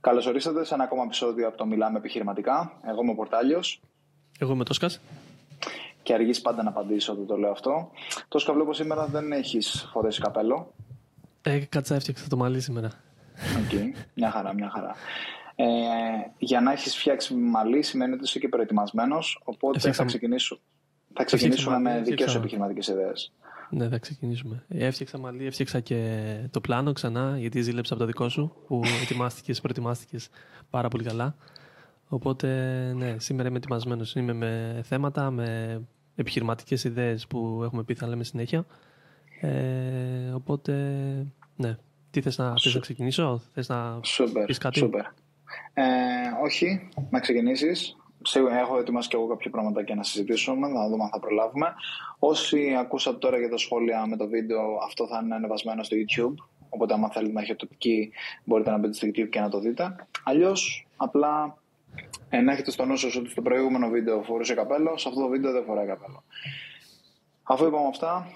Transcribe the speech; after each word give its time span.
Καλώς 0.00 0.26
ορίσατε 0.26 0.64
σε 0.64 0.74
ένα 0.74 0.84
ακόμα 0.84 1.02
επεισόδιο 1.02 1.48
από 1.48 1.56
το 1.56 1.66
Μιλάμε 1.66 1.98
Επιχειρηματικά. 1.98 2.72
Εγώ 2.86 3.02
είμαι 3.02 3.10
ο 3.10 3.14
Πορτάλιος. 3.14 3.80
Εγώ 4.38 4.52
είμαι 4.52 4.60
ο 4.60 4.64
Τόσκας. 4.64 5.00
Και 6.02 6.14
αργείς 6.14 6.40
πάντα 6.40 6.62
να 6.62 6.68
απαντήσω 6.68 7.12
όταν 7.12 7.26
το 7.26 7.36
λέω 7.36 7.50
αυτό. 7.50 7.90
Τόσκα 8.28 8.52
βλέπω 8.52 8.72
σήμερα 8.72 9.06
δεν 9.06 9.32
έχεις 9.32 9.88
φορέσει 9.92 10.20
καπέλο. 10.20 10.72
Ε, 11.42 11.58
κάτσα 11.58 11.94
έφτιαξα 11.94 12.28
το 12.28 12.36
μαλλί 12.36 12.60
σήμερα. 12.60 12.90
Okay, 13.64 13.70
okay. 13.70 13.96
μια 14.14 14.30
χαρά, 14.30 14.54
μια 14.54 14.70
χαρά. 14.70 14.94
Ε, 15.54 15.66
για 16.38 16.60
να 16.60 16.72
έχεις 16.72 16.96
φτιάξει 16.96 17.34
μαλλί 17.34 17.82
σημαίνει 17.82 18.12
ότι 18.12 18.24
είσαι 18.24 18.38
και 18.38 18.48
προετοιμασμένος, 18.48 19.40
οπότε 19.44 19.76
Έφτιαξα... 19.76 20.02
θα, 20.02 20.08
ξεκινήσω, 20.08 20.60
θα 21.14 21.24
ξεκινήσουμε 21.24 21.78
με 21.78 22.00
δικές 22.00 22.30
σου 22.30 22.38
επιχειρηματικές 22.38 22.88
ιδέες. 22.88 23.32
Ναι, 23.70 23.88
θα 23.88 23.98
ξεκινήσουμε. 23.98 24.64
Έφτιαξα 24.68 25.18
μαλλί, 25.18 25.46
έφτιαξα 25.46 25.80
και 25.80 26.24
το 26.50 26.60
πλάνο 26.60 26.92
ξανά, 26.92 27.38
γιατί 27.38 27.60
ζήλεψα 27.62 27.92
από 27.92 28.02
το 28.02 28.08
δικό 28.08 28.28
σου, 28.28 28.56
που 28.66 28.82
ετοιμάστηκες, 29.02 29.60
προετοιμάστηκες 29.60 30.28
πάρα 30.70 30.88
πολύ 30.88 31.04
καλά. 31.04 31.36
Οπότε, 32.08 32.48
ναι, 32.96 33.16
σήμερα 33.18 33.48
είμαι 33.48 33.56
ετοιμασμένος. 33.56 34.14
Είμαι 34.14 34.32
με 34.32 34.80
θέματα, 34.84 35.30
με 35.30 35.80
επιχειρηματικές 36.14 36.84
ιδέες 36.84 37.26
που 37.26 37.60
έχουμε 37.64 37.82
πει 37.82 37.94
θα 37.94 38.06
λέμε 38.06 38.24
συνέχεια. 38.24 38.66
Ε, 39.40 40.30
οπότε, 40.34 40.72
ναι. 41.56 41.76
Τι 42.10 42.20
θες 42.20 42.38
να, 42.38 42.52
θες 42.62 42.74
να 42.74 42.80
ξεκινήσω, 42.80 43.42
θες 43.54 43.68
να 43.68 44.00
super, 44.00 44.44
πεις 44.46 44.58
κάτι; 44.58 44.90
Super. 44.92 45.04
Ε, 45.74 45.84
όχι, 46.44 46.88
να 47.10 47.20
ξεκινήσεις. 47.20 47.96
Σίγουρα 48.22 48.58
έχω 48.58 48.78
ετοιμάσει 48.78 49.08
και 49.08 49.16
εγώ 49.16 49.26
κάποια 49.26 49.50
πράγματα 49.50 49.84
και 49.84 49.94
να 49.94 50.02
συζητήσουμε, 50.02 50.68
να 50.68 50.88
δούμε 50.88 51.02
αν 51.02 51.08
θα 51.08 51.20
προλάβουμε. 51.20 51.74
Όσοι 52.18 52.74
ακούσατε 52.78 53.16
τώρα 53.16 53.38
για 53.38 53.48
τα 53.48 53.56
σχόλια 53.56 54.06
με 54.06 54.16
το 54.16 54.28
βίντεο, 54.28 54.78
αυτό 54.84 55.06
θα 55.06 55.20
είναι 55.24 55.34
ανεβασμένο 55.34 55.82
στο 55.82 55.96
YouTube. 55.96 56.34
Οπότε, 56.68 56.94
αν 56.94 57.10
θέλετε 57.12 57.32
να 57.32 57.40
έχετε 57.40 57.56
τοπική, 57.56 58.12
μπορείτε 58.44 58.70
να 58.70 58.78
μπείτε 58.78 58.92
στο 58.92 59.06
YouTube 59.06 59.28
και 59.30 59.40
να 59.40 59.48
το 59.48 59.58
δείτε. 59.60 59.96
Αλλιώς, 60.24 60.86
απλά 60.96 61.58
ε, 62.28 62.40
να 62.40 62.52
έχετε 62.52 62.70
στο 62.70 62.84
νου 62.84 62.96
σας 62.96 63.16
ότι 63.16 63.30
στο 63.30 63.42
προηγούμενο 63.42 63.88
βίντεο 63.88 64.22
φορούσε 64.22 64.54
καπέλο, 64.54 64.98
σε 64.98 65.08
αυτό 65.08 65.20
το 65.20 65.28
βίντεο 65.28 65.52
δεν 65.52 65.64
φοράει 65.64 65.86
καπέλο. 65.86 66.22
Αφού 67.42 67.66
είπαμε 67.66 67.86
αυτά, 67.86 68.26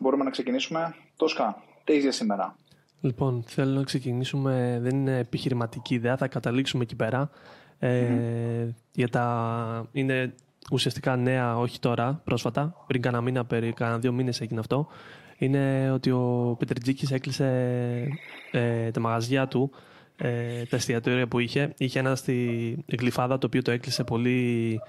μπορούμε 0.00 0.24
να 0.24 0.30
ξεκινήσουμε. 0.30 0.94
Τόσκα, 1.16 1.62
τι 1.84 1.92
έχεις 1.92 2.04
για 2.04 2.12
σήμερα; 2.12 2.56
Λοιπόν, 3.00 3.44
θέλω 3.46 3.74
να 3.74 3.82
ξεκινήσουμε. 3.82 4.78
Δεν 4.82 4.96
είναι 4.96 5.18
επιχειρηματική 5.18 5.94
ιδέα, 5.94 6.16
θα 6.16 6.28
καταλήξουμε 6.28 6.82
εκεί 6.82 6.96
πέρα. 6.96 7.30
Ε, 7.84 8.74
για 8.92 9.08
τα... 9.08 9.88
Είναι 9.92 10.34
ουσιαστικά 10.70 11.16
νέα, 11.16 11.58
όχι 11.58 11.78
τώρα, 11.78 12.20
πρόσφατα, 12.24 12.84
πριν 12.86 13.02
κάνα 13.02 13.20
μήνα, 13.20 13.44
περί 13.44 13.72
κάνα 13.72 13.98
δύο 13.98 14.12
μήνες 14.12 14.40
έγινε 14.40 14.60
αυτό, 14.60 14.86
είναι 15.38 15.90
ότι 15.90 16.10
ο 16.10 16.56
Πετριτζίκης 16.58 17.10
έκλεισε 17.10 17.48
ε, 18.50 18.90
τα 18.90 19.00
μαγαζιά 19.00 19.48
του, 19.48 19.70
ε, 20.16 20.64
τα 20.64 20.76
εστιατόρια 20.76 21.26
που 21.26 21.38
είχε. 21.38 21.74
Είχε 21.76 21.98
ένα 21.98 22.14
στη 22.14 22.76
Γλυφάδα, 22.98 23.38
το 23.38 23.46
οποίο 23.46 23.62
το 23.62 23.70
έκλεισε 23.70 24.04
πολύ 24.04 24.80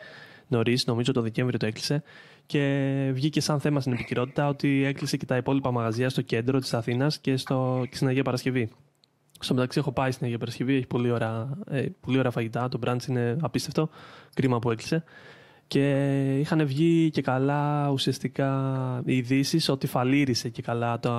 νωρίς, 0.48 0.86
νομίζω 0.86 1.12
το 1.12 1.22
Δεκέμβριο 1.22 1.60
το 1.60 1.66
έκλεισε. 1.66 2.04
Και 2.46 3.10
βγήκε 3.14 3.42
σαν 3.42 3.60
θέμα 3.60 3.80
στην 3.80 3.94
επικυρότητα 3.94 4.48
ότι 4.48 4.84
έκλεισε 4.86 5.18
και 5.18 5.26
τα 5.26 5.38
υπόλοιπα 5.38 5.72
μαγαζιά 5.72 6.10
στο 6.10 6.22
κέντρο 6.22 6.60
της 6.60 6.74
Αθήνας 6.74 7.20
και, 7.20 7.38
στο, 7.38 7.86
και 7.90 7.96
στην 7.96 8.08
Αγία 8.08 8.24
Παρασκευή. 8.24 8.70
Στο 9.44 9.54
μεταξύ 9.54 9.80
έχω 9.80 9.92
πάει 9.92 10.12
στην 10.12 10.26
Αγία 10.26 10.38
Παρασκευή, 10.38 10.76
έχει 10.76 10.88
πολύ 10.88 11.12
ωραία, 11.12 11.50
ε, 11.70 11.86
πολύ 12.02 12.18
ωραία 12.18 12.32
φαγητά, 12.32 12.70
το 12.70 12.80
brunch 12.86 13.08
είναι 13.08 13.38
απίστευτο, 13.42 13.90
κρίμα 14.34 14.60
που 14.60 14.72
έκλεισε. 14.72 15.04
Και 15.68 16.38
είχαν 16.40 16.66
βγει 16.66 17.10
και 17.10 17.22
καλά 17.22 17.90
ουσιαστικά 17.90 19.02
οι 19.06 19.18
ειδήσει 19.18 19.72
ότι 19.72 19.88
φαλήρισε 19.88 20.50
και 20.50 20.62
καλά, 20.62 21.00
το, 21.00 21.10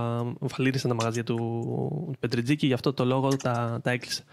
φαλήρισαν 0.47 0.91
τα 0.91 0.97
μαγαζιά 0.97 1.25
του 1.25 2.17
Πετριτζίκη, 2.21 2.67
γι' 2.67 2.73
αυτό 2.73 2.93
το 2.93 3.05
λόγο 3.05 3.29
τα, 3.29 3.81
τα 3.83 3.91
έκλεισε. 3.91 4.25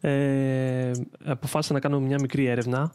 Ε, 0.00 0.90
αποφάσισα 1.24 1.72
να 1.72 1.80
κάνω 1.80 2.00
μια 2.00 2.16
μικρή 2.20 2.46
έρευνα, 2.46 2.92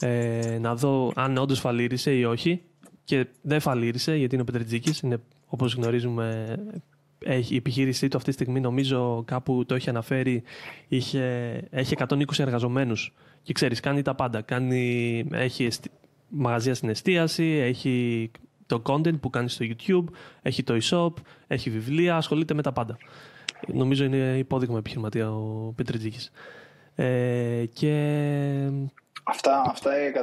ε, 0.00 0.58
να 0.60 0.74
δω 0.74 1.12
αν 1.14 1.36
όντως 1.36 1.60
φαλήρισε 1.60 2.14
ή 2.14 2.24
όχι. 2.24 2.62
Και 3.04 3.26
δεν 3.42 3.60
φαλήρισε 3.60 4.14
γιατί 4.14 4.34
είναι 4.34 4.42
ο 4.42 4.52
Πετριτζίκης, 4.52 5.00
είναι 5.00 5.20
όπως 5.46 5.74
γνωρίζουμε 5.74 6.56
έχει, 7.24 7.54
η 7.54 7.56
επιχείρησή 7.56 8.08
του 8.08 8.16
αυτή 8.16 8.28
τη 8.28 8.34
στιγμή 8.34 8.60
νομίζω 8.60 9.22
κάπου 9.26 9.64
το 9.66 9.74
έχει 9.74 9.88
αναφέρει 9.88 10.42
είχε, 10.88 11.22
έχει 11.70 11.94
120 12.08 12.24
εργαζομένους. 12.38 13.12
Και 13.42 13.52
ξέρεις 13.52 13.80
κάνει 13.80 14.02
τα 14.02 14.14
πάντα. 14.14 14.40
Κάνει, 14.40 15.24
έχει 15.32 15.64
εστι, 15.64 15.90
μαγαζιά 16.28 16.74
στην 16.74 16.88
εστίαση 16.88 17.44
έχει 17.44 18.30
το 18.66 18.82
content 18.86 19.20
που 19.20 19.30
κάνει 19.30 19.48
στο 19.48 19.66
YouTube 19.68 20.04
έχει 20.42 20.62
το 20.62 20.78
e-shop, 20.82 21.12
έχει 21.46 21.70
βιβλία 21.70 22.16
ασχολείται 22.16 22.54
με 22.54 22.62
τα 22.62 22.72
πάντα. 22.72 22.96
Νομίζω 23.66 24.04
είναι 24.04 24.38
υπόδειγμα 24.38 24.78
επιχειρηματία 24.78 25.32
ο 25.34 25.72
Πετριτζίκης. 25.76 26.30
Ε, 26.94 27.64
και 27.72 28.70
Αυτά, 29.26 29.64
αυτά 29.66 30.00
οι 30.00 30.12
120, 30.14 30.20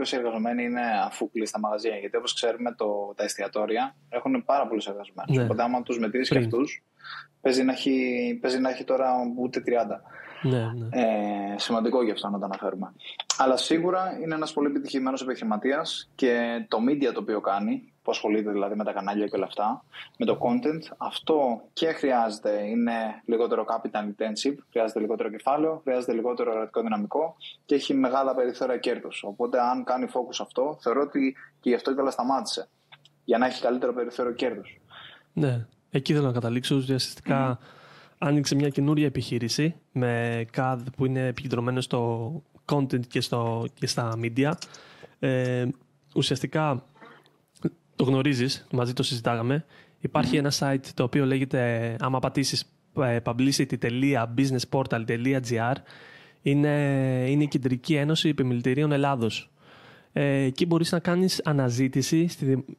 120 0.00 0.12
εργαζομένοι 0.12 0.64
είναι 0.64 0.80
αφού 1.04 1.30
κλείσει 1.30 1.52
τα 1.52 1.58
μαγαζιά. 1.58 1.96
Γιατί 1.96 2.16
όπως 2.16 2.34
ξέρουμε, 2.34 2.74
το, 2.74 3.12
τα 3.16 3.24
εστιατόρια 3.24 3.96
έχουν 4.08 4.44
πάρα 4.44 4.66
πολλούς 4.66 4.86
εργαζομένους. 4.86 5.36
Ναι. 5.36 5.42
Οπότε, 5.42 5.62
άμα 5.62 5.82
τους 5.82 5.98
μετρήσεις 5.98 6.28
και 6.30 6.38
αυτούς, 6.38 6.82
παίζει, 7.40 7.62
να 7.62 7.72
έχει, 7.72 8.38
παίζει 8.40 8.58
να 8.58 8.70
έχει 8.70 8.84
τώρα 8.84 9.12
ούτε 9.36 9.62
30. 9.66 9.70
Ναι, 10.42 10.58
ναι. 10.58 10.88
Ε, 10.90 11.58
σημαντικό 11.58 12.02
γι' 12.02 12.10
αυτό 12.10 12.28
να 12.28 12.38
το 12.38 12.44
αναφέρουμε. 12.44 12.92
Αλλά 13.36 13.56
σίγουρα 13.56 14.18
είναι 14.22 14.34
ένας 14.34 14.52
πολύ 14.52 14.68
επιτυχημένος 14.68 15.22
επιχειρηματίας 15.22 16.10
και 16.14 16.64
το 16.68 16.78
media 16.88 17.12
το 17.12 17.20
οποίο 17.20 17.40
κάνει, 17.40 17.89
που 18.02 18.10
ασχολείται 18.10 18.50
δηλαδή 18.50 18.74
με 18.74 18.84
τα 18.84 18.92
κανάλια 18.92 19.26
και 19.26 19.36
όλα 19.36 19.44
αυτά, 19.44 19.84
με 20.18 20.26
το 20.26 20.38
content, 20.40 20.94
αυτό 20.96 21.62
και 21.72 21.86
χρειάζεται, 21.86 22.66
είναι 22.66 23.22
λιγότερο 23.24 23.64
capital 23.68 24.02
intensive, 24.02 24.54
χρειάζεται 24.70 25.00
λιγότερο 25.00 25.30
κεφάλαιο, 25.30 25.80
χρειάζεται 25.84 26.12
λιγότερο 26.12 26.50
εργατικό 26.50 26.80
δυναμικό 26.80 27.36
και 27.64 27.74
έχει 27.74 27.94
μεγάλα 27.94 28.34
περιθώρια 28.34 28.78
κέρδους. 28.78 29.22
Οπότε, 29.26 29.60
αν 29.60 29.84
κάνει 29.84 30.06
focus 30.08 30.38
αυτό, 30.40 30.78
θεωρώ 30.80 31.00
ότι 31.00 31.36
και 31.60 31.68
γι' 31.68 31.74
αυτό 31.74 31.94
και 31.94 32.10
σταμάτησε. 32.10 32.68
Για 33.24 33.38
να 33.38 33.46
έχει 33.46 33.62
καλύτερο 33.62 33.92
περιθώριο 33.92 34.32
κέρδους. 34.32 34.80
Ναι, 35.32 35.66
εκεί 35.90 36.14
θέλω 36.14 36.26
να 36.26 36.32
καταλήξω. 36.32 36.76
Ουσιαστικά 36.76 37.58
άνοιξε 38.18 38.54
μια 38.54 38.68
καινούρια 38.68 39.06
επιχείρηση 39.06 39.74
με 39.92 40.44
CAD 40.56 40.78
που 40.96 41.06
είναι 41.06 41.26
επικεντρωμένο 41.26 41.80
στο 41.80 42.32
content 42.72 43.06
και, 43.06 43.20
στο, 43.20 43.66
και 43.74 43.86
στα 43.86 44.18
media. 44.22 44.52
Ε, 45.18 45.66
ουσιαστικά 46.14 46.84
το 48.00 48.06
γνωρίζεις, 48.06 48.66
μαζί 48.70 48.92
το 48.92 49.02
συζητάγαμε. 49.02 49.64
Υπάρχει 50.00 50.36
ένα 50.36 50.52
site 50.58 50.84
το 50.94 51.02
οποίο 51.02 51.24
λέγεται, 51.24 51.96
άμα 52.00 52.18
πατήσεις 52.18 52.64
ε, 53.00 53.18
publicity.businessportal.gr 53.24 55.74
είναι, 56.42 56.68
είναι 57.28 57.42
η 57.42 57.48
Κεντρική 57.48 57.94
Ένωση 57.94 58.28
Επιμελητηρίων 58.28 58.92
Ελλάδος. 58.92 59.50
Ε, 60.12 60.42
εκεί 60.42 60.66
μπορείς 60.66 60.92
να 60.92 60.98
κάνεις 60.98 61.40
αναζήτηση. 61.44 62.28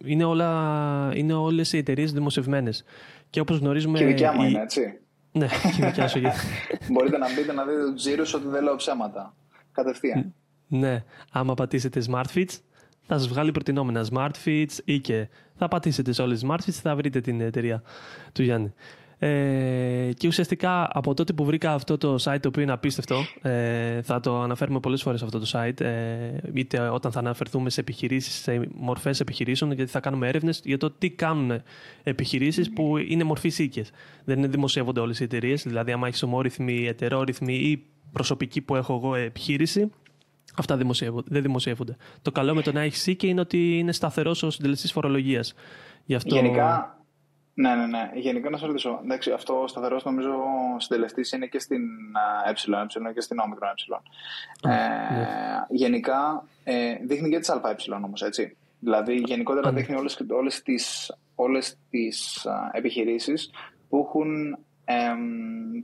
Είναι, 0.06 0.24
όλα, 0.24 1.12
είναι 1.16 1.34
όλες 1.34 1.74
οι 1.74 1.78
εταιρείες 1.78 2.14
δημοσιευμένες. 2.14 2.84
Και 3.30 3.40
όπως 3.40 3.58
γνωρίζουμε... 3.58 3.98
Και 3.98 4.04
η 4.04 4.08
δικιά 4.08 4.34
μου 4.34 4.44
είναι, 4.44 4.62
έτσι. 4.62 5.00
Ναι, 5.32 5.48
και 5.48 5.82
η 5.82 5.86
δικιά 5.86 6.08
σου. 6.08 6.22
Μπορείτε 6.92 7.18
να 7.18 7.34
μπείτε 7.34 7.54
να 7.54 7.66
δείτε 7.66 7.92
τους 7.92 8.02
τζίρους 8.02 8.34
ότι 8.34 8.48
δεν 8.48 8.64
λέω 8.64 8.76
ψέματα. 8.76 9.36
Κατευθείαν. 9.72 10.34
Ναι. 10.68 11.04
Άμα 11.32 11.54
πατήσετε 11.54 12.04
SmartFits, 12.12 12.60
θα 13.14 13.20
σας 13.20 13.28
βγάλει 13.28 13.52
προτινόμενα 13.52 14.06
SmartFits 14.14 14.78
ή 14.86 15.00
και 15.00 15.28
θα 15.56 15.68
πατήσετε 15.68 16.12
σε 16.12 16.22
όλες 16.22 16.40
τις 16.40 16.50
SmartFits 16.50 16.80
θα 16.82 16.96
βρείτε 16.96 17.22
την 17.22 17.42
εταιρεία 17.42 17.84
του 18.34 18.44
Γιάννη. 18.44 18.74
Ε, 19.18 20.10
και 20.18 20.28
ουσιαστικά 20.28 20.90
από 20.92 21.14
τότε 21.14 21.34
που 21.34 21.46
βρήκα 21.46 21.74
αυτό 21.74 21.98
το 21.98 22.16
site 22.24 22.38
το 22.42 22.48
οποίο 22.48 22.62
είναι 22.62 22.72
απίστευτο, 22.72 23.16
ε, 23.42 24.02
θα 24.02 24.20
το 24.20 24.42
αναφέρουμε 24.42 24.80
πολλές 24.80 25.02
φορές 25.02 25.24
αυτό 25.24 25.40
το 25.40 25.50
site, 25.54 25.82
ε, 25.82 26.32
είτε 26.54 26.80
όταν 26.80 27.12
θα 27.12 27.20
αναφερθούμε 27.20 27.70
σε 27.70 27.80
επιχειρήσεις, 27.80 28.34
σε 28.34 28.70
μορφές 28.74 29.20
επιχειρήσεων, 29.20 29.72
γιατί 29.72 29.92
θα 29.92 30.00
κάνουμε 30.00 30.28
έρευνες 30.28 30.62
για 30.64 30.78
το 30.78 30.92
τι 30.92 31.10
κάνουν 31.10 31.62
επιχειρήσεις 32.04 32.74
που 32.74 32.98
είναι 32.98 33.24
μορφής 33.24 33.60
οίκες. 33.60 33.92
Δεν 34.24 34.38
είναι 34.38 34.48
δημοσιεύονται 34.48 35.00
όλες 35.00 35.20
οι 35.20 35.24
εταιρείες, 35.24 35.64
δηλαδή, 35.64 35.92
άμα 35.92 36.08
έχεις 36.08 36.24
ομόρυθμη, 36.24 36.88
ετερόρυθμη 36.88 37.54
ή 37.54 37.86
προσωπική 38.12 38.62
που 38.62 38.76
έχω 38.76 38.94
εγώ 38.94 39.16
επιχείρηση, 39.16 39.90
Αυτά 40.58 40.78
δεν 41.26 41.42
δημοσιεύονται. 41.42 41.96
Το 42.22 42.32
καλό 42.32 42.54
με 42.54 42.62
το 42.62 42.72
να 42.72 42.82
έχεις 42.82 43.08
οίκη 43.08 43.28
είναι 43.28 43.40
ότι 43.40 43.78
είναι 43.78 43.92
σταθερός 43.92 44.44
ο 44.44 44.50
συντελεστής 44.50 44.92
φορολογίας. 44.92 45.54
Αυτό... 46.16 46.36
Γενικά, 46.36 47.02
ναι, 47.54 47.76
ναι, 47.76 47.86
ναι. 47.86 48.12
Γενικά 48.14 48.50
να 48.50 48.58
σα 48.58 48.66
ρωτήσω. 48.66 49.00
Εντάξει, 49.04 49.32
αυτό 49.32 49.62
ο 49.62 49.68
σταθερός 49.68 50.04
νομίζω 50.04 50.34
συντελεστής 50.78 51.32
είναι 51.32 51.46
και 51.46 51.60
στην 51.60 51.82
ε, 52.46 52.50
ε 53.10 53.14
και 53.14 53.22
στην 53.22 53.40
όμικρο 53.40 53.68
ε. 53.68 54.74
ε 54.74 55.16
ναι. 55.16 55.28
Γενικά 55.70 56.44
ε, 56.64 56.96
δείχνει 57.06 57.30
και 57.30 57.40
τις 57.40 57.50
ΑΕ 57.50 57.60
όμως, 58.04 58.22
έτσι. 58.22 58.58
Δηλαδή 58.80 59.16
γενικότερα 59.26 59.72
δείχνει 59.72 59.96
όλες 59.96 60.24
όλες 60.30 60.62
τις, 60.62 61.16
όλες 61.36 61.78
τις 61.90 62.48
επιχειρήσεις 62.72 63.50
που 63.90 64.06
έχουν 64.08 64.58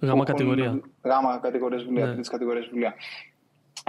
γάμα 0.02 0.24
κατηγορία. 0.24 0.80
Γάμα 1.04 1.38
κατηγορία 1.38 1.78
βιβλία, 1.78 2.06
ναι. 2.06 2.22
κατηγορία 2.22 2.62
βιβλία. 2.62 2.96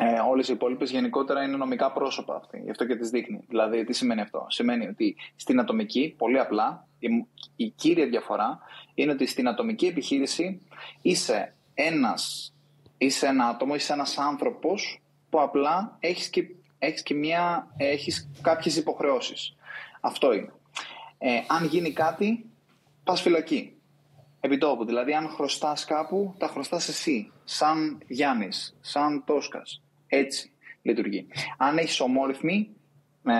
Ε, 0.00 0.18
Όλες 0.28 0.48
οι 0.48 0.52
υπόλοιπες 0.52 0.90
γενικότερα 0.90 1.42
είναι 1.42 1.56
νομικά 1.56 1.92
πρόσωπα 1.92 2.34
αυτή. 2.34 2.60
Γι' 2.64 2.70
αυτό 2.70 2.86
και 2.86 2.96
τις 2.96 3.10
δείχνει. 3.10 3.44
Δηλαδή, 3.48 3.84
τι 3.84 3.92
σημαίνει 3.92 4.20
αυτό; 4.20 4.46
Σημαίνει 4.48 4.86
ότι 4.86 5.16
στην 5.36 5.60
ατομική, 5.60 6.14
πολύ 6.18 6.38
απλά, 6.38 6.86
η, 6.98 7.08
η 7.56 7.68
κύρια 7.68 8.06
διαφορά 8.06 8.58
είναι 8.94 9.12
ότι 9.12 9.26
στην 9.26 9.48
ατομική 9.48 9.86
επιχείρηση 9.86 10.60
είσαι 11.02 11.54
ένας, 11.74 12.54
είσαι 12.98 13.26
ένα 13.26 13.46
άτομο, 13.46 13.74
είσαι 13.74 13.92
ένας 13.92 14.18
άνθρωπος 14.18 15.02
που 15.30 15.40
απλά 15.40 15.96
έχεις 16.00 16.28
και, 16.28 16.42
έχεις 16.78 17.02
και 17.02 17.14
μια, 17.14 17.74
έχεις 17.76 18.30
κάποιες 18.42 18.76
υποχρεώσεις. 18.76 19.56
Αυτό 20.00 20.32
είναι. 20.32 20.52
Ε, 21.18 21.40
αν 21.46 21.64
γίνει 21.66 21.92
κάτι, 21.92 22.50
πας 23.04 23.20
φυλακή. 23.20 23.72
Επιτόπου. 24.40 24.84
Δηλαδή, 24.84 25.14
αν 25.14 25.28
χρωστάς 25.28 25.84
κάπου, 25.84 26.34
τα 26.38 26.46
χρωστάς 26.46 26.88
εσύ. 26.88 27.32
Σαν 27.44 28.02
Γιάννης, 28.06 28.76
σαν 28.80 29.24
Τόσκας. 29.26 29.82
Έτσι 30.08 30.52
λειτουργεί. 30.82 31.26
Αν 31.56 31.78
έχεις 31.78 32.00
ομόρυθμη, 32.00 32.70
με, 33.22 33.34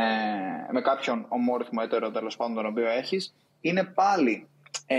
με 0.73 0.81
κάποιον 0.81 1.27
ομόρυθμο 1.29 1.81
έτερο 1.85 2.11
τέλος 2.11 2.37
πάντων 2.37 2.55
τον 2.55 2.67
οποίο 2.67 2.89
έχεις, 2.89 3.35
είναι 3.61 3.85
πάλι 3.85 4.47
ε, 4.87 4.97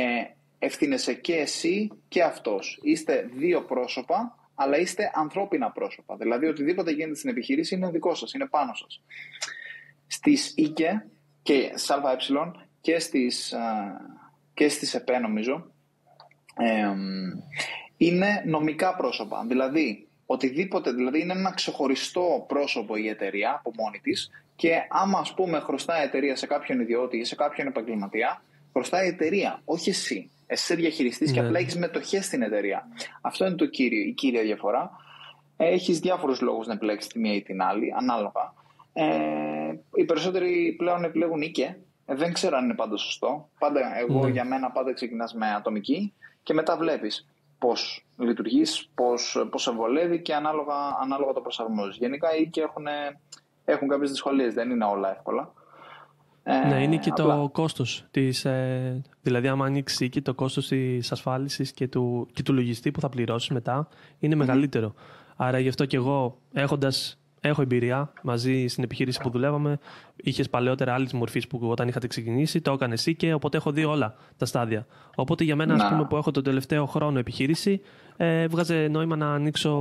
ευθύνεσαι 0.59 1.13
και 1.13 1.35
εσύ 1.35 1.91
και 2.07 2.23
αυτός. 2.23 2.79
Είστε 2.81 3.29
δύο 3.35 3.61
πρόσωπα, 3.61 4.37
αλλά 4.55 4.77
είστε 4.77 5.11
ανθρώπινα 5.13 5.71
πρόσωπα. 5.71 6.15
Δηλαδή 6.15 6.45
οτιδήποτε 6.45 6.91
γίνεται 6.91 7.15
στην 7.15 7.29
επιχείρηση 7.29 7.75
είναι 7.75 7.89
δικό 7.89 8.15
σας, 8.15 8.33
είναι 8.33 8.45
πάνω 8.45 8.73
σας. 8.73 9.01
Στις 10.07 10.53
ΙΚΕ 10.55 11.07
και 11.41 11.71
στις 11.75 11.89
ΑΕ 11.89 12.17
και 12.81 12.99
στις, 12.99 13.53
και 14.53 14.69
στις 14.69 14.93
ΕΠΕ 14.93 15.19
νομίζω, 15.19 15.71
είναι 17.97 18.43
νομικά 18.45 18.95
πρόσωπα. 18.95 19.45
Δηλαδή, 19.47 20.08
οτιδήποτε, 20.31 20.91
δηλαδή 20.91 21.21
είναι 21.21 21.33
ένα 21.33 21.51
ξεχωριστό 21.51 22.45
πρόσωπο 22.47 22.95
η 22.95 23.07
εταιρεία 23.07 23.55
από 23.65 23.71
μόνη 23.77 23.99
της 23.99 24.29
και 24.55 24.71
άμα 24.89 25.19
ας 25.19 25.33
πούμε 25.33 25.59
χρωστάει 25.59 26.01
η 26.01 26.03
εταιρεία 26.03 26.35
σε 26.35 26.47
κάποιον 26.47 26.79
ιδιώτη 26.79 27.17
ή 27.17 27.23
σε 27.23 27.35
κάποιον 27.35 27.67
επαγγελματία, 27.67 28.41
χρωστάει 28.71 29.05
η 29.05 29.09
εταιρεία, 29.09 29.61
όχι 29.65 29.89
εσύ. 29.89 30.29
Εσύ 30.47 30.63
είσαι 30.63 30.75
διαχειριστή 30.75 31.25
και 31.25 31.41
ναι. 31.41 31.47
απλά 31.47 31.59
έχεις 31.59 31.77
μετοχές 31.77 32.25
στην 32.25 32.41
εταιρεία. 32.41 32.87
Αυτό 33.21 33.45
είναι 33.45 33.55
το 33.55 33.65
κύριο, 33.65 34.01
η 34.01 34.11
κύρια 34.11 34.41
διαφορά. 34.41 34.91
Έχεις 35.57 35.99
διάφορους 35.99 36.41
λόγους 36.41 36.67
να 36.67 36.73
επιλέξεις 36.73 37.11
τη 37.11 37.19
μία 37.19 37.33
ή 37.33 37.41
την 37.41 37.61
άλλη, 37.61 37.93
ανάλογα. 37.97 38.53
Ε, 38.93 39.05
οι 39.95 40.05
περισσότεροι 40.05 40.75
πλέον 40.77 41.03
επιλέγουν 41.03 41.41
οίκε. 41.41 41.77
Ε, 42.05 42.15
δεν 42.15 42.33
ξέρω 42.33 42.57
αν 42.57 42.63
είναι 42.63 42.75
πάντα 42.75 42.97
σωστό. 42.97 43.49
Πάντα, 43.59 43.97
εγώ 43.99 44.23
ναι. 44.23 44.31
για 44.31 44.45
μένα 44.45 44.71
πάντα 44.71 44.93
ξεκινάς 44.93 45.33
με 45.33 45.53
ατομική 45.53 46.13
και 46.43 46.53
μετά 46.53 46.77
βλέπεις 46.77 47.27
πώς 47.59 48.05
λειτουργείς, 48.17 48.89
πώς 48.95 49.45
πώς 49.51 49.61
σε 49.61 49.71
βολεύει 49.71 50.21
και 50.21 50.35
ανάλογα, 50.35 50.75
ανάλογα 51.01 51.33
το 51.33 51.41
προσαρμόζεις. 51.41 51.97
Γενικά 51.97 52.35
οι 52.35 52.41
οίκοι 52.41 52.59
έχουν, 52.59 52.85
έχουν 53.65 53.87
κάποιες 53.87 54.09
δυσκολίες, 54.09 54.53
δεν 54.53 54.69
είναι 54.69 54.85
όλα 54.85 55.11
εύκολα. 55.11 55.53
Ναι, 56.43 56.83
είναι 56.83 56.97
και 56.97 57.11
το 57.11 57.49
κόστος. 57.51 58.05
Ε, 58.43 59.01
δηλαδή, 59.21 59.47
άμα 59.47 59.65
ανοίξει 59.65 60.05
εκεί 60.05 60.21
το 60.21 60.33
κόστος 60.33 60.67
της 60.67 61.11
ασφάλισης 61.11 61.71
και 61.71 61.87
του, 61.87 62.27
και 62.33 62.43
του 62.43 62.53
λογιστή 62.53 62.91
που 62.91 62.99
θα 62.99 63.09
πληρώσει 63.09 63.53
μετά 63.53 63.87
είναι 64.19 64.35
μεγαλύτερο. 64.35 64.93
Άρα, 65.35 65.59
γι' 65.59 65.67
αυτό 65.67 65.85
και 65.85 65.95
εγώ, 65.95 66.37
έχοντας 66.53 67.18
έχω 67.41 67.61
εμπειρία 67.61 68.13
μαζί 68.21 68.67
στην 68.67 68.83
επιχείρηση 68.83 69.19
που 69.21 69.29
δουλεύαμε. 69.29 69.79
Είχες 70.15 70.49
παλαιότερα 70.49 70.93
άλλη 70.93 71.09
μορφή 71.13 71.47
που 71.47 71.59
όταν 71.61 71.87
είχατε 71.87 72.07
ξεκινήσει, 72.07 72.61
το 72.61 72.71
έκανε 72.71 72.93
εσύ 72.93 73.15
και 73.15 73.33
οπότε 73.33 73.57
έχω 73.57 73.71
δει 73.71 73.85
όλα 73.85 74.15
τα 74.37 74.45
στάδια. 74.45 74.85
Οπότε 75.15 75.43
για 75.43 75.55
μένα, 75.55 75.73
ας 75.73 75.89
πούμε, 75.89 76.05
που 76.05 76.15
έχω 76.15 76.31
τον 76.31 76.43
τελευταίο 76.43 76.85
χρόνο 76.85 77.19
επιχείρηση, 77.19 77.81
ε, 78.17 78.47
βγάζε 78.47 78.87
νόημα 78.91 79.15
να 79.15 79.33
ανοίξω 79.33 79.71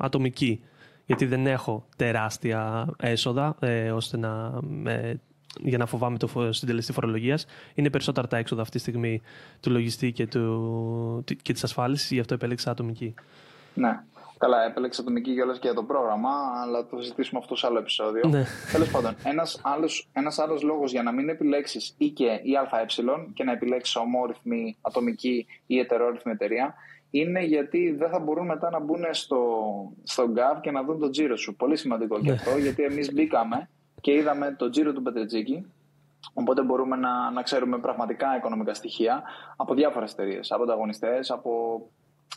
ατομική. 0.00 0.62
Γιατί 1.06 1.26
δεν 1.26 1.46
έχω 1.46 1.86
τεράστια 1.96 2.86
έσοδα 2.98 3.56
ε, 3.60 3.90
ώστε 3.90 4.16
να 4.16 4.60
ε, 4.84 5.14
για 5.60 5.78
να 5.78 5.86
φοβάμαι 5.86 6.18
το 6.18 6.52
συντελεστή 6.52 6.92
φορολογίας. 6.92 7.46
Είναι 7.74 7.90
περισσότερα 7.90 8.26
τα 8.26 8.36
έξοδα 8.36 8.62
αυτή 8.62 8.74
τη 8.74 8.80
στιγμή 8.80 9.20
του 9.60 9.70
λογιστή 9.70 10.12
και, 10.12 10.26
του, 10.26 11.24
και 11.42 11.52
της 11.52 11.64
ασφάλισης, 11.64 12.10
γι' 12.10 12.20
αυτό 12.20 12.34
επέλεξα 12.34 12.70
ατομική. 12.70 13.14
Ναι. 13.74 14.00
Καλά, 14.42 14.64
επέλεξα 14.64 15.00
ατομική 15.00 15.32
κιόλας 15.32 15.58
και 15.58 15.66
για 15.66 15.74
το 15.74 15.82
πρόγραμμα, 15.82 16.30
αλλά 16.62 16.86
το 16.86 16.96
συζητήσουμε 17.00 17.40
αυτό 17.42 17.56
σε 17.56 17.66
άλλο 17.66 17.78
επεισόδιο. 17.78 18.28
Ναι. 18.28 18.44
Τέλος 18.72 18.90
πάντων, 18.90 19.16
ένας 19.24 19.60
άλλος 19.62 20.08
ένας 20.12 20.38
άλλος 20.38 20.62
λόγος 20.62 20.92
για 20.92 21.02
να 21.02 21.12
μην 21.12 21.28
επιλέξεις 21.28 21.94
ή 21.98 22.08
και 22.08 22.24
ή 22.24 22.56
ΑΕ 22.56 22.84
και 23.34 23.44
να 23.44 23.52
επιλέξεις 23.52 23.96
ομόρυθμη, 23.96 24.76
ατομική 24.80 25.46
ή 25.66 25.78
ετερόρυθμη 25.78 26.32
εταιρεία 26.32 26.74
είναι 27.10 27.44
γιατί 27.44 27.94
δεν 27.98 28.08
θα 28.10 28.18
μπορούν 28.18 28.46
μετά 28.46 28.70
να 28.70 28.80
μπουν 28.80 29.04
στο, 29.10 29.42
στο 30.02 30.32
GAV 30.36 30.60
και 30.60 30.70
να 30.70 30.82
δουν 30.82 30.98
το 30.98 31.10
τζίρο 31.10 31.36
σου. 31.36 31.54
Πολύ 31.54 31.76
σημαντικό 31.76 32.20
και 32.20 32.28
ναι. 32.28 32.32
αυτό, 32.32 32.56
γιατί 32.56 32.82
εμείς 32.82 33.12
μπήκαμε 33.12 33.68
και 34.00 34.12
είδαμε 34.12 34.54
το 34.58 34.70
τζίρο 34.70 34.92
του 34.92 35.02
Πετρετζίκη. 35.02 35.72
Οπότε 36.34 36.62
μπορούμε 36.62 36.96
να, 36.96 37.30
να 37.30 37.42
ξέρουμε 37.42 37.78
πραγματικά 37.78 38.36
οικονομικά 38.36 38.74
στοιχεία 38.74 39.22
από 39.56 39.74
διάφορες 39.74 40.12
εταιρείες, 40.12 40.52
από 40.52 40.62
ανταγωνιστές, 40.62 41.30
από 41.30 41.82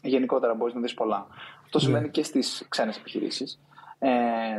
γενικότερα 0.01 0.53
μπορείς 0.53 0.73
να 0.73 0.81
δεις 0.81 0.93
πολλά. 0.93 1.27
Αυτό 1.75 1.87
ναι. 1.87 1.93
σημαίνει 1.93 2.11
και 2.11 2.23
στις 2.23 2.65
ξένες 2.69 2.97
επιχειρήσεις. 2.97 3.59
Ε, 3.99 4.09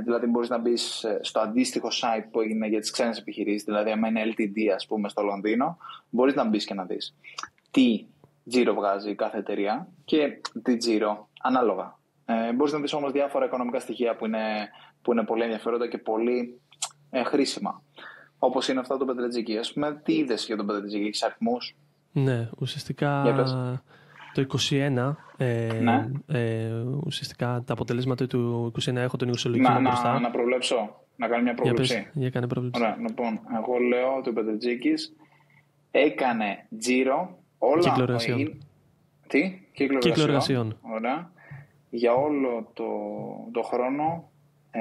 δηλαδή, 0.04 0.26
μπορείς 0.26 0.48
να 0.48 0.58
μπεις 0.58 1.04
στο 1.20 1.40
αντίστοιχο 1.40 1.88
site 1.88 2.24
που 2.30 2.40
είναι 2.42 2.66
για 2.66 2.80
τις 2.80 2.90
ξένες 2.90 3.18
επιχειρήσεις, 3.18 3.64
δηλαδή, 3.64 3.90
αν 3.90 4.04
είναι 4.04 4.22
LTD, 4.24 4.74
ας 4.74 4.86
πούμε, 4.86 5.08
στο 5.08 5.22
Λονδίνο, 5.22 5.78
μπορείς 6.10 6.34
να 6.34 6.44
μπεις 6.44 6.64
και 6.64 6.74
να 6.74 6.84
δεις 6.84 7.14
τι 7.70 8.04
τζίρο 8.48 8.74
βγάζει 8.74 9.14
κάθε 9.14 9.38
εταιρεία 9.38 9.88
και 10.04 10.40
τι 10.62 10.76
τζίρο 10.76 11.28
ανάλογα. 11.42 11.98
Ε, 12.24 12.52
μπορείς 12.52 12.72
να 12.72 12.78
δεις 12.78 12.92
όμως 12.92 13.12
διάφορα 13.12 13.44
οικονομικά 13.44 13.80
στοιχεία 13.80 14.16
που 14.16 14.26
είναι, 14.26 14.68
που 15.02 15.12
είναι 15.12 15.24
πολύ 15.24 15.42
ενδιαφέροντα 15.42 15.88
και 15.88 15.98
πολύ 15.98 16.60
ε, 17.10 17.22
χρήσιμα. 17.22 17.82
Όπως 18.38 18.68
είναι 18.68 18.80
αυτά 18.80 18.96
του 18.96 19.04
Πετρετζίκη. 19.04 19.56
Α 19.56 19.64
πούμε, 19.74 20.00
τι 20.04 20.12
είδες 20.12 20.46
για 20.46 20.56
τον 20.56 20.66
Πετρετζίκη, 20.66 21.04
έχεις 21.04 21.22
αριθμούς; 21.22 21.76
Ναι, 22.12 22.48
ουσιαστικά 22.58 23.22
το 24.37 24.59
21, 24.71 25.15
ε, 25.37 25.73
ναι. 25.83 26.11
ε, 26.27 26.71
ουσιαστικά 27.05 27.62
τα 27.67 27.73
αποτελέσματα 27.73 28.27
του 28.27 28.73
21 28.85 28.94
έχω 28.94 29.17
τον 29.17 29.29
Ιουσολογικό 29.29 29.71
να, 29.73 29.81
μπροστά. 29.81 30.12
Να, 30.12 30.21
να 30.21 30.31
προβλέψω, 30.31 31.00
να 31.17 31.29
κάνω 31.29 31.43
μια 31.43 31.55
πρόβλεψη. 31.55 31.93
Για, 31.94 32.03
πες, 32.03 32.12
για 32.15 32.31
κάνε 32.31 32.47
πρόβλεψη. 32.47 32.83
Ωραία, 32.83 32.97
λοιπόν, 33.00 33.41
εγώ 33.56 33.79
λέω 33.79 34.17
ότι 34.17 34.29
ο 34.29 34.33
Πετρετζίκης 34.33 35.17
έκανε 35.91 36.67
τζίρο 36.79 37.38
όλα... 37.59 37.83
Κύκλο 37.83 38.03
εργασιών. 38.03 38.59
Τι, 39.27 39.69
κύκλο, 39.73 39.99
κύκλο 39.99 40.23
εργασιών. 40.23 40.79
Ωραία. 40.94 41.31
Για 41.91 42.12
όλο 42.12 42.71
το, 42.73 42.85
το 43.53 43.62
χρόνο 43.62 44.31
ε, 44.71 44.81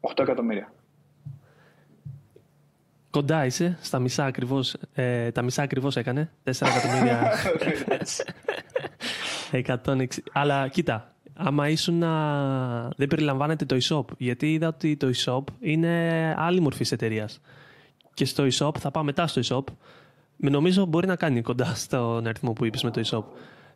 8 0.00 0.18
εκατομμύρια. 0.18 0.72
Κοντά 3.12 3.46
είσαι, 3.46 3.78
στα 3.80 3.98
μισά 3.98 4.24
ακριβώς, 4.24 4.76
ε, 4.92 5.30
τα 5.30 5.42
μισά 5.42 5.62
ακριβώς 5.62 5.96
έκανε, 5.96 6.30
4 6.44 6.50
εκατομμύρια. 6.66 7.32
160. 9.84 10.06
Αλλά 10.32 10.68
κοίτα, 10.68 11.14
άμα 11.34 11.68
ήσουν 11.68 11.98
να... 11.98 12.12
δεν 12.88 13.08
περιλαμβάνεται 13.08 13.64
το 13.64 13.76
e-shop, 13.82 14.04
γιατί 14.18 14.52
είδα 14.52 14.68
ότι 14.68 14.96
το 14.96 15.10
e-shop 15.14 15.42
είναι 15.60 16.34
άλλη 16.38 16.60
μορφής 16.60 16.92
εταιρείας. 16.92 17.40
Και 18.14 18.24
στο 18.24 18.46
e-shop, 18.52 18.78
θα 18.78 18.90
πάω 18.90 19.02
μετά 19.02 19.26
στο 19.26 19.40
e-shop, 19.44 19.72
με 20.36 20.50
νομίζω 20.50 20.84
μπορεί 20.84 21.06
να 21.06 21.16
κάνει 21.16 21.42
κοντά 21.42 21.74
στον 21.74 22.26
αριθμό 22.26 22.52
που 22.52 22.64
είπες 22.64 22.82
με 22.82 22.90
το 22.90 23.02
e-shop. 23.04 23.24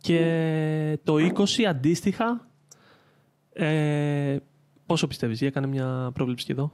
Και 0.00 0.98
το 1.04 1.14
20 1.14 1.62
αντίστοιχα 1.68 2.48
ε, 3.52 4.36
πόσο 4.86 5.06
πιστεύεις, 5.06 5.42
έκανε 5.42 5.66
μια 5.66 6.10
πρόβλεψη 6.14 6.46
και 6.46 6.52
εδώ; 6.52 6.70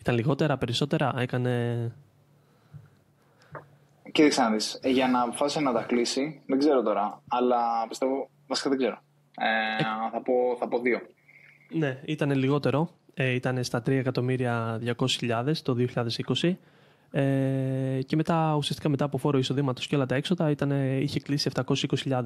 Ήταν 0.00 0.14
λιγότερα, 0.14 0.58
περισσότερα, 0.58 1.14
έκανε... 1.16 1.92
Κοίταξε 4.12 4.40
να 4.40 4.50
δεις, 4.50 4.78
ε, 4.82 4.90
για 4.90 5.08
να 5.08 5.22
αποφάσισε 5.22 5.60
να 5.60 5.72
τα 5.72 5.82
κλείσει, 5.82 6.42
δεν 6.46 6.58
ξέρω 6.58 6.82
τώρα, 6.82 7.22
αλλά 7.28 7.86
πιστεύω, 7.88 8.30
βασικά 8.46 8.68
δεν 8.68 8.78
ξέρω. 8.78 9.02
Ε, 9.38 9.82
θα, 10.12 10.22
πω, 10.22 10.56
θα 10.58 10.68
πω 10.68 10.78
δύο. 10.78 11.00
Ναι, 11.70 12.00
ήταν 12.04 12.30
λιγότερο. 12.30 12.90
Ε, 13.20 13.30
ήταν 13.30 13.64
στα 13.64 13.82
3.200.000 13.86 15.52
το 15.62 15.76
2020. 16.40 16.54
Ε, 17.10 17.98
και 18.06 18.16
μετά, 18.16 18.54
ουσιαστικά 18.56 18.88
μετά 18.88 19.04
από 19.04 19.18
φόρο 19.18 19.38
εισοδήματος 19.38 19.86
και 19.86 19.96
όλα 19.96 20.06
τα 20.06 20.14
έξοδα, 20.14 20.50
ήταν, 20.50 21.00
είχε 21.00 21.20
κλείσει 21.20 21.50
720.000. 21.54 22.22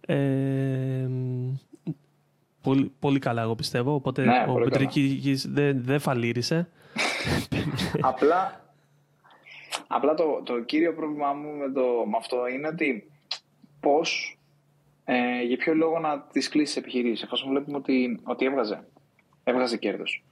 Ε, 0.00 1.08
πολύ, 2.62 2.92
πολύ 2.98 3.18
καλά, 3.18 3.42
εγώ 3.42 3.54
πιστεύω. 3.54 3.94
Οπότε 3.94 4.24
Ναι, 4.24 4.44
ο 4.48 4.52
πολύ 4.52 4.64
Πετρικής 4.64 5.48
δεν 5.48 5.82
δεν 5.82 6.00
φαλήρισε. 6.00 6.68
απλά 8.00 8.60
απλά 9.86 10.14
το, 10.14 10.42
το 10.44 10.60
κύριο 10.60 10.94
πρόβλημά 10.94 11.32
μου 11.32 11.50
με, 11.56 11.72
το, 11.72 11.82
με 12.06 12.16
αυτό 12.16 12.48
είναι 12.48 12.68
ότι 12.68 13.10
πώς, 13.80 14.38
ε, 15.04 15.42
για 15.42 15.56
ποιο 15.56 15.74
λόγο 15.74 15.98
να 15.98 16.20
τις 16.20 16.48
κλείσεις 16.48 16.76
επιχειρήσεις, 16.76 17.22
εφόσον 17.22 17.48
βλέπουμε 17.48 17.76
ότι, 17.76 18.20
ότι 18.24 18.44
έβγαζε, 18.44 18.84
έβγαζε 19.44 19.76
κέρδος. 19.76 20.24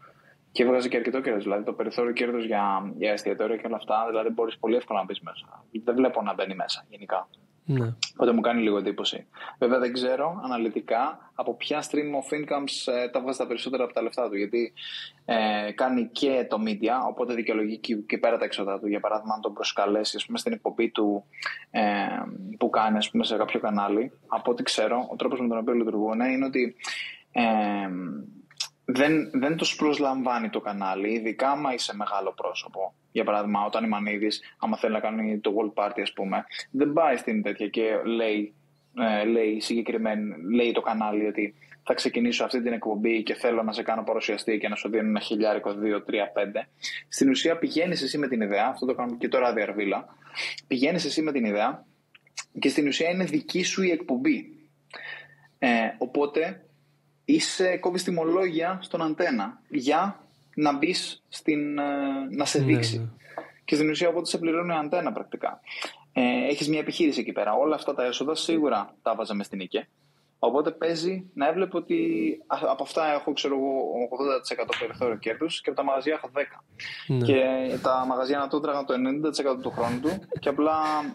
Και 0.52 0.62
έβγαζε 0.62 0.88
και 0.88 0.96
αρκετό 0.96 1.20
κέρδος. 1.20 1.42
Δηλαδή 1.42 1.64
το 1.64 1.72
περιθώριο 1.72 2.12
κέρδο 2.12 2.38
για, 2.38 2.92
για 2.96 3.12
εστιατόρια 3.12 3.56
και 3.56 3.66
όλα 3.66 3.76
αυτά, 3.76 4.06
δηλαδή 4.08 4.28
μπορείς 4.28 4.58
πολύ 4.58 4.76
εύκολα 4.76 4.98
να 4.98 5.04
μπεις 5.04 5.20
μέσα. 5.20 5.64
Δεν 5.84 5.94
βλέπω 5.94 6.22
να 6.22 6.34
μπαίνει 6.34 6.54
μέσα 6.54 6.86
γενικά. 6.88 7.28
ναι. 7.64 7.94
Οπότε 8.12 8.32
μου 8.32 8.40
κάνει 8.40 8.62
λίγο 8.62 8.78
εντύπωση. 8.78 9.26
Βέβαια 9.58 9.78
δεν 9.78 9.92
ξέρω 9.92 10.40
αναλυτικά 10.44 11.30
από 11.34 11.54
ποια 11.54 11.82
stream 11.82 12.10
of 12.20 12.34
incomes 12.38 12.92
ε, 12.92 13.08
τα 13.08 13.20
βγάζει 13.20 13.38
τα 13.38 13.46
περισσότερα 13.46 13.84
από 13.84 13.92
τα 13.92 14.02
λεφτά 14.02 14.28
του. 14.28 14.36
Γιατί 14.36 14.72
ε, 15.24 15.72
κάνει 15.74 16.08
και 16.12 16.46
το 16.50 16.58
media, 16.66 17.08
οπότε 17.08 17.34
δικαιολογεί 17.34 17.78
και, 17.78 17.94
και 17.94 18.18
πέρα 18.18 18.38
τα 18.38 18.44
έξοδα 18.44 18.78
του. 18.78 18.86
Για 18.86 19.00
παράδειγμα, 19.00 19.34
αν 19.34 19.40
τον 19.40 19.52
προσκαλέσει 19.52 20.16
ας 20.16 20.26
πούμε, 20.26 20.38
στην 20.38 20.52
εκπομπή 20.52 20.90
του 20.90 21.24
ε, 21.70 21.82
που 22.58 22.70
κάνει 22.70 22.96
ας 22.96 23.10
πούμε, 23.10 23.24
σε 23.24 23.36
κάποιο 23.36 23.60
κανάλι, 23.60 24.12
από 24.26 24.50
ό,τι 24.50 24.62
ξέρω, 24.62 25.08
ο 25.12 25.16
τρόπος 25.16 25.40
με 25.40 25.48
τον 25.48 25.58
οποίο 25.58 25.74
λειτουργούν 25.74 26.20
είναι 26.20 26.44
ότι 26.44 26.76
ε, 27.32 27.42
δεν, 28.94 29.30
δεν 29.32 29.56
τους 29.56 29.76
προσλαμβάνει 29.76 30.48
το 30.48 30.60
κανάλι, 30.60 31.12
ειδικά 31.12 31.50
άμα 31.50 31.74
είσαι 31.74 31.96
μεγάλο 31.96 32.32
πρόσωπο. 32.32 32.94
Για 33.12 33.24
παράδειγμα, 33.24 33.64
όταν 33.64 33.84
η 33.84 33.88
Μανίδης, 33.88 34.40
άμα 34.58 34.76
θέλει 34.76 34.92
να 34.92 35.00
κάνει 35.00 35.38
το 35.38 35.54
World 35.56 35.84
Party, 35.84 36.00
ας 36.02 36.12
πούμε, 36.12 36.44
δεν 36.70 36.92
πάει 36.92 37.16
στην 37.16 37.42
τέτοια 37.42 37.68
και 37.68 38.00
λέει, 38.04 38.54
ε, 38.98 39.24
λέει 39.24 39.60
συγκεκριμένη, 39.60 40.34
λέει 40.54 40.72
το 40.72 40.80
κανάλι 40.80 41.26
ότι 41.26 41.54
θα 41.84 41.94
ξεκινήσω 41.94 42.44
αυτή 42.44 42.62
την 42.62 42.72
εκπομπή 42.72 43.22
και 43.22 43.34
θέλω 43.34 43.62
να 43.62 43.72
σε 43.72 43.82
κάνω 43.82 44.02
παρουσιαστή 44.02 44.58
και 44.58 44.68
να 44.68 44.76
σου 44.76 44.88
δίνω 44.88 45.08
ένα 45.08 45.20
χιλιάρικο, 45.20 45.74
δύο, 45.74 46.02
τρία, 46.02 46.30
πέντε. 46.30 46.68
Στην 47.08 47.30
ουσία 47.30 47.58
πηγαίνεις 47.58 48.02
εσύ 48.02 48.18
με 48.18 48.28
την 48.28 48.40
ιδέα, 48.40 48.66
αυτό 48.66 48.86
το 48.86 48.94
κάνουμε 48.94 49.16
και 49.16 49.28
τώρα 49.28 49.52
διαρβίλα, 49.52 50.16
πηγαίνεις 50.66 51.04
εσύ 51.04 51.22
με 51.22 51.32
την 51.32 51.44
ιδέα 51.44 51.84
και 52.58 52.68
στην 52.68 52.86
ουσία 52.86 53.10
είναι 53.10 53.24
δική 53.24 53.62
σου 53.62 53.82
η 53.82 53.90
εκπομπή. 53.90 54.56
Ε, 55.58 55.68
οπότε 55.98 56.64
είσαι 57.24 57.76
κόβεις 57.76 58.04
τιμολόγια 58.04 58.78
στον 58.82 59.02
αντένα 59.02 59.60
για 59.68 60.20
να 60.54 60.72
μπεις 60.78 61.22
στην, 61.28 61.78
ε, 61.78 61.82
να 62.30 62.44
σε 62.44 62.58
Ναι, 62.58 62.64
δείξει. 62.64 62.98
ναι. 62.98 63.04
Και 63.64 63.74
στην 63.74 63.90
ουσία 63.90 64.08
οπότε 64.08 64.26
σε 64.26 64.38
πληρώνει 64.38 64.72
η 64.72 64.76
αντένα 64.76 65.12
πρακτικά. 65.12 65.60
Ε, 66.12 66.22
έχεις 66.48 66.68
μια 66.68 66.78
επιχείρηση 66.78 67.20
εκεί 67.20 67.32
πέρα. 67.32 67.52
Όλα 67.54 67.74
αυτά 67.74 67.94
τα 67.94 68.04
έσοδα 68.04 68.34
σίγουρα 68.34 68.94
τα 69.02 69.14
βάζα 69.14 69.34
μες 69.34 69.46
στην 69.46 69.60
οίκε. 69.60 69.88
Οπότε 70.38 70.70
παίζει 70.70 71.30
να 71.34 71.48
έβλεπε 71.48 71.76
ότι 71.76 71.96
α, 72.46 72.56
από 72.70 72.82
αυτά 72.82 73.12
έχω 73.12 73.32
ξέρω 73.32 73.54
εγώ 73.54 74.08
80% 74.62 74.66
περιθώριο 74.78 75.16
κέρδους 75.16 75.60
και 75.60 75.70
από 75.70 75.78
τα 75.78 75.84
μαγαζιά 75.84 76.12
έχω 76.14 76.30
10%. 76.34 76.40
Ναι. 77.06 77.24
Και 77.26 77.42
τα 77.82 78.04
μαγαζιά 78.08 78.38
να 78.38 78.48
τούτραγαν 78.48 78.86
το 78.86 78.94
90% 79.54 79.62
του 79.62 79.70
χρόνου 79.70 80.00
του 80.00 80.20
και 80.40 80.48
απλά 80.48 80.72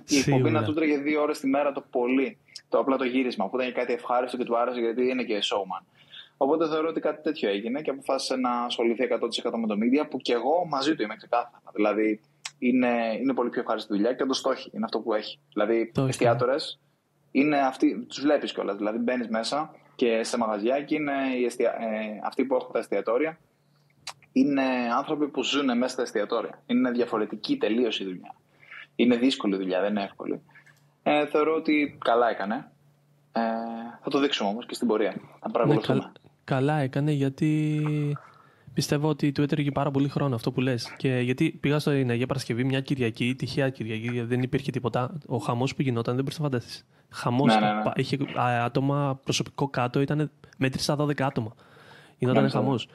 η 0.08 0.18
εκπομπή 0.18 0.38
Σίγουρα. 0.38 0.50
να 0.52 0.64
τούτραγε 0.64 0.98
δύο 0.98 1.22
ώρες 1.22 1.40
τη 1.40 1.48
μέρα 1.48 1.72
το 1.72 1.84
πολύ. 1.92 2.38
Το 2.70 2.80
απλά 2.80 2.98
το 2.98 3.04
γύρισμα 3.04 3.50
που 3.50 3.60
ήταν 3.60 3.74
κάτι 3.74 3.94
ευχάριστο 3.94 4.38
και 4.38 4.44
του 4.44 4.58
άρεσε 4.58 4.80
γιατί 4.80 5.08
είναι 5.10 5.24
και 5.24 5.40
showman. 5.44 5.86
Οπότε 6.38 6.68
θεωρώ 6.68 6.88
ότι 6.88 7.00
κάτι 7.00 7.22
τέτοιο 7.22 7.50
έγινε 7.50 7.82
και 7.82 7.90
αποφάσισε 7.90 8.36
να 8.36 8.50
ασχοληθεί 8.50 9.08
100% 9.44 9.52
με 9.58 9.68
το 9.68 9.76
media 9.82 10.10
που 10.10 10.18
και 10.18 10.34
εγώ 10.34 10.66
μαζί 10.66 10.96
του 10.96 11.02
είμαι 11.02 11.16
ξεκάθαρα. 11.16 11.62
Δηλαδή 11.74 12.22
είναι, 12.60 13.18
είναι 13.22 13.34
πολύ 13.34 13.50
πιο 13.50 13.62
ευχάριστη 13.62 13.94
δουλειά 13.94 14.14
και 14.14 14.26
το 14.26 14.34
στόχι 14.34 14.70
είναι 14.74 14.86
αυτό 14.86 15.00
που 15.00 15.14
έχει. 15.14 15.40
Δηλαδή 15.54 15.92
Το 15.94 16.02
έχει. 16.02 16.10
εστιατόρες 16.10 16.80
είναι 17.32 17.58
αυτοί, 17.58 18.06
τους 18.08 18.22
βλέπεις 18.22 18.54
κιόλας. 18.54 18.78
Δηλαδή 18.78 18.98
μπαίνεις 18.98 19.28
μέσα 19.28 19.76
και 19.96 20.24
σε 20.24 20.38
μαγαζιά 20.38 20.82
και 20.82 20.96
είναι 20.96 21.14
οι 21.40 21.46
εστια, 21.46 21.70
ε, 21.70 22.22
αυτοί 22.24 22.46
που 22.46 22.56
έχουν 22.56 22.72
τα 22.72 22.80
εστιατόρια 22.80 23.38
είναι 24.32 24.64
άνθρωποι 24.98 25.28
που 25.28 25.44
ζουν 25.44 25.78
μέσα 25.78 25.94
στα 25.94 26.02
εστιατόρια. 26.02 26.64
Είναι 26.66 26.92
διαφορετική 26.92 27.58
τελείως 27.58 28.00
η 28.00 28.04
δουλειά. 28.04 28.36
Είναι 28.96 29.16
δύσκολη 29.16 29.56
η 29.56 29.58
δουλειά, 29.58 29.82
δεν 29.82 29.90
είναι 29.90 30.04
εύκολη. 30.04 30.42
Ε, 31.04 31.26
θεωρώ 31.26 31.56
ότι 31.56 31.98
καλά 32.04 32.30
έκανε. 32.30 32.72
Ε, 33.32 33.42
θα 34.04 34.10
το 34.10 34.20
δείξουμε 34.20 34.50
όμως 34.50 34.66
και 34.66 34.74
στην 34.74 34.88
πορεία. 34.88 35.12
Θα 35.12 35.48
Ναι, 35.48 35.52
παρακολουθούμε. 35.52 36.12
Καλ- 36.48 36.66
καλά 36.68 36.80
έκανε 36.80 37.12
γιατί 37.12 37.82
πιστεύω 38.74 39.10
ότι 39.10 39.32
του 39.32 39.42
έτρεγε 39.42 39.72
πάρα 39.72 39.92
πολύ 39.92 40.08
χρόνο 40.08 40.36
αυτό 40.36 40.52
που 40.52 40.62
λες. 40.62 40.94
Και 40.98 41.20
γιατί 41.20 41.52
πήγα 41.60 41.80
στο 41.80 41.90
Αγία 41.92 42.26
Παρασκευή 42.28 42.64
μια 42.64 42.80
Κυριακή, 42.82 43.36
τυχαία 43.36 43.70
Κυριακή, 43.70 44.10
γιατί 44.12 44.28
δεν 44.28 44.42
υπήρχε 44.42 44.72
τίποτα. 44.72 45.18
Ο 45.28 45.38
χαμός 45.38 45.76
που 45.76 45.82
γινόταν 45.82 46.16
δεν 46.16 46.24
μπορείς 46.24 46.40
να 46.40 46.46
φανταστείς. 46.46 46.86
Χαμός. 47.10 47.54
Ναι, 47.54 47.60
ναι, 47.60 47.74
ναι. 47.74 47.82
πα- 47.84 47.94
Είχε 47.96 48.18
α, 48.40 48.64
άτομα 48.64 49.20
προσωπικό 49.24 49.68
κάτω, 49.70 50.02
ήταν 50.02 50.32
μέτρησα 50.58 50.96
12 50.96 51.24
άτομα. 51.24 51.54
Γινόταν 52.18 52.40
Μάλιστα. 52.42 52.60
χαμός. 52.60 52.88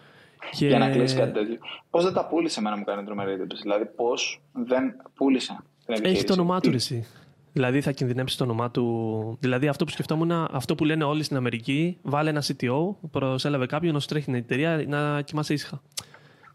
Και... 0.53 0.67
Για 0.67 0.79
να 0.79 0.91
κλείσει 0.91 1.17
κάτι 1.17 1.33
τέτοιο. 1.33 1.59
Πώς 1.91 2.05
δεν 2.05 2.13
τα 2.13 2.27
πούλησε, 2.27 2.61
εμένα 2.61 2.77
μου 2.77 2.85
κάνει 2.85 3.05
τρομερή 3.05 3.33
εντύπωση. 3.33 3.63
Δηλαδή, 3.63 3.85
πώς 3.97 4.43
δεν 4.53 4.97
πούλησε 5.15 5.53
την 5.85 5.95
επιχείρηση. 5.95 6.13
Έχεις 6.15 6.25
το 6.25 6.33
όνομά 6.33 6.61
του 6.61 6.69
Τι- 6.71 6.75
εσύ. 6.77 7.07
Δηλαδή 7.53 7.81
θα 7.81 7.93
κινδυνεύσει 7.93 8.37
το 8.37 8.45
όνομά 8.45 8.71
του. 8.71 9.37
Δηλαδή 9.41 9.69
αυτό 9.69 9.85
που 9.85 9.91
σκεφτόμουν, 9.91 10.33
αυτό 10.33 10.75
που 10.75 10.85
λένε 10.85 11.05
όλοι 11.05 11.23
στην 11.23 11.37
Αμερική, 11.37 11.99
βάλε 12.03 12.31
ένα 12.31 12.43
CTO, 12.43 12.95
προσέλαβε 13.11 13.67
κάποιον 13.67 13.95
να 13.95 14.01
σου 14.01 14.09
τρέχει 14.09 14.25
την 14.25 14.35
εταιρεία 14.35 14.85
να 14.89 15.23
κοιμάσαι 15.23 15.53
ήσυχα. 15.53 15.83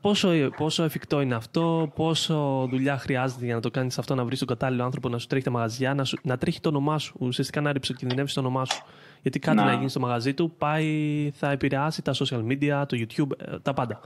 Πόσο, 0.02 0.30
πόσο 0.58 0.84
εφικτό 0.84 1.22
είναι 1.22 1.36
αυτό, 1.36 1.92
πόσο 1.96 2.68
δουλειά 2.70 2.98
χρειάζεται 2.98 3.46
για 3.46 3.56
να 3.56 3.62
το 3.62 3.72
κάνεις 3.72 3.98
αυτό, 3.98 4.16
να 4.16 4.26
βρεις 4.26 4.40
τον 4.40 4.48
κατάλληλο 4.48 4.84
άνθρωπο 4.84 5.10
να 5.10 5.18
σου 5.18 5.28
τρέχει 5.28 5.44
τα 5.44 5.52
μαγαζιά, 5.52 5.94
να, 5.94 6.04
σου, 6.04 6.18
να 6.24 6.38
τρέχει 6.38 6.60
το 6.60 6.70
όνομά 6.70 7.00
σου, 7.00 7.16
ουσιαστικά 7.20 7.62
να 7.62 7.72
ρηψοκινδυνεύσει 7.72 8.34
το 8.34 8.40
όνομά 8.40 8.66
σου. 8.66 8.84
Γιατί 9.22 9.40
κάτι 9.40 9.58
Να. 9.58 9.66
να 9.66 9.74
γίνει 9.74 9.90
στο 9.90 10.00
μαγαζί 10.00 10.34
του 10.34 10.52
πάει, 10.58 11.32
θα 11.36 11.52
επηρεάσει 11.52 12.02
τα 12.02 12.14
social 12.14 12.48
media, 12.48 12.84
το 12.88 12.98
YouTube, 12.98 13.32
ε, 13.38 13.60
τα 13.60 13.74
πάντα. 13.74 14.00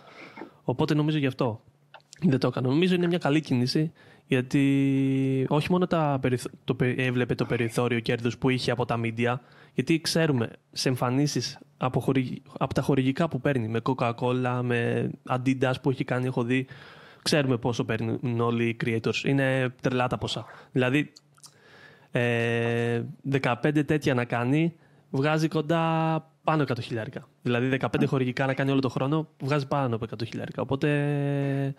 Οπότε 0.63 0.93
νομίζω 0.93 1.17
γι' 1.17 1.27
αυτό 1.27 1.61
δεν 2.29 2.39
το 2.39 2.47
έκανα. 2.47 2.67
Νομίζω 2.67 2.95
είναι 2.95 3.07
μια 3.07 3.17
καλή 3.17 3.41
κίνηση 3.41 3.91
γιατί 4.27 5.45
όχι 5.49 5.71
μόνο 5.71 5.87
τα 5.87 6.17
περιθ... 6.21 6.45
το... 6.63 6.75
πε- 6.75 6.99
έβλεπε 6.99 7.35
το 7.35 7.45
περιθώριο 7.45 7.99
κέρδους 7.99 8.37
που 8.37 8.49
είχε 8.49 8.71
από 8.71 8.85
τα 8.85 8.99
media, 9.03 9.35
γιατί 9.73 10.01
ξέρουμε 10.01 10.49
σε 10.71 10.89
εμφανίσεις 10.89 11.59
από, 11.77 11.99
χορηγ- 11.99 12.37
από 12.59 12.73
τα 12.73 12.81
χορηγικά 12.81 13.27
που 13.27 13.41
παίρνει, 13.41 13.67
με 13.67 13.79
Coca-Cola, 13.83 14.59
με 14.63 15.09
Adidas 15.29 15.73
που 15.81 15.89
έχει 15.89 16.03
κάνει, 16.03 16.25
έχω 16.25 16.43
δει, 16.43 16.67
ξέρουμε 17.21 17.57
πόσο 17.57 17.83
παίρνουν 17.83 18.39
όλοι 18.39 18.65
οι 18.67 18.77
creators. 18.85 19.23
Είναι 19.25 19.73
τρελά 19.81 20.07
τα 20.07 20.17
ποσά. 20.17 20.45
Δηλαδή, 20.71 21.11
ε, 22.11 23.01
15 23.41 23.85
τέτοια 23.85 24.13
να 24.13 24.25
κάνει, 24.25 24.73
βγάζει 25.09 25.47
κοντά 25.47 25.81
πάνω 26.43 26.63
100 26.63 26.79
χιλιάρικα. 26.81 27.27
Δηλαδή 27.41 27.77
15 27.81 27.87
χορηγικά 28.05 28.45
να 28.45 28.53
κάνει 28.53 28.71
όλο 28.71 28.79
το 28.79 28.89
χρόνο, 28.89 29.27
βγάζει 29.41 29.67
πάνω 29.67 29.95
από 29.95 30.05
100 30.15 30.25
χιλιάρικα. 30.27 30.61
Οπότε 30.61 31.75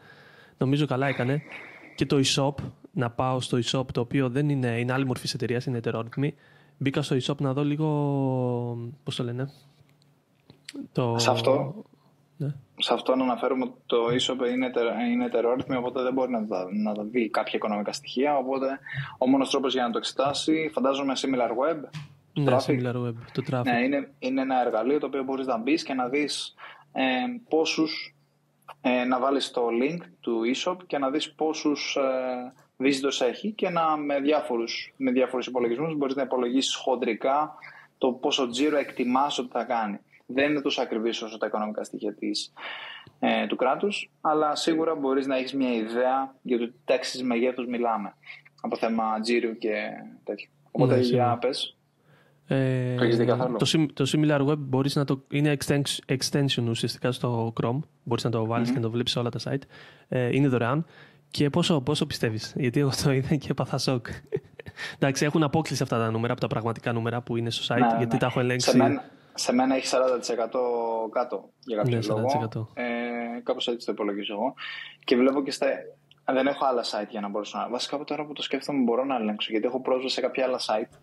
νομίζω 0.59 0.87
καλά 0.87 1.07
έκανε. 1.07 1.43
Και 2.03 2.09
το 2.09 2.21
e-shop, 2.25 2.55
να 2.93 3.11
πάω 3.11 3.41
στο 3.41 3.59
e-shop, 3.65 3.87
το 3.93 4.01
οποίο 4.01 4.29
δεν 4.29 4.49
είναι, 4.49 4.79
είναι 4.79 4.93
άλλη 4.93 5.07
μορφή 5.07 5.29
εταιρείας, 5.35 5.65
είναι 5.67 5.77
ετερόρυθμη. 5.79 6.35
Μπήκα 6.79 7.03
στο 7.03 7.17
e-shop 7.17 7.37
να 7.37 7.53
δω 7.53 7.65
λίγο. 7.65 7.87
Πώς 9.05 9.17
το 9.17 9.23
λένε. 9.25 9.51
Το... 10.93 11.15
Σε 11.19 11.31
αυτό, 11.31 11.75
Ναι. 12.37 12.55
σε 12.79 12.95
αυτό 12.95 13.17
να 13.17 13.23
αναφέρουμε 13.23 13.65
ότι 13.65 13.75
το 13.87 13.97
ESOP 14.07 14.53
είναι, 14.53 14.71
τερ- 14.71 15.01
είναι 15.13 15.29
τερόρυθμο, 15.29 15.79
οπότε 15.79 16.03
δεν 16.03 16.13
μπορεί 16.13 16.31
να 16.31 16.47
τα, 16.47 16.67
να 16.73 16.93
τα 16.95 17.05
δει 17.05 17.29
κάποια 17.29 17.53
οικονομικά 17.55 17.93
στοιχεία. 17.93 18.37
Οπότε 18.37 18.79
ο 19.19 19.29
μόνος 19.29 19.51
τρόπος 19.51 19.73
για 19.73 19.83
να 19.83 19.91
το 19.91 19.99
εξετάσει, 19.99 20.71
φαντάζομαι 20.73 21.13
similar 21.17 21.51
web. 21.51 21.79
Ναι, 22.35 22.45
Traffic. 22.57 22.71
similar 22.71 22.95
web, 23.07 23.15
το 23.33 23.43
traffic. 23.51 23.63
Ναι, 23.65 23.79
είναι, 23.85 24.13
είναι 24.19 24.41
ένα 24.41 24.61
εργαλείο 24.67 24.99
το 24.99 25.07
οποίο 25.07 25.23
μπορείς 25.23 25.47
να 25.47 25.59
μπεις 25.59 25.83
και 25.83 25.95
να 25.95 26.09
δεις 26.09 26.55
ε, 26.93 27.03
πόσους, 27.49 28.15
ε, 28.83 29.05
να 29.05 29.19
βάλεις 29.19 29.51
το 29.51 29.67
link 29.83 30.01
του 30.21 30.41
ESOP 30.55 30.77
και 30.87 30.99
να 30.99 31.11
δεις 31.11 31.33
πόσους 31.33 31.97
ε, 31.97 32.53
visitors 32.83 33.27
έχει 33.29 33.51
και 33.53 33.69
να, 33.69 33.97
με, 33.97 34.21
διάφορους, 34.21 34.95
με 34.97 35.11
διάφορους 35.11 35.47
υπολογισμούς 35.47 35.97
μπορείς 35.97 36.15
να 36.15 36.23
υπολογίσεις 36.23 36.75
χοντρικά 36.75 37.55
το 37.99 38.12
πόσο 38.12 38.49
τζίρο 38.49 38.77
εκτιμάς 38.77 39.39
ότι 39.39 39.49
θα 39.53 39.65
κάνει. 39.65 39.99
Δεν 40.27 40.51
είναι 40.51 40.61
τόσο 40.61 40.83
ακριβής 40.83 41.23
όσο 41.23 41.39
τα 41.39 41.47
οικονομικά 41.47 41.85
στοιχεία 41.85 42.15
της, 42.15 42.53
ε, 43.19 43.47
του 43.47 43.57
κράτους, 43.57 44.11
αλλά 44.21 44.55
σίγουρα 44.55 44.95
μπορείς 44.95 45.27
να 45.27 45.37
έχεις 45.37 45.55
μια 45.55 45.73
ιδέα 45.73 46.35
για 46.43 46.59
το 46.59 46.67
τι 46.67 46.75
τάξεις 46.85 47.23
μεγέθους 47.23 47.67
μιλάμε 47.67 48.15
από 48.61 48.77
θέμα 48.77 49.21
τζίρου 49.21 49.59
και 49.59 49.75
τέτοιο. 50.25 50.49
Οπότε 50.71 50.95
Ναι, 50.95 51.01
για 51.01 51.07
σίγουρα. 51.09 51.39
πες. 51.39 51.77
Ε, 52.47 52.95
Το 52.97 53.05
έχεις 53.05 53.17
δει 53.17 53.25
καθόλου; 53.25 53.57
το, 53.57 53.67
sim- 53.75 53.89
το 53.93 54.11
similar 54.13 54.47
web 54.49 54.59
μπορείς 54.59 54.95
να 54.97 55.05
το, 55.05 55.23
είναι 55.31 55.57
extension, 55.65 56.17
extension 56.17 56.65
ουσιαστικά 56.69 57.13
στο 57.13 57.53
Chrome. 57.63 57.79
Μπορείς 58.03 58.25
να 58.25 58.31
το 58.31 58.47
βαλεις 58.47 58.69
και 58.71 58.77
να 58.77 58.83
το 58.83 58.91
βλέπεις 58.91 59.13
σε 59.13 59.19
όλα 59.19 59.31
τα 59.31 59.39
site. 59.45 59.63
Ε, 60.09 60.37
είναι 60.37 60.49
δωρεάν. 60.49 60.87
Και 61.31 61.51
πόσο, 61.51 61.81
πόσο 61.81 62.07
πιστεύεις, 62.07 62.53
γιατί 62.57 62.81
εγώ 62.81 62.91
το 63.05 63.13
είδα 63.13 63.35
και 63.37 63.47
έπαθα 63.51 63.79
σοκ. 63.79 64.07
Εντάξει, 64.99 65.25
έχουν 65.25 65.43
απόκληση 65.43 65.83
αυτά 65.83 65.99
τα 65.99 66.11
νούμερα 66.11 66.33
από 66.33 66.41
τα 66.41 66.47
πραγματικά 66.47 66.93
νούμερα 66.93 67.21
που 67.21 67.37
είναι 67.37 67.51
στο 67.51 67.75
site, 67.75 67.79
Ναι, 67.81 67.87
ναι, 67.87 67.97
γιατί 67.97 68.13
ναι. 68.13 68.19
τα 68.21 68.27
έχω 68.27 68.41
ελέγξει. 68.41 68.71
Σε 68.71 68.77
μένα, 68.77 69.05
σε 69.35 69.53
μένα 69.53 69.75
έχει 69.75 69.87
40% 69.91 70.47
κάτω 71.13 71.49
για 71.65 71.77
κάποιο 71.77 71.99
Ναι, 71.99 72.07
λόγο. 72.07 72.71
40%. 72.75 72.83
Ε, 72.83 73.41
κάπως 73.43 73.69
έτσι 73.69 73.87
το 73.87 73.93
υπολογίζω 73.93 74.35
εγώ. 74.35 74.55
Και 75.05 75.17
βλέπω 75.17 75.43
και 75.43 75.51
στα... 75.51 75.67
Δεν 76.33 76.47
έχω 76.47 76.65
άλλα 76.67 76.83
site 76.83 77.09
για 77.11 77.21
να 77.21 77.29
μπορέσω 77.29 77.59
να... 77.59 77.69
Βασικά 77.69 77.97
από 77.97 78.05
τώρα 78.05 78.25
που 78.27 78.33
το 78.33 78.43
σκέφτομαι 78.43 78.83
μπορώ 78.83 79.05
να 79.05 79.17
ελέγξω, 79.17 79.49
γιατί 79.51 79.67
έχω 79.67 79.81
πρόσβαση 79.81 80.15
σε 80.15 80.21
κάποια 80.21 80.45
άλλα 80.45 80.59
site, 80.59 80.99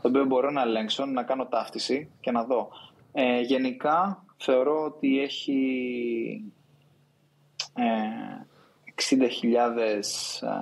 το 0.00 0.08
οποίο 0.08 0.24
μπορώ 0.24 0.50
να 0.50 0.62
ελέγξω, 0.62 1.06
να 1.06 1.22
κάνω 1.22 1.46
ταύτιση 1.46 2.10
και 2.20 2.30
να 2.30 2.44
δω. 2.44 2.68
Ε, 3.12 3.40
γενικά 3.40 4.24
θεωρώ 4.36 4.84
ότι 4.84 5.20
έχει 5.20 6.52
ε, 7.74 7.82
60.000 9.16 9.18
ε, 10.40 10.52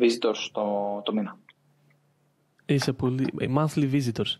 visitors 0.00 0.48
το, 0.52 1.00
το 1.04 1.12
μήνα. 1.12 1.38
Είσαι 2.66 2.92
πολύ... 2.92 3.26
ε, 3.38 3.46
Monthly 3.56 3.90
visitors. 3.92 4.38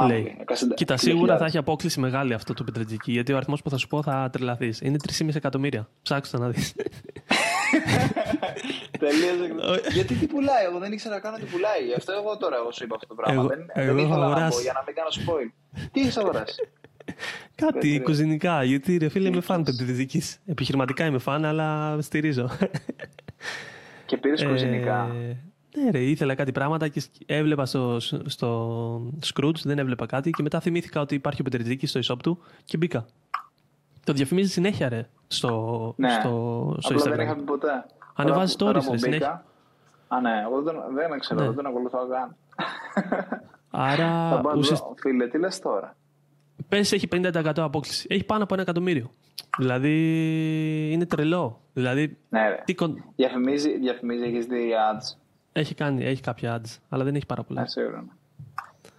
Monthly, 0.00 0.06
λέει. 0.06 0.36
60 0.46 0.52
Κοίτα, 0.74 0.96
σίγουρα 0.96 1.34
60.000. 1.34 1.38
θα 1.38 1.44
έχει 1.44 1.58
απόκληση 1.58 2.00
μεγάλη 2.00 2.34
αυτό 2.34 2.54
το 2.54 2.64
Πετρετζίκι, 2.64 3.12
γιατί 3.12 3.32
ο 3.32 3.36
αριθμός 3.36 3.62
που 3.62 3.70
θα 3.70 3.76
σου 3.76 3.88
πω 3.88 4.02
θα 4.02 4.30
τρελαθείς. 4.32 4.80
Είναι 4.80 4.96
3,5 5.18 5.34
εκατομμύρια. 5.34 5.88
Ψάξτε 6.02 6.38
να 6.38 6.48
δεις. 6.48 6.74
Τελείωσε. 9.02 9.52
Γιατί 9.92 10.14
τι 10.14 10.26
πουλάει, 10.26 10.64
εγώ 10.64 10.78
δεν 10.78 10.92
ήξερα 10.92 11.20
καν 11.20 11.34
ότι 11.34 11.44
πουλάει. 11.44 11.82
Γι' 11.86 11.94
αυτό 11.94 12.12
εγώ 12.12 12.36
τώρα 12.36 12.56
εγώ 12.56 12.72
σου 12.72 12.84
είπα 12.84 12.94
αυτό 12.94 13.06
το 13.06 13.14
πράγμα. 13.14 13.40
Εγώ- 13.40 13.48
δεν, 13.48 13.66
εγώ 13.74 13.94
δεν 13.94 14.04
έχω 14.04 14.06
ήθελα 14.06 14.20
να 14.20 14.26
πω 14.26 14.30
αγοράσει. 14.32 14.62
για 14.62 14.72
να 14.72 14.82
μην 14.86 14.94
κάνω 14.94 15.08
spoil. 15.20 15.48
Τι 15.92 16.00
έχεις 16.00 16.16
αγοράσει; 16.16 16.54
Κάτι 17.54 17.88
Πέτρε. 17.88 17.98
κουζινικά, 18.04 18.62
γιατί 18.64 18.96
ρε 18.96 19.08
φίλε 19.08 19.28
είμαι 19.28 19.40
φαν 19.40 19.62
Πετρετζίκη. 19.62 20.22
Επιχειρηματικά 20.46 21.04
είμαι 21.06 21.18
φαν, 21.18 21.44
αλλά 21.44 21.98
στηρίζω. 22.00 22.50
και 24.06 24.16
πήρες 24.16 24.44
κουζινικά; 24.44 25.10
Ε, 25.74 25.80
ναι, 25.80 25.90
ρε, 25.90 25.98
ήθελα 25.98 26.34
κάτι 26.34 26.52
πράγματα 26.52 26.88
και 26.88 27.00
σκ- 27.00 27.12
έβλεπα 27.26 27.66
στο, 27.66 28.00
στο 28.26 29.12
Scrooge, 29.32 29.58
δεν 29.62 29.78
έβλεπα 29.78 30.06
κάτι 30.06 30.30
και 30.30 30.42
μετά 30.42 30.60
θυμήθηκα 30.60 31.00
ότι 31.00 31.14
υπάρχει 31.14 31.40
ο 31.40 31.44
Πετρετζίκη 31.44 31.86
στο 31.86 32.00
e-shop 32.04 32.16
του 32.22 32.38
και 32.64 32.76
μπήκα. 32.76 33.06
Το 34.04 34.12
διαφημίζει 34.12 34.50
συνέχεια, 34.50 34.88
ρε, 34.88 35.08
στο, 35.32 35.94
Ναι. 35.96 36.10
στο, 36.10 36.76
στο 36.78 36.94
Απλά 36.94 37.04
Instagram. 37.12 37.16
δεν 37.16 37.26
είχα 37.26 37.34
πει 37.34 37.42
ποτέ. 37.42 37.84
Ανεβάζει 38.14 38.56
Τώρα 38.56 38.72
που- 38.72 38.78
stories, 38.78 38.84
τώρα 38.86 38.98
που 39.00 39.04
ρε, 39.04 39.10
μπήκα- 39.10 39.44
Α, 40.08 40.20
ναι, 40.20 40.40
εγώ 40.44 40.62
δεν, 40.62 40.74
δεν 40.94 41.18
ξέρω, 41.18 41.40
Ναι. 41.40 41.46
δεν 41.46 41.54
τον 41.56 41.66
ακολουθώ 41.66 41.98
καν. 42.08 42.36
Άρα, 43.70 44.28
Θα 44.30 44.40
πάω 44.40 44.52
να 44.52 44.58
ουσιαστικά, 44.58 44.88
δω. 44.88 44.94
Φίλε, 45.00 45.26
τι 45.28 45.38
λες 45.38 45.58
τώρα; 45.60 45.96
πες 46.68 46.92
έχει 46.92 47.08
50% 47.12 47.52
απόκληση. 47.56 48.06
Έχει 48.10 48.24
πάνω 48.24 48.42
από 48.42 48.54
ένα 48.54 48.62
εκατομμύριο. 48.62 49.10
Δηλαδή, 49.58 49.92
είναι 50.92 51.06
τρελό. 51.06 51.60
Δηλαδή, 51.72 52.16
Ναι, 52.28 52.48
ρε. 52.48 52.62
τι 52.64 52.74
κον- 52.74 53.04
Διαφημίζει, 53.16 53.78
διαφημίζει, 53.78 54.24
έχεις 54.24 54.46
δει 54.46 54.70
ads. 54.92 55.18
έχει 55.52 55.74
κάνει, 55.74 56.04
έχει 56.04 56.20
κάποια 56.22 56.60
ads, 56.60 56.78
αλλά 56.88 57.04
δεν 57.04 57.14
έχει 57.14 57.26
πάρα 57.26 57.42
πολλά. 57.42 57.60
Ναι, 57.60 57.68
σίγουρα. 57.68 58.04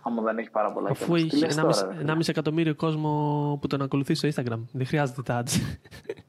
Ναι. 0.09 0.17
Άμα 0.17 0.21
δεν 0.21 0.37
έχει 0.37 0.49
πάρα 0.49 0.71
πολλά. 0.71 0.89
Αφού 0.89 1.05
κιόλας. 1.05 1.21
Τι 1.21 1.27
έχει 1.27 1.45
λες 1.45 1.57
1,5 1.57 1.61
τώρα, 1.61 1.87
ρε, 1.87 1.97
φίλε. 1.97 2.13
1,5 2.13 2.29
εκατομμύριο 2.29 2.75
κόσμο 2.75 3.57
που 3.61 3.67
τον 3.67 3.81
ακολουθείς 3.81 4.17
στο 4.17 4.29
Instagram. 4.35 4.59
Δεν 4.71 4.85
χρειάζεται 4.85 5.21
τα 5.21 5.43
ads. 5.43 5.77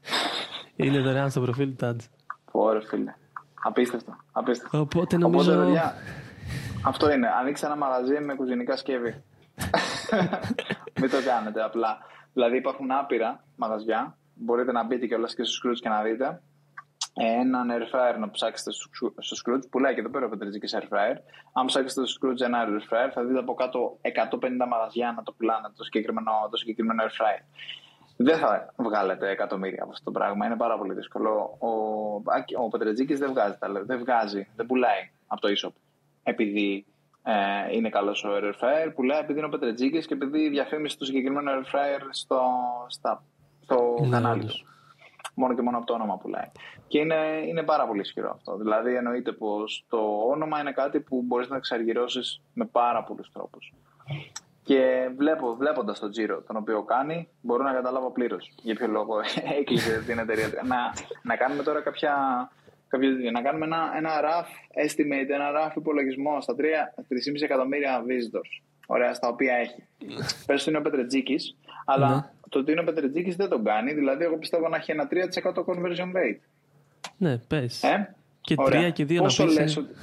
Είναι 0.75 0.99
δωρεάν 0.99 1.29
στο 1.29 1.41
προφίλ 1.41 1.69
του 1.69 1.75
τα 1.75 1.95
ads. 1.95 2.05
Ωραία, 2.51 2.81
φίλε. 2.81 3.13
Απίστευτο. 3.63 4.15
Απίστευτο. 4.31 4.79
Οπότε 4.79 5.17
νομίζω. 5.17 5.51
Οπότε, 5.51 5.65
παιδιά, 5.65 5.93
αυτό 6.81 7.11
είναι. 7.11 7.27
Ανοίξτε 7.39 7.65
ένα 7.65 7.75
μαγαζί 7.75 8.19
με 8.19 8.35
κουζινικά 8.35 8.77
σκεύη. 8.77 9.23
Μην 11.01 11.09
το 11.09 11.17
κάνετε 11.25 11.63
απλά. 11.63 11.97
Δηλαδή 12.33 12.57
υπάρχουν 12.57 12.91
άπειρα 12.91 13.43
μαγαζιά. 13.55 14.17
Μπορείτε 14.33 14.71
να 14.71 14.83
μπείτε 14.83 15.05
κιόλας 15.05 15.35
και 15.35 15.43
στο 15.43 15.69
Scrooge 15.69 15.79
και 15.81 15.89
να 15.89 16.01
δείτε. 16.01 16.41
Έναν 17.17 17.69
air 17.71 17.95
fryer 17.95 18.15
να 18.19 18.29
ψάξετε 18.29 18.71
στο 18.71 18.89
Scroo- 18.91 19.13
στο 19.17 19.35
Scrooge. 19.53 19.69
Πουλάει 19.69 19.93
και 19.93 19.99
εδώ 19.99 20.09
πέρα 20.09 20.25
ο 20.25 20.29
Πετρετζίκης 20.29 20.75
air 20.77 20.93
fryer. 20.93 21.15
Αν 21.53 21.65
ψάξετε 21.65 22.05
στο 22.07 22.27
Scrooge 22.29 22.41
ένα 22.41 22.65
air 22.67 22.93
fryer, 22.93 23.09
θα 23.13 23.23
δείτε 23.25 23.39
από 23.39 23.53
κάτω 23.53 23.97
150 24.01 24.67
μαγαζιά 24.67 25.13
να 25.15 25.23
το 25.23 25.31
πουλάνε 25.31 25.67
το 25.75 25.83
συγκεκριμένο, 25.83 26.31
το 26.51 26.57
συγκεκριμένο 26.57 27.03
air 27.03 27.07
fryer. 27.21 27.43
Δεν 28.17 28.37
θα 28.37 28.73
βγάλετε 28.77 29.29
εκατομμύρια 29.29 29.83
από 29.83 29.91
αυτό 29.91 30.03
το 30.03 30.11
πράγμα. 30.11 30.45
Είναι 30.45 30.55
πάρα 30.55 30.77
πολύ 30.77 30.93
δύσκολο. 30.93 31.57
Ο, 31.59 31.69
ο 32.63 32.67
Πετρετζίκης 32.69 33.19
δεν 33.19 33.29
βγάζει, 33.29 33.57
τα 33.59 33.69
λε- 33.69 33.83
δεν 33.85 33.99
βγάζει, 33.99 34.47
δεν 34.55 34.65
πουλάει 34.65 35.11
από 35.27 35.41
το 35.41 35.47
e-shop. 35.57 35.71
Επειδή 36.23 36.85
ε, 37.23 37.75
είναι 37.75 37.89
καλός 37.89 38.23
ο 38.23 38.29
air 38.35 38.43
fryer, 38.63 38.91
πουλάει 38.95 39.19
επειδή 39.19 39.37
είναι 39.37 39.47
ο 39.47 39.51
Πετρετζίκης 39.51 40.05
και 40.05 40.13
επειδή 40.13 40.49
διαφήμισε 40.49 40.97
το 40.97 41.05
συγκεκριμένο 41.05 41.51
air 41.51 41.75
fryer 41.75 42.01
στο, 42.09 42.41
στα, 42.87 43.23
στο 43.63 43.97
Ναι, 44.01 44.09
κανάλι 44.09 44.39
όντως. 44.39 44.59
του. 44.59 44.67
Μόνο 45.35 45.55
και 45.55 45.61
μόνο 45.61 45.77
από 45.77 45.85
το 45.85 45.93
όνομα 45.93 46.17
πουλάει. 46.17 46.51
Και 46.87 46.99
είναι, 46.99 47.15
είναι 47.47 47.63
πάρα 47.63 47.87
πολύ 47.87 48.01
ισχυρό 48.01 48.31
αυτό. 48.31 48.57
Δηλαδή 48.57 48.95
εννοείται 48.95 49.31
πως 49.31 49.85
το 49.89 49.97
όνομα 50.29 50.59
είναι 50.59 50.71
κάτι 50.71 50.99
που 50.99 51.21
μπορείς 51.25 51.47
να 51.49 51.55
εξαργυρώσεις 51.55 52.41
με 52.53 52.65
πάρα 52.65 53.03
πολλούς 53.03 53.31
τρόπους. 53.31 53.73
Και 54.63 55.09
βλέπω, 55.15 55.55
βλέποντας 55.55 55.99
τον 55.99 56.11
τζίρο 56.11 56.41
τον 56.41 56.55
οποίο 56.55 56.83
κάνει, 56.83 57.29
μπορώ 57.41 57.63
να 57.63 57.73
καταλάβω 57.73 58.11
πλήρως 58.11 58.51
για 58.61 58.75
ποιο 58.75 58.87
λόγο 58.87 59.15
έκλεισε 59.59 60.03
την 60.05 60.19
εταιρεία. 60.19 60.47
να, 60.63 60.77
να 61.23 61.35
κάνουμε 61.35 61.63
τώρα 61.63 61.81
κάποια. 61.81 62.13
κάποιο 62.87 63.11
τέτοιο. 63.15 63.31
να 63.31 63.41
κάνουμε 63.41 63.65
ένα, 63.65 63.91
ένα 63.95 64.09
rough 64.21 64.49
estimate, 64.85 65.29
ένα 65.29 65.49
rough 65.57 65.77
υπολογισμό 65.77 66.41
στα 66.41 66.55
3 66.57 66.61
3,5 66.61 66.65
εκατομμύρια 67.41 68.03
visitors. 68.07 68.63
Ωραία, 68.87 69.13
στα 69.13 69.27
οποία 69.27 69.53
έχει. 69.55 69.83
Πες 70.45 70.61
ότι 70.61 70.69
είναι 70.69 70.77
ο 70.77 70.81
Πετρετζίκης, 70.81 71.55
αλλά 71.85 72.15
Ναι. 72.15 72.23
το 72.49 72.59
ότι 72.59 72.71
είναι 72.71 72.81
ο 72.81 72.83
Πετρετζίκης 72.83 73.35
δεν 73.35 73.49
τον 73.49 73.63
κάνει. 73.63 73.93
Δηλαδή, 73.93 74.23
εγώ 74.23 74.37
πιστεύω 74.37 74.69
να 74.69 74.77
έχει 74.77 74.91
ένα 74.91 75.07
3% 75.11 75.63
conversion 75.65 76.11
rate. 76.15 76.39
Ναι, 77.17 77.37
πες. 77.37 77.83
Ε; 77.83 78.15
Και 78.41 78.55
Ωραία. 78.57 78.79
τρία 78.79 78.89
και 78.89 79.05
δύο 79.05 79.21
πόσο 79.21 79.43
να 79.43 79.49
πεις, 79.49 79.57
Λες, 79.59 79.75
ε, 79.75 79.79
ότι- 79.79 79.93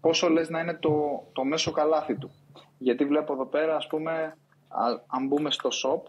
πόσο 0.00 0.28
λες 0.28 0.48
να 0.48 0.60
είναι 0.60 0.74
το, 0.74 1.22
το 1.32 1.44
μέσο 1.44 1.70
καλάθι 1.70 2.14
του; 2.14 2.30
Γιατί 2.78 3.04
βλέπω 3.04 3.32
εδώ 3.32 3.46
πέρα, 3.46 3.76
ας 3.76 3.86
πούμε, 3.86 4.12
α- 4.68 5.00
αν 5.06 5.26
μπούμε 5.26 5.50
στο 5.50 5.68
shop, 5.84 6.02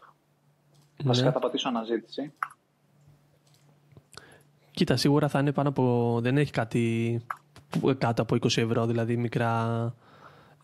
βασικά 1.03 1.27
Ναι. 1.27 1.33
θα 1.33 1.39
πατήσω 1.39 1.67
αναζήτηση. 1.67 2.33
Κοίτα, 4.71 4.95
σίγουρα 4.95 5.27
θα 5.27 5.39
είναι 5.39 5.51
πάνω 5.51 5.69
από. 5.69 6.17
Δεν 6.21 6.37
έχει 6.37 6.51
κάτι 6.51 7.21
που- 7.69 7.95
κάτω 7.97 8.21
από 8.21 8.35
20 8.35 8.61
ευρώ, 8.61 8.85
δηλαδή 8.85 9.17
μικρά. 9.17 9.93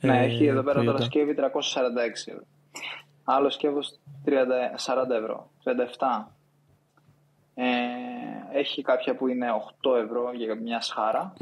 Ναι, 0.01 0.17
ε, 0.19 0.23
έχει 0.23 0.45
εδώ 0.45 0.61
πέρα 0.61 0.73
προϊόντα. 0.75 0.97
το 0.97 1.03
σκεύη 1.03 1.33
346 1.37 2.31
ευρώ. 2.31 2.43
Άλλο 3.23 3.49
σκεύος 3.49 3.99
30, 4.25 4.31
40 4.77 5.09
ευρώ, 5.21 5.49
37. 5.63 6.31
Ε, 7.55 7.65
έχει 8.53 8.81
κάποια 8.81 9.15
που 9.15 9.27
είναι 9.27 9.47
8 9.81 9.95
ευρώ 10.03 10.31
για 10.33 10.55
μια 10.55 10.81
σχάρα. 10.81 11.33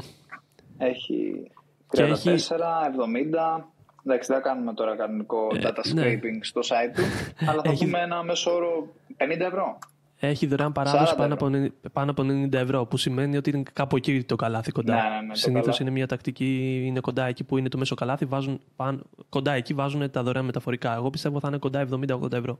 Έχει 0.78 1.50
34, 1.90 2.22
Και 2.22 2.30
έχει- 2.30 2.46
70. 2.46 3.68
Εντάξει, 4.04 4.32
δεν 4.32 4.42
θα 4.42 4.48
κάνουμε 4.48 4.74
τώρα 4.74 4.96
κανονικό 4.96 5.46
data 5.52 5.80
ναι. 5.94 6.02
scraping 6.02 6.38
στο 6.40 6.60
site 6.60 6.92
του, 6.96 7.02
αλλά 7.50 7.62
θα 7.62 7.70
Έχει- 7.70 7.84
πούμε 7.84 7.98
ένα 8.00 8.22
μέσο 8.22 8.54
όρο 8.54 8.88
50 9.16 9.40
ευρώ. 9.40 9.78
Έχει 10.20 10.46
δωρεάν 10.46 10.72
παράδοση 10.72 11.12
40 11.14 11.16
πάνω 11.16 11.34
από, 11.34 11.46
90 11.52 11.66
πάνω 11.92 12.10
από 12.10 12.22
90 12.22 12.52
ευρώ, 12.52 12.84
που 12.86 12.96
σημαίνει 12.96 13.36
ότι 13.36 13.50
είναι 13.50 13.62
κάπου 13.72 13.96
εκεί 13.96 14.22
το 14.24 14.36
καλάθι 14.36 14.72
κοντά. 14.72 14.94
Ναι, 14.94 15.00
ναι, 15.00 15.20
ναι, 15.20 15.28
το 15.28 15.34
Συνήθως 15.34 15.62
καλάθι. 15.64 15.82
είναι 15.82 15.90
μια 15.92 16.06
τακτική, 16.06 16.82
είναι 16.84 17.00
κοντά 17.00 17.26
εκεί 17.26 17.44
που 17.44 17.58
είναι 17.58 17.68
το 17.68 17.78
μέσο 17.78 17.94
καλάθι, 17.94 18.24
βάζουν, 18.24 18.60
πάνω, 18.76 19.00
κοντά 19.28 19.52
εκεί 19.52 19.74
βάζουν 19.74 20.10
τα 20.10 20.22
δωρεάν 20.22 20.44
μεταφορικά. 20.44 20.94
Εγώ 20.94 21.10
πιστεύω 21.10 21.40
θα 21.40 21.48
είναι 21.48 21.58
κοντά 21.58 21.86
70-80 21.92 22.32
ευρώ. 22.32 22.58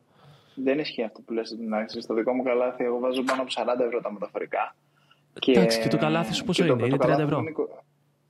Δεν 0.54 0.78
ισχύει 0.78 1.02
αυτό 1.02 1.20
που 1.20 1.32
λες 1.32 1.48
στην 1.48 1.74
αρχή. 1.74 2.00
Στο 2.00 2.14
δικό 2.14 2.32
μου 2.32 2.42
καλάθι, 2.42 2.84
εγώ 2.84 2.98
βάζω 2.98 3.22
πάνω 3.22 3.42
από 3.42 3.50
40 3.54 3.84
ευρώ 3.86 4.00
τα 4.00 4.12
μεταφορικά. 4.12 4.74
Και... 5.38 5.52
Εντάξει, 5.52 5.80
και 5.80 5.88
το 5.88 5.96
καλάθι 5.96 6.34
σου 6.34 6.44
πόσο 6.44 6.62
και 6.62 6.68
το- 6.68 6.74
είναι, 6.74 6.82
το 6.82 6.86
είναι 6.88 6.96
30 6.96 7.00
καλάθι 7.00 7.22
ευρώ; 7.22 7.36
μου 7.36 7.42
είναι 7.42 7.50
εικο- 7.50 7.82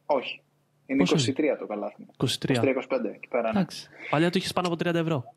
Όχι. 0.07 0.41
Είναι 0.87 0.99
Πόσο 1.05 1.33
23 1.33 1.57
το 1.59 1.67
καλάθι 1.67 1.95
μου. 1.99 2.07
23. 2.17 2.27
23-25 2.51 3.15
εκεί 3.15 3.29
πέρα. 3.29 3.43
Ναι, 3.43 3.49
Εντάξει. 3.49 3.89
Παλιά 4.11 4.31
το 4.31 4.39
είχες 4.39 4.53
πάνω 4.53 4.67
από 4.69 4.77
30 4.89 4.95
ευρώ. 4.95 5.35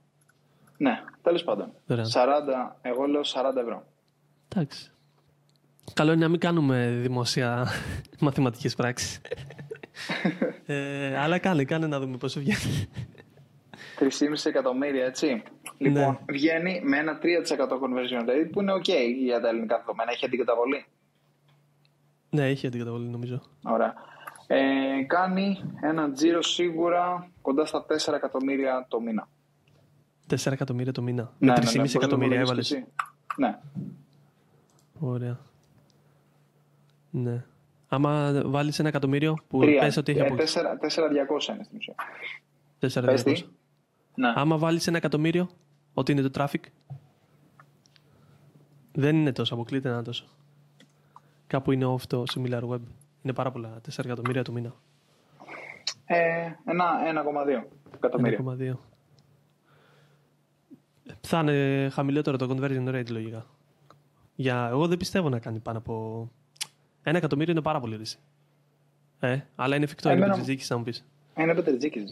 Ναι 0.82 1.04
τέλος 1.22 1.44
πάντων. 1.44 1.72
Ωραία. 1.90 2.06
40, 2.06 2.76
εγώ 2.82 3.06
λέω 3.06 3.22
40 3.24 3.56
ευρώ. 3.56 3.84
Εντάξει. 4.56 4.92
Καλό 5.94 6.12
είναι 6.12 6.22
να 6.22 6.28
μην 6.30 6.40
κάνουμε 6.40 6.98
δημόσια 7.02 7.68
μαθηματικές 8.20 8.76
πράξεις. 8.76 9.22
ε, 10.66 11.18
αλλά 11.18 11.38
κάνε, 11.40 11.64
κάνε 11.64 11.88
να 11.88 12.00
δούμε 12.00 12.18
πόσο 12.18 12.40
βγαίνει. 12.40 12.90
3,5 14.00 14.10
εκατομμύρια, 14.44 15.06
έτσι. 15.06 15.44
Λοιπόν, 15.78 16.02
Ναι. 16.02 16.18
βγαίνει 16.34 16.82
με 16.84 16.98
ένα 16.98 17.20
3% 17.22 17.26
conversion 17.58 18.30
rate 18.30 18.50
που 18.52 18.62
είναι 18.62 18.74
OK 18.74 18.90
για 19.24 19.40
τα 19.42 19.48
ελληνικά 19.50 19.78
δεδομένα. 19.78 20.12
Έχει 20.12 20.26
αντικαταβολή. 20.26 20.86
ναι, 22.30 22.48
έχει 22.48 22.68
αντικαταβολή 22.68 23.08
νομίζω. 23.08 23.42
Ωραία. 23.64 23.94
Ε, 24.48 25.04
κάνει 25.08 25.64
ένα 25.82 26.12
τζίρο 26.12 26.42
σίγουρα 26.42 27.30
κοντά 27.42 27.66
στα 27.66 27.86
4 28.08 28.14
εκατομμύρια 28.14 28.86
το 28.90 29.00
μήνα. 29.02 29.28
4 30.30 30.52
εκατομμύρια 30.52 30.92
το 30.92 31.02
μήνα. 31.02 31.34
Ναι, 31.40 31.48
με 31.48 31.54
ναι, 31.54 31.60
3,5 31.60 31.72
ναι, 31.72 31.78
μπορείς 31.78 31.94
να 31.94 32.00
εκατομμύρια 32.00 32.36
το 32.36 32.42
έβαλες. 32.42 32.48
βάλεις 32.48 32.68
και 32.70 32.76
εσύ. 32.76 32.86
Ναι. 33.38 33.60
Ωραία. 35.00 35.40
Ναι. 37.10 37.44
Άμα 37.88 38.42
βάλεις 38.46 38.80
ένα 38.80 38.88
εκατομμύριο 38.88 39.36
που 39.48 39.60
Τρία. 39.60 39.80
πες 39.82 39.98
ότι 39.98 40.12
έχει 40.12 40.22
Ε, 40.22 40.26
από 40.26 40.36
τέσσερα- 40.36 40.78
4.200 40.78 41.54
είναι 41.54 41.64
στην 41.64 41.78
ουσία. 41.78 41.96
4 42.80 43.06
Πες 43.06 43.24
τι. 43.24 43.44
Ναι. 44.16 44.34
Άμα 44.36 44.58
βάλεις 44.58 44.88
ένα 44.88 44.98
εκατομμύριο, 44.98 45.50
ότι 45.94 46.12
είναι 46.12 46.22
το 46.22 46.30
traffic, 46.44 46.64
δεν 48.94 49.16
είναι 49.16 49.32
τόσο, 49.32 49.54
αποκλείται 49.54 49.88
να 49.90 49.94
είναι 49.94 50.04
τόσο. 50.04 50.26
κάπου 51.48 51.72
είναι 51.72 51.86
off 51.96 52.02
το 52.08 52.24
similar 52.36 52.62
web. 52.70 52.80
Είναι 53.22 53.34
πάρα 53.34 53.52
πολλά, 53.52 53.82
4 53.90 54.06
εκατομμύρια 54.06 54.44
το 54.44 54.52
μήνα. 54.52 54.74
Ε, 56.06 56.52
ένα 56.66 56.86
1,2 57.06 57.68
εκατομμύρια. 57.96 58.38
1,2. 58.38 58.80
Θα 61.22 61.40
είναι 61.40 61.90
χαμηλότερο 61.90 62.38
το 62.38 62.56
conversion 62.56 62.96
rate 62.96 63.10
λογικά. 63.10 63.46
Για, 64.36 64.68
εγώ 64.72 64.88
δεν 64.88 64.98
πιστεύω 64.98 65.30
να 65.30 65.40
κάνει 65.40 65.60
πάνω 65.60 65.78
από. 65.78 66.28
Ένα 67.04 67.18
εκατομμύριο 67.18 67.52
είναι 67.52 67.62
πάρα 67.62 67.80
πολύ 67.80 67.96
ρίση. 67.96 68.20
Ε, 69.20 69.40
αλλά 69.56 69.76
είναι 69.76 69.86
εφικτό, 69.86 70.12
είναι 70.12 70.26
πετριτζίκη, 70.26 70.64
θα 70.64 70.78
μου 70.78 70.84
πεις. 70.84 71.06
Είναι 71.38 71.56
πετριτζίκη. 71.56 72.04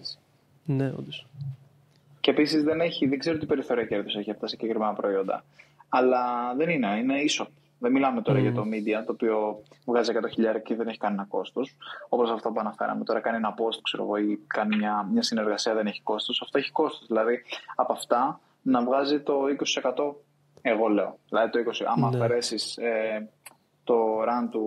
Ναι, 0.65 0.93
όντως. 0.97 1.27
Και 2.19 2.31
επίσης 2.31 2.63
δεν, 2.63 2.81
έχει, 2.81 3.07
δεν 3.07 3.19
ξέρω 3.19 3.38
τι 3.38 3.45
περιθώρια 3.45 3.86
κέρδους 3.86 4.15
έχει 4.15 4.29
αυτά 4.29 4.41
τα 4.41 4.47
συγκεκριμένα 4.47 4.93
προϊόντα. 4.93 5.43
Αλλά 5.89 6.53
δεν 6.55 6.69
είναι, 6.69 6.97
είναι 6.97 7.19
ίσο. 7.21 7.47
Δεν 7.79 7.91
μιλάμε 7.91 8.21
τώρα 8.21 8.39
για 8.39 8.53
το 8.53 8.62
media, 8.62 9.03
το 9.05 9.12
οποίο 9.12 9.62
βγάζει 9.86 10.12
100.000 10.13 10.62
και 10.63 10.75
δεν 10.75 10.88
έχει 10.88 10.97
κανένα 10.97 11.25
κόστος. 11.29 11.75
Όπως 12.10 12.29
αυτό 12.29 12.51
που 12.51 12.60
αναφέραμε. 12.60 13.03
Τώρα 13.03 13.19
κάνει 13.19 13.38
ένα 13.38 13.53
post, 13.53 13.79
ξέρω 13.81 14.03
εγώ, 14.03 14.17
ή 14.17 14.39
κάνει 14.47 14.75
μια, 14.75 15.10
μια 15.12 15.21
συνεργασία, 15.21 15.73
δεν 15.73 15.88
έχει 15.88 16.01
κόστος. 16.01 16.41
Αυτό 16.41 16.57
έχει 16.57 16.71
κόστος. 16.71 17.07
Δηλαδή 17.07 17.43
από 17.75 17.93
αυτά 17.93 18.39
να 18.67 18.84
βγάζει 18.84 19.19
το 19.19 19.34
20% 19.84 20.13
εγώ 20.62 20.88
λέω. 20.88 21.19
Δηλαδή 21.30 21.49
το 21.49 21.71
20%. 21.71 21.86
Άμα 21.88 22.10
ναι. 22.10 22.17
αφαιρέσεις 22.17 22.77
ε, 22.77 23.30
το 23.84 24.21
run 24.21 24.47
του, 24.51 24.65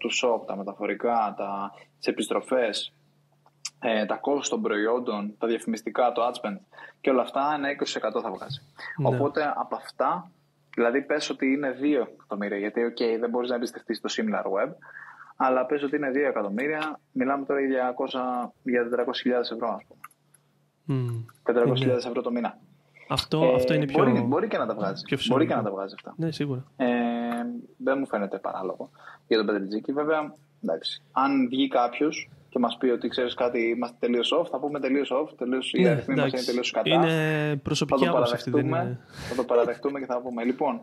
του 0.00 0.08
shop, 0.22 0.46
τα 0.46 0.56
μεταφορικά, 0.56 1.34
τα, 1.36 1.72
τις 1.98 2.06
επιστροφές, 2.06 2.92
ε, 3.80 4.06
τα 4.06 4.16
κόστη 4.16 4.50
των 4.50 4.62
προϊόντων, 4.62 5.34
τα 5.38 5.46
διαφημιστικά, 5.46 6.12
το 6.12 6.22
ad 6.26 6.32
spend 6.32 6.56
και 7.00 7.10
όλα 7.10 7.22
αυτά, 7.22 7.52
ένα 7.54 7.68
20% 7.68 8.22
θα 8.22 8.30
βγάζει. 8.30 8.60
Ναι. 8.96 9.08
Οπότε 9.08 9.52
από 9.56 9.76
αυτά, 9.76 10.30
δηλαδή 10.74 11.02
πες 11.02 11.30
ότι 11.30 11.46
είναι 11.46 11.76
2 11.80 12.06
εκατομμύρια, 12.12 12.58
γιατί 12.58 12.80
okay, 12.92 13.20
δεν 13.20 13.30
μπορείς 13.30 13.50
να 13.50 13.56
εμπιστευτείς 13.56 14.00
το 14.00 14.08
similar 14.16 14.44
web, 14.44 14.72
αλλά 15.36 15.66
πες 15.66 15.82
ότι 15.82 15.96
είναι 15.96 16.10
2 16.10 16.14
εκατομμύρια, 16.14 17.00
μιλάμε 17.12 17.44
τώρα 17.44 17.60
για, 17.60 17.94
200, 17.94 18.52
για 18.62 18.82
400.000 18.82 19.52
ευρώ, 19.52 19.68
ας 19.68 19.84
πούμε. 19.88 20.00
Mm. 20.88 21.52
400.000 21.52 21.86
ναι. 21.86 21.92
ευρώ 21.92 22.22
το 22.22 22.30
μήνα. 22.30 22.58
Αυτό, 23.08 23.42
ε, 23.42 23.54
αυτό 23.54 23.74
είναι 23.74 23.84
πιο... 23.84 24.04
Μπορεί, 24.04 24.20
μπορεί 24.20 24.48
και 24.48 24.58
να 24.58 24.66
τα 24.66 24.74
βγάζει. 24.74 25.02
Μπορεί 25.28 25.46
και 25.46 25.54
να 25.54 25.62
τα 25.62 25.70
βγάζει 25.70 25.94
αυτά. 25.96 26.14
Ναι, 26.16 26.32
σίγουρα. 26.32 26.64
Ε, 26.76 26.86
δεν 27.76 27.98
μου 27.98 28.06
φαίνεται 28.06 28.38
παράλογο 28.38 28.90
για 29.26 29.36
τον 29.36 29.46
Πετρετζίκη. 29.46 29.92
Βέβαια, 29.92 30.34
εντάξει, 30.62 31.02
αν 31.12 31.48
βγει 31.48 31.68
κάποιος 31.68 32.30
και 32.48 32.58
μας 32.58 32.76
πει 32.76 32.88
ότι 32.88 33.08
ξέρεις 33.08 33.34
κάτι, 33.34 33.60
είμαστε 33.60 33.96
τελείως 34.00 34.34
off, 34.40 34.46
θα 34.50 34.58
πούμε 34.58 34.80
τελείως 34.80 35.12
off. 35.12 35.34
Τελείως, 35.36 35.72
ναι, 35.76 35.82
οι 35.82 35.88
αριθμοί 35.88 36.14
μας 36.14 36.32
είναι 36.32 36.42
τελείως 36.42 36.70
κατά. 36.70 36.90
Είναι 36.90 37.56
προσωπική 37.56 38.04
θα 38.04 38.10
το 38.10 38.16
άποψη 38.16 38.50
είναι... 38.50 39.00
Θα 39.28 39.34
το 39.34 39.44
παραδεχτούμε 39.44 40.00
και 40.00 40.06
θα 40.06 40.20
πούμε. 40.20 40.44
Λοιπόν, 40.44 40.82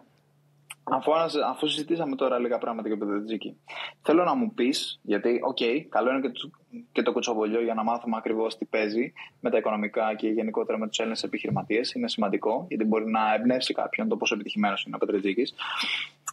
Αφού, 0.91 1.11
αφού 1.49 1.67
συζητήσαμε 1.67 2.15
τώρα 2.15 2.39
λίγα 2.39 2.57
πράγματα 2.57 2.87
για 2.87 2.97
το 2.97 3.05
Πετρετζίκη, 3.05 3.57
θέλω 4.01 4.23
να 4.23 4.33
μου 4.35 4.53
πεις, 4.53 4.99
γιατί, 5.01 5.39
okay, 5.43 5.57
okay, 5.59 5.85
καλό 5.89 6.11
είναι 6.11 6.21
και 6.21 6.29
το, 6.29 6.49
και 6.91 7.01
το 7.01 7.11
κουτσοβολιό 7.11 7.61
για 7.61 7.73
να 7.73 7.83
μάθουμε 7.83 8.15
ακριβώς 8.17 8.57
τι 8.57 8.65
παίζει 8.65 9.13
με 9.39 9.49
τα 9.49 9.57
οικονομικά 9.57 10.15
και 10.15 10.27
γενικότερα 10.27 10.77
με 10.77 10.87
τους 10.87 10.99
Έλληνες 10.99 11.23
επιχειρηματίες. 11.23 11.91
Είναι 11.93 12.09
σημαντικό, 12.09 12.65
γιατί 12.69 12.85
μπορεί 12.85 13.05
να 13.05 13.33
εμπνεύσει 13.33 13.73
κάποιον 13.73 14.07
το 14.07 14.17
πόσο 14.17 14.33
επιτυχημένος 14.33 14.83
είναι 14.85 14.95
ο 14.95 14.99
Πετρετζίκης. 14.99 15.53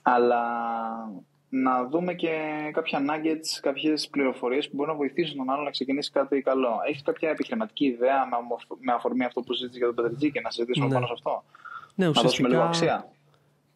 Αλλά 0.03 0.43
να 1.49 1.85
δούμε 1.85 2.15
και 2.15 2.39
κάποια 2.73 3.01
nuggets, 3.01 3.59
κάποιες 3.61 4.09
πληροφορίες 4.09 4.69
που 4.69 4.77
μπορούν 4.77 4.93
να 4.93 4.99
βοηθήσουν 4.99 5.37
τον 5.37 5.51
άλλο 5.51 5.63
να 5.63 5.71
ξεκινήσει 5.71 6.11
κάτι 6.11 6.43
καλό. 6.43 6.81
Έχεις 6.89 7.03
κάποια 7.03 7.31
επιχειρηματική 7.31 7.85
ιδέα 7.85 8.29
με 8.81 8.93
αφορμή 8.93 9.25
αυτό 9.25 9.41
που 9.41 9.53
συζήτησες 9.53 9.79
για 9.79 9.87
τον 9.87 9.95
Πετρετζίκη, 9.95 10.41
να 10.41 10.51
συζητήσουμε 10.51 10.87
ναι. 10.87 10.95
πάνω 10.95 11.07
σε 11.07 11.13
αυτό; 11.13 11.45
Ναι, 11.95 12.09
ουσιαστικά... 12.09 12.23
Να 12.23 12.29
δώσουμε 12.29 12.49
λίγο 12.49 12.63
αξία 12.63 13.13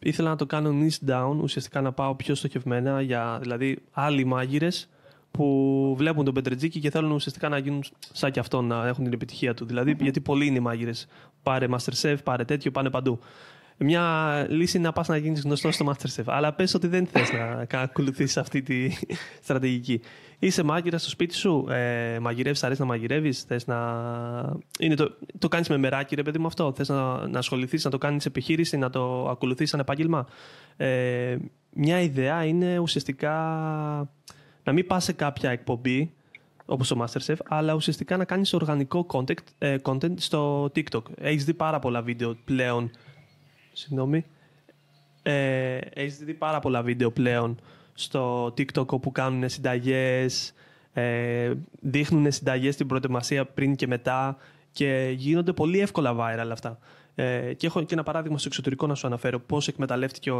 ήθελα 0.09 0.29
να 0.29 0.37
το 0.37 0.47
κάνω 0.47 0.71
niche 0.71 1.11
down, 1.11 1.37
ουσιαστικά 1.43 1.81
να 1.81 1.93
πάω 1.93 2.15
πιο 2.15 2.35
στοχευμένα 2.35 3.01
για 3.01 3.39
δηλαδή 3.41 3.79
άλλοι 3.93 4.25
μάγειρες 4.25 4.89
που 5.31 5.95
βλέπουν 5.99 6.25
τον 6.25 6.35
Πετρετζίκη 6.35 6.81
και 6.81 6.91
θέλουν 6.91 7.11
ουσιαστικά 7.11 7.49
να 7.49 7.59
γίνουν 7.59 7.83
σαν 8.13 8.31
και 8.31 8.41
αυτό, 8.41 8.63
να 8.63 8.87
έχουν 8.87 9.05
την 9.05 9.13
επιτυχία 9.13 9.55
του. 9.55 9.67
Δηλαδή, 9.67 9.97
γιατί 10.01 10.21
πολλοί 10.21 10.47
είναι 10.47 10.57
οι 10.57 10.61
μάγειρες. 10.61 11.07
Πάρε 11.43 11.67
Masterchef, 11.71 12.17
πάρε 12.25 12.45
τέτοιο, 12.45 12.71
πάνε 12.71 12.91
παντού 12.91 13.19
μια 13.79 14.47
λύση 14.51 14.77
είναι 14.77 14.87
να 14.87 14.93
πας 14.93 15.09
να 15.09 15.17
γίνεις 15.17 15.43
γνωστός 15.43 15.75
στο 15.75 15.93
Masterchef. 15.93 16.25
Αλλά 16.27 16.53
πες 16.53 16.75
ότι 16.75 16.87
δεν 16.87 17.07
θες 17.07 17.31
να 17.33 17.79
ακολουθήσει 17.81 18.39
αυτή 18.39 18.63
τη 18.63 18.89
στρατηγική. 19.45 20.01
Είσαι 20.39 20.63
μάγειρα 20.63 20.99
στο 20.99 21.09
σπίτι 21.09 21.35
σου, 21.35 21.67
ε, 21.71 22.19
μαγειρεύεις, 22.21 22.65
αρέσει 22.65 22.81
να 22.81 22.87
μαγειρεύεις, 22.87 23.43
θες 23.43 23.67
να. 23.67 23.77
Είναι 24.79 24.95
το 24.95 25.17
το 25.39 25.49
κάνεις 25.49 25.69
με 25.69 25.77
μεράκι, 25.77 26.15
ρε 26.15 26.23
παιδί 26.23 26.39
μου 26.39 26.47
αυτό; 26.47 26.73
Θες 26.77 26.89
να, 26.89 27.27
να 27.27 27.39
ασχοληθείς, 27.39 27.85
να 27.85 27.91
το 27.91 27.99
κάνεις 27.99 28.27
επιχείρηση, 28.27 28.77
να 28.77 28.91
το 28.91 29.29
ακολουθήσει 29.29 29.71
σαν 29.71 29.81
επάγγελμα; 29.81 30.27
Ε, 30.77 31.37
μια 31.71 32.01
ιδέα 32.01 32.45
είναι 32.45 32.79
ουσιαστικά 32.79 33.33
να 34.65 34.73
μην 34.73 34.87
πας 34.87 35.05
σε 35.05 35.13
κάποια 35.13 35.51
εκπομπή 35.51 36.11
όπως 36.67 36.89
το 36.89 37.05
Masterchef, 37.05 37.37
αλλά 37.49 37.75
ουσιαστικά 37.75 38.17
να 38.17 38.25
κάνεις 38.25 38.53
οργανικό 38.53 39.07
content, 39.13 39.35
ε, 39.59 39.77
content 39.83 40.19
στο 40.21 40.65
TikTok. 40.65 41.03
Έχεις 41.19 41.45
δει 41.45 41.55
πάρα 41.55 41.79
πολλά 41.79 42.03
βίντεο 42.03 42.37
πλέον 42.45 42.91
Συγγνώμη. 43.77 44.25
Ε, 45.23 45.77
έχεις 45.77 46.19
δει 46.19 46.35
πάρα 46.35 46.59
πολλά 46.61 46.83
βίντεο 46.83 47.11
πλέον 47.11 47.59
στο 47.97 48.47
TikTok 48.47 48.87
όπου 48.87 49.13
κάνουν 49.13 49.49
συνταγές, 49.49 50.53
ε, 50.93 51.53
δείχνουν 51.81 52.33
συνταγές 52.33 52.75
στην 52.75 52.87
προετοιμασία 52.87 53.47
πριν 53.47 53.77
και 53.77 53.87
μετά 53.87 54.37
και 54.71 55.13
γίνονται 55.17 55.53
πολύ 55.53 55.81
εύκολα 55.81 56.17
viral 56.19 56.49
αυτά. 56.53 56.79
Ε, 57.15 57.53
και 57.55 57.67
έχω 57.67 57.83
και 57.83 57.95
ένα 57.95 58.03
παράδειγμα 58.03 58.39
στο 58.39 58.49
εξωτερικό 58.49 58.87
να 58.87 58.95
σου 58.95 59.07
αναφέρω 59.07 59.41
πώς 59.41 59.69
εκμεταλλεύτηκε 59.69 60.31
ο, 60.31 60.37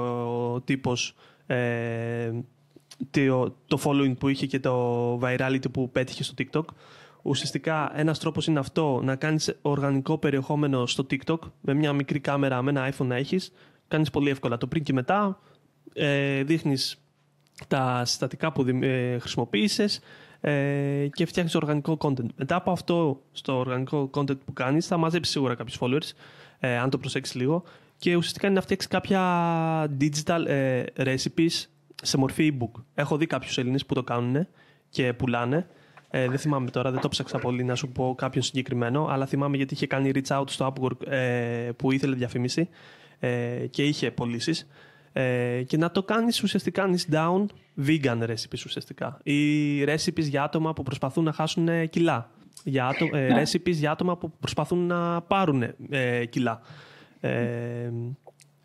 ο 0.53 0.61
τύπος 0.61 1.15
ε, 1.47 2.33
το, 3.11 3.57
το 3.67 3.81
following 3.85 4.15
που 4.19 4.29
είχε 4.29 4.47
και 4.47 4.61
το 4.61 5.19
virality 5.23 5.73
που 5.73 5.91
πέτυχε 5.91 6.23
στο 6.23 6.35
TikTok. 6.39 6.65
Ουσιαστικά 7.23 7.93
ένας 7.95 8.19
τρόπος 8.19 8.47
είναι 8.47 8.59
αυτό, 8.59 9.01
να 9.05 9.17
κάνεις 9.17 9.59
οργανικό 9.63 10.19
περιεχόμενο 10.19 10.87
στο 10.87 11.07
TikTok 11.11 11.39
με 11.61 11.75
μια 11.75 11.93
μικρή 11.93 12.21
κάμερα, 12.21 12.63
με 12.63 12.71
ένα 12.71 12.93
iPhone 12.93 13.07
να 13.07 13.17
έχεις. 13.17 13.53
Κάνεις 13.89 14.11
πολύ 14.11 14.31
εύκολα 14.31 14.57
το 14.57 14.67
πριν 14.67 14.83
και 14.83 14.93
μετά. 14.93 15.41
Ε, 15.93 16.43
Δείχνεις 16.43 17.06
τα 17.69 18.03
συστατικά 18.05 18.53
που 18.53 18.67
ε, 18.81 19.19
χρησιμοποίησες 19.19 20.01
ε, 20.41 21.07
και 21.13 21.27
φτιάχνεις 21.27 21.55
οργανικό 21.55 21.97
content. 22.01 22.27
Μετά 22.37 22.57
από 22.57 22.71
αυτό, 22.71 23.23
στο 23.33 23.59
οργανικό 23.59 24.11
content 24.15 24.39
που 24.45 24.53
κάνεις, 24.53 24.87
θα 24.87 24.97
μαζέψεις 24.97 25.33
σίγουρα 25.33 25.55
κάποιους 25.55 25.79
followers, 25.81 26.11
ε, 26.59 26.79
αν 26.79 26.91
το 26.91 26.99
προσέξεις 26.99 27.35
λίγο. 27.35 27.63
Και 27.99 28.17
ουσιαστικά 28.17 28.47
είναι 28.47 28.57
να 28.57 28.63
φτιάξεις 28.63 28.91
κάποια 28.91 29.21
digital 30.01 30.47
ε, 30.47 30.83
recipes 30.97 31.65
σε 32.03 32.17
μορφή 32.17 32.57
e-book. 32.59 32.83
Έχω 32.95 33.17
δει 33.17 33.27
κάποιους 33.27 33.59
Έλληνες 33.59 33.87
που 33.87 33.95
το 33.95 34.03
κάνουν 34.03 34.47
και 34.89 35.13
πουλάνε. 35.13 35.67
Ε, 36.11 36.29
δεν 36.29 36.39
θυμάμαι 36.39 36.71
τώρα, 36.71 36.91
δεν 36.91 37.01
το 37.01 37.09
ψάξα 37.09 37.39
πολύ 37.39 37.65
να 37.65 37.75
σου 37.75 37.89
πω 37.89 38.15
κάποιον 38.17 38.43
συγκεκριμένο, 38.45 39.07
αλλά 39.07 39.27
θυμάμαι 39.27 39.57
γιατί 39.57 39.75
είχε 39.75 39.87
κάνει 39.87 40.11
reach 40.15 40.41
out 40.41 40.45
στο 40.47 40.73
Upwork 40.73 41.07
ε, 41.09 41.71
που 41.77 41.93
ήθελε 41.93 42.15
διαφήμιση 42.15 42.69
ε, 43.19 43.67
και 43.71 43.85
είχε 43.85 44.11
πωλήσεις. 44.11 44.67
Ε, 45.19 45.63
και 45.63 45.77
να 45.77 45.91
το 45.91 46.03
κάνεις 46.03 46.43
ουσιαστικά 46.43 46.91
niche 46.91 47.15
down 47.15 47.47
vegan 47.87 48.23
recipes 48.23 48.65
ουσιαστικά. 48.65 49.19
Ή 49.23 49.85
recipes 49.85 50.23
για 50.23 50.43
άτομα 50.43 50.73
που 50.73 50.83
προσπαθούν 50.83 51.25
να 51.25 51.33
χάσουν 51.33 51.89
κιλά. 51.89 52.31
Για 52.65 52.87
άτο, 52.87 53.09
ε, 53.13 53.29
ναι. 53.33 53.43
recipes 53.43 53.73
για 53.73 53.91
άτομα 53.91 54.17
που 54.17 54.31
προσπαθούν 54.31 54.87
να 54.87 55.21
πάρουν 55.21 55.63
ε, 55.91 56.25
κιλά. 56.25 56.61
Ε, 57.21 57.91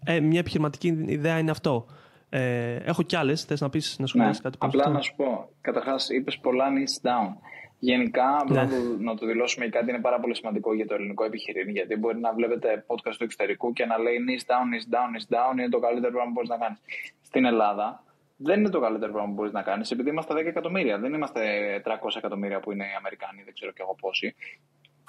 ε, 0.05 0.19
μια 0.19 0.39
επιχειρηματική 0.39 0.87
ιδέα 1.07 1.37
είναι 1.37 1.51
αυτό. 1.51 1.85
Ε, 2.29 2.75
έχω 2.75 3.03
κι 3.03 3.15
άλλες. 3.15 3.43
Θες 3.43 3.61
να 3.61 3.69
πεις 3.69 3.95
να 3.99 4.05
σου 4.05 4.17
ναι. 4.17 4.31
κάτι 4.41 4.57
Απλά 4.61 4.89
να 4.89 5.01
σου 5.01 5.15
πω. 5.15 5.49
Καταρχάς, 5.61 6.09
είπες 6.09 6.37
πολλά 6.37 6.65
niche 6.65 7.07
down. 7.07 7.35
Γενικά, 7.83 8.45
ναι. 8.49 8.55
να, 8.55 8.67
το, 8.67 8.75
να 8.99 9.15
το 9.15 9.25
δηλώσουμε 9.25 9.67
κάτι 9.67 9.89
είναι 9.89 9.99
πάρα 9.99 10.19
πολύ 10.19 10.35
σημαντικό 10.35 10.73
για 10.73 10.87
το 10.87 10.93
ελληνικό 10.93 11.23
επιχειρήν. 11.23 11.69
Γιατί 11.69 11.95
μπορεί 11.95 12.19
να 12.19 12.33
βλέπετε 12.33 12.85
podcast 12.87 13.15
του 13.17 13.23
εξωτερικού 13.23 13.73
και 13.73 13.85
να 13.85 13.97
λέει 13.97 14.17
niche 14.27 14.51
down, 14.51 14.65
niche 14.73 14.95
down, 14.95 15.09
niche 15.15 15.35
down 15.35 15.51
είναι 15.57 15.69
το 15.69 15.79
καλύτερο 15.79 16.11
πράγμα 16.11 16.25
που 16.25 16.31
μπορείς 16.31 16.49
να 16.49 16.57
κάνεις. 16.57 16.79
Στην 17.21 17.45
Ελλάδα 17.45 18.03
δεν 18.37 18.59
είναι 18.59 18.69
το 18.69 18.79
καλύτερο 18.79 19.11
πράγμα 19.11 19.29
που 19.29 19.35
μπορείς 19.35 19.51
να 19.51 19.61
κάνεις, 19.61 19.91
επειδή 19.91 20.09
είμαστε 20.09 20.33
10 20.33 20.45
εκατομμύρια. 20.45 20.97
Δεν 20.97 21.13
είμαστε 21.13 21.41
300 21.85 21.91
εκατομμύρια 22.17 22.59
που 22.59 22.71
είναι 22.71 22.83
οι 22.83 22.95
Αμερικάνοι, 22.97 23.41
δεν 23.43 23.53
ξέρω 23.53 23.71
κι 23.71 23.81
εγώ 23.81 23.95
πόσοι. 24.01 24.35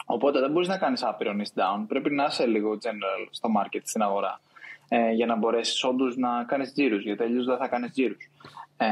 Οπότε 0.05 0.41
δεν 0.41 0.51
μπορείς 0.51 0.69
να 0.69 0.79
κάνεις 0.79 1.03
άπειρο 1.03 1.33
niche 1.39 1.61
down. 1.61 1.85
Πρέπει 1.89 2.11
να 2.11 2.25
είσαι 2.25 2.47
λίγο 2.47 2.79
general 2.83 3.29
στο 3.31 3.49
market, 3.59 3.81
στην 3.83 4.03
αγορά 4.03 4.41
ε, 4.89 5.11
για 5.11 5.27
να 5.27 5.37
μπορέσεις 5.37 5.85
όντως 5.85 6.17
να 6.17 6.45
κάνεις 6.45 6.73
τζίρους. 6.73 7.03
Γιατί 7.03 7.23
αλλιώς 7.23 7.47
δεν 7.47 7.57
θα 7.57 7.69
κάνεις 7.69 7.91
τζίρους. 7.91 8.31
Ε, 8.77 8.87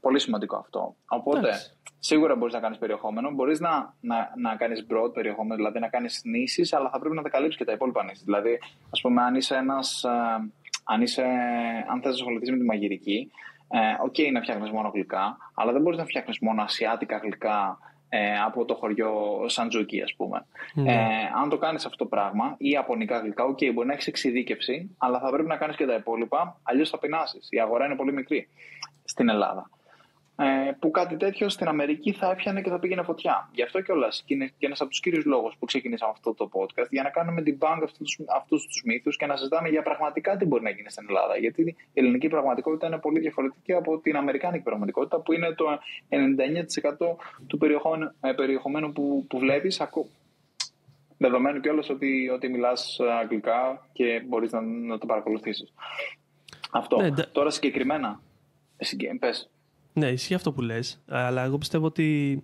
πολύ 0.00 0.20
σημαντικό 0.20 0.56
αυτό. 0.56 0.94
Οπότε, 1.08 1.50
σίγουρα 1.98 2.36
μπορείς 2.36 2.54
να 2.54 2.60
κάνεις 2.60 2.78
περιεχόμενο. 2.78 3.30
Μπορείς 3.30 3.60
να, 3.60 3.94
να, 4.00 4.32
να 4.36 4.56
κάνεις 4.56 4.86
broad 4.90 5.12
περιεχόμενο, 5.14 5.54
δηλαδή 5.54 5.78
να 5.78 5.88
κάνεις 5.88 6.20
νήσεις, 6.24 6.72
αλλά 6.72 6.90
θα 6.90 6.98
πρέπει 6.98 7.14
να 7.14 7.22
τα 7.22 7.28
καλύψεις 7.28 7.56
και 7.56 7.64
τα 7.64 7.72
υπόλοιπα 7.72 8.04
νήσεις. 8.04 8.24
Δηλαδή, 8.24 8.58
ας 8.90 9.00
πούμε, 9.00 9.22
αν 9.22 9.34
είσαι 9.34 9.56
ένας. 9.56 10.04
Ε, 10.04 10.50
αν, 10.84 11.02
είσαι, 11.02 11.22
αν 11.90 12.00
θες 12.02 12.04
να 12.04 12.10
ασχοληθείς 12.10 12.50
με 12.50 12.56
τη 12.56 12.64
μαγειρική, 12.64 13.30
ε, 13.68 13.78
okay, 14.02 14.14
okay, 14.18 14.32
να 14.32 14.40
φτιάχνεις 14.40 14.70
μόνο 14.70 14.90
γλυκά, 14.94 15.36
αλλά 15.54 15.72
δεν 15.72 15.82
μπορείς 15.82 15.98
να 15.98 16.04
φτιάχνεις 16.04 16.38
μόνο 16.40 16.62
ασιάτικα 16.62 17.16
γλυκά 17.16 17.78
ε, 18.08 18.38
από 18.38 18.64
το 18.64 18.74
χωριό 18.74 19.44
Σαντζούκι, 19.46 20.02
ας 20.02 20.14
πούμε. 20.16 20.46
Ναι. 20.74 20.92
Ε, 20.92 20.96
αν 21.42 21.48
το 21.48 21.58
κάνεις 21.58 21.84
αυτό 21.84 21.96
το 21.96 22.06
πράγμα 22.06 22.54
ή 22.58 22.76
ιαπωνικά 22.76 23.18
γλυκά, 23.18 23.44
okay, 23.44 23.58
okay, 23.60 23.70
μπορεί 23.74 23.86
να 23.86 23.92
έχεις 23.92 24.06
εξειδίκευση, 24.06 24.96
αλλά 24.98 25.20
θα 25.20 25.30
πρέπει 25.30 25.48
να 25.48 25.56
κάνεις 25.56 25.76
και 25.76 25.86
τα 25.86 25.94
υπόλοιπα, 25.94 26.60
αλλιώς 26.62 26.90
θα 26.90 26.98
πεινάσεις. 26.98 27.46
Η 27.50 27.60
αγορά 27.60 27.84
είναι 27.84 27.96
πολύ 27.96 28.12
μικρή. 28.12 28.48
Στην 29.10 29.28
Ελλάδα. 29.28 29.70
Ε, 30.42 30.70
που 30.78 30.90
κάτι 30.90 31.16
τέτοιο 31.16 31.48
στην 31.48 31.68
Αμερική 31.68 32.12
θα 32.12 32.30
έπιανε 32.30 32.60
και 32.60 32.70
θα 32.70 32.78
πήγαινε 32.78 33.02
φωτιά. 33.02 33.48
Γι' 33.52 33.62
αυτό 33.62 33.80
κιόλας 33.80 34.22
και 34.26 34.34
είναι 34.34 34.46
και 34.58 34.66
ένας 34.66 34.80
από 34.80 34.90
τους 34.90 35.00
κύριους 35.00 35.24
λόγους 35.24 35.54
που 35.58 35.64
ξεκινήσαμε 35.64 36.12
αυτό 36.14 36.34
το 36.34 36.48
podcast, 36.52 36.88
για 36.90 37.02
να 37.02 37.10
κάνουμε 37.10 37.42
debunk 37.46 37.82
αυτούς 38.36 38.66
τους 38.66 38.82
μύθους 38.84 39.16
και 39.16 39.26
να 39.26 39.36
συζητάμε 39.36 39.68
για 39.68 39.82
πραγματικά 39.82 40.36
τι 40.36 40.44
μπορεί 40.44 40.62
να 40.62 40.70
γίνει 40.70 40.90
στην 40.90 41.06
Ελλάδα. 41.08 41.36
Γιατί 41.36 41.62
η 41.62 41.76
ελληνική 41.92 42.28
πραγματικότητα 42.28 42.86
είναι 42.86 42.98
πολύ 42.98 43.20
διαφορετική 43.20 43.72
από 43.72 43.98
την 43.98 44.16
αμερικάνικη 44.16 44.62
πραγματικότητα, 44.62 45.20
που 45.20 45.32
είναι 45.32 45.52
το 45.52 45.64
99% 46.08 47.16
του 47.46 47.58
ε, 48.20 48.32
περιεχομένου 48.32 48.92
που, 48.92 49.26
που 49.28 49.38
βλέπεις, 49.38 49.80
δεδομένου 51.18 51.60
κιόλας 51.60 51.88
ότι, 51.88 52.28
ότι 52.28 52.48
μιλάς 52.48 53.00
αγγλικά 53.20 53.86
και 53.92 54.22
μπορείς 54.26 54.52
να, 54.52 54.60
να 54.60 54.98
το 54.98 55.06
παρακολουθήσεις. 55.06 55.72
Αυτό. 56.70 57.00
Ναι, 57.00 57.10
Τώρα 57.32 57.50
συγκεκριμένα. 57.50 58.20
Πες. 59.18 59.50
Ναι, 59.92 60.08
ισχύει 60.08 60.34
αυτό 60.34 60.52
που 60.52 60.60
λες, 60.60 61.02
αλλά 61.08 61.44
εγώ 61.44 61.58
πιστεύω 61.58 61.86
ότι 61.86 62.42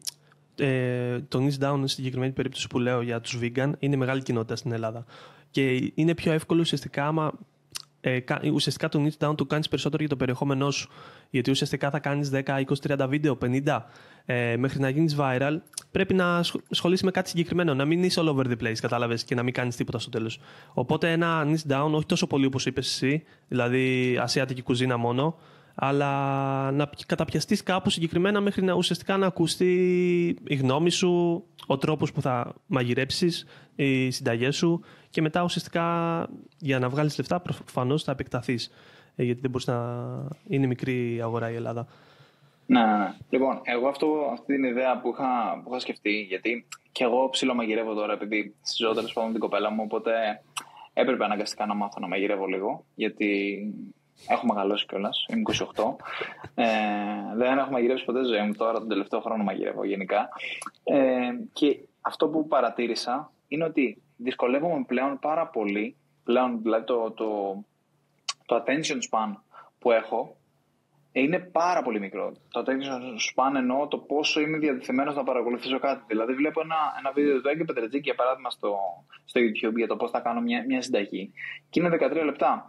ε, 0.57 1.21
το 1.21 1.39
niche 1.39 1.65
down 1.65 1.75
στην 1.75 1.89
συγκεκριμένη 1.89 2.33
περίπτωση 2.33 2.67
που 2.67 2.79
λέω 2.79 3.03
για 3.03 3.21
τους 3.21 3.39
vegan 3.43 3.73
είναι 3.79 3.97
μεγάλη 3.97 4.23
κοινότητα 4.23 4.57
στην 4.57 4.73
Ελλάδα. 4.73 5.05
Και 5.51 5.93
είναι 5.95 6.15
πιο 6.15 6.33
εύκολο 6.33 6.61
ουσιαστικά 6.61 7.07
άμα 7.07 7.33
ε, 8.01 8.21
ουσιαστικά 8.53 8.89
το 8.89 9.05
niche 9.05 9.27
down 9.27 9.37
το 9.37 9.45
κάνεις 9.45 9.69
περισσότερο 9.69 10.01
για 10.01 10.11
το 10.11 10.17
περιεχόμενό 10.17 10.71
σου. 10.71 10.91
Γιατί 11.31 11.51
ουσιαστικά 11.51 11.91
θα 11.91 11.99
κάνεις 11.99 12.31
10, 12.33 12.43
20, 12.45 12.65
30 12.99 13.07
βίντεο, 13.09 13.39
50 13.41 13.81
ε, 14.25 14.57
μέχρι 14.57 14.81
να 14.81 14.89
γίνεις 14.89 15.17
viral 15.19 15.57
πρέπει 15.91 16.15
να 16.15 16.43
ασχολείσαι 16.71 17.05
με 17.05 17.11
κάτι 17.11 17.29
συγκεκριμένο, 17.29 17.75
να 17.75 17.85
μην 17.85 18.03
είσαι 18.03 18.21
all 18.25 18.29
over 18.29 18.47
the 18.47 18.63
place, 18.63 18.79
κατάλαβες, 18.81 19.25
και 19.25 19.35
να 19.35 19.43
μην 19.43 19.53
κάνεις 19.53 19.77
τίποτα 19.77 19.99
στο 19.99 20.11
τέλος. 20.11 20.41
Οπότε 20.75 21.13
ένα 21.13 21.47
niche 21.47 21.73
down, 21.73 21.91
όχι 21.93 22.07
τόσο 22.07 22.27
πολύ 22.27 22.47
όπως 22.47 22.67
είπες 22.67 22.87
εσύ, 22.87 23.23
δηλαδή 23.49 24.17
ασιατική 24.21 24.63
κουζίνα 24.63 24.97
μόνο, 24.97 25.39
αλλά 25.79 26.71
να 26.71 26.91
καταπιαστείς 27.07 27.63
κάπου 27.63 27.91
συγκεκριμένα 27.91 28.41
μέχρι 28.41 28.63
να 28.63 28.73
ουσιαστικά 28.73 29.17
να 29.17 29.27
ακουστεί 29.27 29.75
η 30.47 30.55
γνώμη 30.55 30.91
σου, 30.91 31.45
ο 31.67 31.79
τρόπος 31.79 32.13
που 32.13 32.21
θα 32.21 32.55
μαγειρέψεις, 32.67 33.47
οι 33.75 34.11
συνταγές 34.11 34.57
σου 34.57 34.81
και 35.11 35.21
μετά 35.21 35.43
ουσιαστικά 35.43 35.85
για 36.59 36.79
να 36.79 36.89
βγάλεις 36.89 37.19
λεφτά 37.19 37.41
προφανώς 37.41 38.03
θα 38.03 38.13
επεκταθείς 38.13 38.71
ε, 39.17 39.23
γιατί 39.23 39.41
δεν 39.41 39.51
μπορείς 39.51 39.67
να 39.67 39.79
είναι 40.49 40.67
μικρή 40.67 41.21
αγορά 41.23 41.51
η 41.51 41.55
Ελλάδα. 41.55 41.87
Ναι, 42.67 42.81
ναι, 42.81 42.97
ναι. 42.97 43.15
Λοιπόν, 43.31 43.61
εγώ 43.63 43.89
αυτό, 43.89 44.07
αυτή 44.33 44.55
την 44.55 44.65
ιδέα 44.65 45.01
που 45.01 45.09
είχα, 45.09 45.61
που 45.63 45.71
είχα 45.71 45.79
σκεφτεί, 45.79 46.21
γιατί 46.21 46.67
και 46.93 47.05
εγώ 47.05 47.29
ψιλομαγειρεύω 47.31 47.95
τώρα, 47.95 48.13
επειδή 48.13 48.55
στη 48.63 48.85
τέλος 48.95 49.13
πάντων 49.13 49.31
την 49.31 49.41
κοπέλα 49.41 49.71
μου, 49.71 49.83
οπότε 49.85 50.13
έπρεπε 50.93 51.25
αναγκαστικά 51.25 51.67
να 51.67 51.75
μάθω 51.75 52.01
να 52.01 52.09
μαγειρεύω 52.09 52.47
λίγο, 52.47 52.85
γιατί 52.95 53.59
Έχω 54.29 54.47
μεγαλώσει 54.47 54.87
κιόλας. 54.87 55.27
Είμαι 55.29 55.43
28. 55.75 55.97
Ε, 56.55 56.67
δεν 57.35 57.59
έχω 57.59 57.71
μαγειρεύσει 57.71 58.05
ποτέ 58.05 58.25
ζωή 58.25 58.43
μου. 58.47 58.55
Τώρα 58.55 58.79
τον 58.79 58.89
τελευταίο 58.89 59.21
χρόνο 59.21 59.43
μαγειρεύω 59.43 59.85
γενικά. 59.85 60.29
Ε, 60.85 61.31
και 61.53 61.79
αυτό 62.01 62.29
που 62.29 62.47
παρατήρησα 62.47 63.31
είναι 63.49 63.65
ότι 63.65 64.03
δυσκολεύομαι 64.17 64.85
πλέον 64.87 65.19
πάρα 65.19 65.47
πολύ. 65.47 65.97
Πλέον 66.25 66.63
δηλαδή 66.63 66.85
το, 66.85 67.11
το, 67.11 67.57
το 68.47 68.65
attention 68.65 68.99
span 69.11 69.33
που 69.79 69.91
έχω 69.91 70.37
είναι 71.13 71.39
πάρα 71.39 71.83
πολύ 71.83 72.01
μικρό. 72.01 72.33
Το 72.51 72.65
attention 72.67 73.01
span 73.01 73.55
εννοώ 73.57 73.87
το 73.87 73.99
πόσο 73.99 74.41
είμαι 74.41 74.59
διατεθειμένος 74.59 75.15
να 75.15 75.25
παρακολουθήσω 75.25 75.79
κάτι. 75.79 76.03
Δηλαδή, 76.07 76.33
βλέπω 76.33 76.61
ένα, 76.61 76.77
ένα 76.99 77.13
βίντεο 77.13 77.41
του 77.41 77.49
Έγκη 77.49 77.65
Πετρετζίκη, 77.65 78.03
για 78.03 78.15
παράδειγμα, 78.15 78.51
στο, 78.51 78.77
στο 79.25 79.41
YouTube 79.41 79.77
για 79.77 79.87
το 79.87 79.97
πώς 79.97 80.11
θα 80.11 80.21
κάνω 80.21 80.41
μια, 80.41 80.65
μια 80.67 80.83
συνταγή. 80.83 81.33
Και 81.71 81.81
είναι 81.81 81.97
13 82.01 82.25
λεπτά 82.25 82.67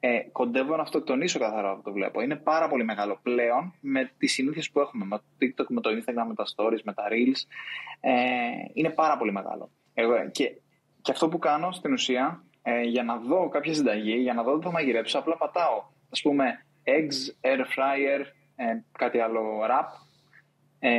ε, 0.00 0.18
κοντεύω 0.32 0.76
να 0.76 0.82
αυτοκτονήσω 0.82 1.38
καθαρά 1.38 1.74
που 1.74 1.82
το 1.82 1.92
βλέπω. 1.92 2.20
Είναι 2.20 2.36
πάρα 2.36 2.68
πολύ 2.68 2.84
μεγάλο 2.84 3.18
πλέον 3.22 3.74
με 3.80 4.10
τις 4.18 4.32
συνήθειες 4.32 4.70
που 4.70 4.80
έχουμε, 4.80 5.04
με 5.04 5.16
το 5.16 5.24
TikTok, 5.40 5.66
με 5.68 5.80
το 5.80 5.90
Instagram, 5.90 6.24
με 6.28 6.34
τα 6.34 6.44
stories, 6.56 6.80
με 6.84 6.92
τα 6.92 7.02
reels. 7.10 7.42
Ε, 8.00 8.10
είναι 8.72 8.90
πάρα 8.90 9.16
πολύ 9.16 9.32
μεγάλο. 9.32 9.70
Εγώ, 9.94 10.28
και, 10.30 10.52
και 11.02 11.10
αυτό 11.10 11.28
που 11.28 11.38
κάνω 11.38 11.72
στην 11.72 11.92
ουσία, 11.92 12.44
ε, 12.62 12.80
για 12.80 13.02
να 13.02 13.16
δω 13.16 13.48
κάποια 13.48 13.74
συνταγή, 13.74 14.16
για 14.16 14.34
να 14.34 14.42
δω 14.42 14.58
τι 14.58 14.64
θα 14.64 14.70
μαγειρέψω, 14.70 15.18
απλά 15.18 15.36
πατάω. 15.36 15.78
Α 16.18 16.20
πούμε, 16.22 16.66
eggs, 16.84 17.48
air 17.48 17.60
fryer, 17.60 18.24
ε, 18.56 18.64
κάτι 18.98 19.18
άλλο 19.18 19.60
rap, 19.70 19.86
ε, 20.78 20.90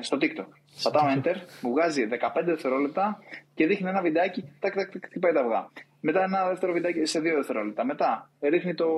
στο 0.00 0.18
TikTok. 0.20 0.46
Πατάω 0.82 1.06
enter, 1.16 1.34
μου 1.60 1.70
βγάζει 1.70 2.08
15 2.10 2.44
δευτερόλεπτα 2.44 3.18
και 3.54 3.66
δείχνει 3.66 3.88
ένα 3.88 4.02
βιντεάκι, 4.02 4.44
τάκ, 4.60 4.74
τάκ, 4.74 4.90
τάκ, 4.92 5.04
χτυπάει 5.06 5.32
τα 5.32 5.40
αυγά. 5.40 5.68
Μετά 6.04 6.22
ένα 6.22 6.48
δεύτερο 6.48 6.72
βιντεάκι 6.72 7.04
σε 7.04 7.20
δύο 7.20 7.34
δευτερόλεπτα. 7.34 7.84
Μετά 7.84 8.30
ρίχνει 8.40 8.74
το, 8.74 8.88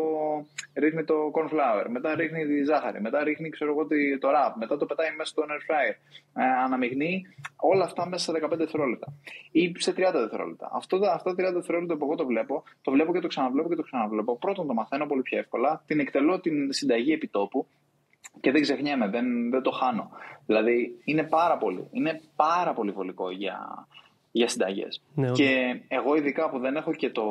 ρίχνει 0.74 1.04
το 1.04 1.14
corn 1.34 1.52
flour. 1.52 1.86
Μετά 1.88 2.14
ρίχνει 2.14 2.46
τη 2.46 2.64
ζάχαρη. 2.64 3.00
Μετά 3.00 3.24
ρίχνει 3.24 3.48
ξέρω 3.48 3.70
εγώ, 3.70 3.86
το 4.20 4.28
rap. 4.28 4.52
Μετά 4.58 4.76
το 4.76 4.86
πετάει 4.86 5.14
μέσα 5.16 5.30
στο 5.30 5.42
air 5.42 5.70
fryer. 5.70 5.94
Ε, 6.42 6.44
αναμειγνύει 6.64 7.26
όλα 7.56 7.84
αυτά 7.84 8.08
μέσα 8.08 8.32
σε 8.32 8.46
15 8.46 8.56
δευτερόλεπτα. 8.56 9.12
Ή 9.50 9.72
σε 9.76 9.90
30 9.96 9.96
δευτερόλεπτα. 10.12 10.70
Αυτό, 10.72 10.96
αυτά 10.96 11.34
τα 11.34 11.48
30 11.50 11.52
δευτερόλεπτα 11.52 11.96
που 11.96 12.04
εγώ 12.04 12.14
το 12.14 12.26
βλέπω, 12.26 12.62
το 12.82 12.90
βλέπω 12.90 13.12
και 13.12 13.20
το 13.20 13.28
ξαναβλέπω 13.28 13.68
και 13.68 13.76
το 13.76 13.82
ξαναβλέπω. 13.82 14.36
Πρώτον 14.38 14.66
το 14.66 14.74
μαθαίνω 14.74 15.06
πολύ 15.06 15.22
πιο 15.22 15.38
εύκολα. 15.38 15.82
Την 15.86 16.00
εκτελώ 16.00 16.40
την 16.40 16.72
συνταγή 16.72 17.12
επιτόπου 17.12 17.66
και 18.40 18.50
δεν 18.50 18.62
ξεχνιέμαι, 18.62 19.08
δεν, 19.08 19.50
δεν 19.50 19.62
το 19.62 19.70
χάνω. 19.70 20.10
Δηλαδή 20.46 21.00
είναι 21.04 21.22
πάρα 21.22 21.56
πολύ, 21.56 21.88
είναι 21.90 22.20
πάρα 22.36 22.72
πολύ 22.72 22.90
βολικό 22.90 23.30
για, 23.30 23.86
για 24.34 24.48
συνταγέ. 24.48 24.86
Ναι, 25.14 25.30
και 25.30 25.80
εγώ 25.88 26.16
ειδικά 26.16 26.50
που 26.50 26.58
δεν 26.58 26.76
έχω 26.76 26.92
και 26.92 27.10
το. 27.10 27.24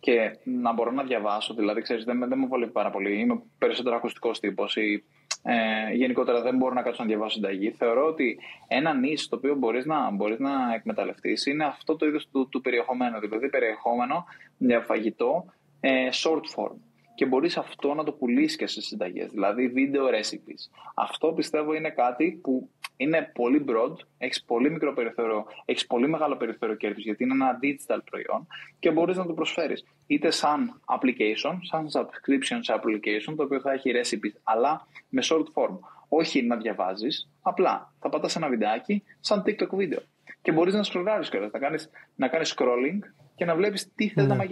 και 0.00 0.38
να 0.44 0.72
μπορώ 0.72 0.90
να 0.90 1.02
διαβάσω, 1.02 1.54
δηλαδή 1.54 1.80
ξέρεις, 1.80 2.04
δεν, 2.04 2.18
δεν 2.28 2.38
με 2.38 2.46
βολεύει 2.46 2.72
πάρα 2.72 2.90
πολύ. 2.90 3.18
Είμαι 3.18 3.42
περισσότερο 3.58 3.96
ακουστικός 3.96 4.40
τύπος 4.40 4.76
ή 4.76 5.04
ε, 5.42 5.94
γενικότερα 5.94 6.42
δεν 6.42 6.56
μπορώ 6.56 6.74
να 6.74 6.82
κάτσω 6.82 7.02
να 7.02 7.08
διαβάσω 7.08 7.34
συνταγή. 7.34 7.70
Θεωρώ 7.70 8.06
ότι 8.06 8.38
ένα 8.68 8.94
νης 8.94 9.28
το 9.28 9.36
οποίο 9.36 9.54
μπορείς 9.54 9.86
να, 9.86 10.10
μπορείς 10.10 10.38
να 10.38 10.74
εκμεταλλευτείς 10.74 11.46
είναι 11.46 11.64
αυτό 11.64 11.96
το 11.96 12.06
είδος 12.06 12.28
του, 12.32 12.48
του 12.48 12.60
περιεχομένου. 12.60 13.20
Δηλαδή 13.20 13.48
περιεχόμενο 13.48 14.24
για 14.58 14.80
φαγητό 14.80 15.44
ε, 15.80 16.08
short 16.12 16.42
form 16.56 16.76
και 17.16 17.26
μπορείς 17.26 17.56
αυτό 17.56 17.94
να 17.94 18.04
το 18.04 18.12
πουλήσεις 18.12 18.56
και 18.56 18.66
σε 18.66 18.80
συνταγές, 18.80 19.30
δηλαδή 19.30 19.72
video 19.76 20.14
recipes. 20.14 20.70
Αυτό 20.94 21.32
πιστεύω 21.32 21.74
είναι 21.74 21.90
κάτι 21.90 22.38
που 22.42 22.70
είναι 22.96 23.30
πολύ 23.34 23.64
broad, 23.68 23.94
έχεις 24.18 24.44
πολύ 24.44 24.70
μικρό 24.70 24.92
περιθώριο, 24.92 25.46
έχεις 25.64 25.86
πολύ 25.86 26.08
μεγάλο 26.08 26.36
περιθώριο 26.36 26.74
κέρδους 26.74 27.04
γιατί 27.04 27.24
είναι 27.24 27.32
ένα 27.32 27.58
digital 27.62 27.98
προϊόν 28.10 28.46
και 28.78 28.90
μπορείς 28.90 29.16
να 29.16 29.26
το 29.26 29.32
προσφέρεις 29.32 29.84
είτε 30.06 30.30
σαν 30.30 30.80
application, 30.84 31.58
σαν 31.60 31.88
subscription 31.92 32.74
application 32.76 33.34
το 33.36 33.42
οποίο 33.42 33.60
θα 33.60 33.72
έχει 33.72 33.90
recipes 33.94 34.40
αλλά 34.42 34.86
με 35.08 35.22
short 35.24 35.44
form. 35.54 35.78
Όχι 36.08 36.42
να 36.42 36.56
διαβάζεις, 36.56 37.30
απλά 37.42 37.92
θα 38.00 38.08
πατάς 38.08 38.36
ένα 38.36 38.48
βιντεάκι 38.48 39.02
σαν 39.20 39.42
TikTok 39.46 39.78
video 39.78 40.02
και 40.42 40.52
μπορείς 40.52 40.74
να 40.74 40.82
σκρολάρεις 40.82 41.28
και 41.28 41.38
να 41.38 41.58
κάνεις, 41.58 41.90
να 42.16 42.28
κάνεις 42.28 42.54
scrolling 42.58 42.98
και 43.34 43.44
να 43.44 43.54
βλέπεις 43.54 43.94
τι 43.94 44.08
θες 44.08 44.26
να 44.26 44.34
ναι. 44.34 44.46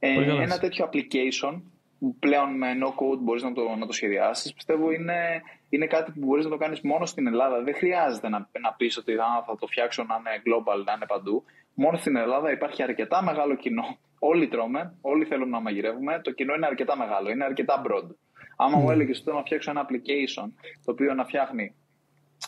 Μαγειρέψεις. 0.00 0.38
Ε, 0.38 0.42
ένα 0.42 0.58
τέτοιο 0.58 0.90
application 0.90 1.60
που 1.98 2.16
πλέον 2.18 2.56
με 2.56 2.78
no 2.82 2.86
code 2.86 3.18
μπορείς 3.18 3.42
να 3.42 3.52
το, 3.52 3.76
να 3.78 3.86
το 3.86 3.92
σχεδιάσεις 3.92 4.54
πιστεύω 4.54 4.90
είναι, 4.90 5.42
είναι 5.68 5.86
κάτι 5.86 6.12
που 6.12 6.26
μπορείς 6.26 6.44
να 6.44 6.50
το 6.50 6.56
κάνεις 6.56 6.80
μόνο 6.80 7.06
στην 7.06 7.26
Ελλάδα. 7.26 7.62
Δεν 7.62 7.74
χρειάζεται 7.74 8.28
να, 8.28 8.48
να 8.60 8.72
πεις 8.72 8.96
ότι 8.96 9.14
θα 9.46 9.56
το 9.60 9.66
φτιάξω 9.66 10.04
να 10.04 10.14
είναι 10.14 10.42
global, 10.46 10.84
να 10.84 10.92
είναι 10.92 11.06
παντού. 11.06 11.44
Μόνο 11.74 11.96
στην 11.96 12.16
Ελλάδα 12.16 12.52
υπάρχει 12.52 12.82
αρκετά 12.82 13.22
μεγάλο 13.22 13.54
κοινό. 13.56 13.98
Όλοι 14.18 14.48
τρώμε, 14.48 14.94
όλοι 15.00 15.24
θέλουμε 15.24 15.50
να 15.50 15.60
μαγειρεύουμε. 15.60 16.20
Το 16.24 16.30
κοινό 16.30 16.54
είναι 16.54 16.66
αρκετά 16.66 16.96
μεγάλο, 16.96 17.30
είναι 17.30 17.44
αρκετά 17.44 17.82
broad. 17.86 18.08
Άμα 18.56 18.78
μου 18.78 18.90
έλεγες 18.90 19.16
ότι 19.16 19.24
θέλω 19.24 19.36
να 19.36 19.42
φτιάξω 19.42 19.70
ένα 19.70 19.86
application 19.86 20.50
το 20.84 20.92
οποίο 20.92 21.14
να 21.14 21.24
φτιάχνει 21.24 21.74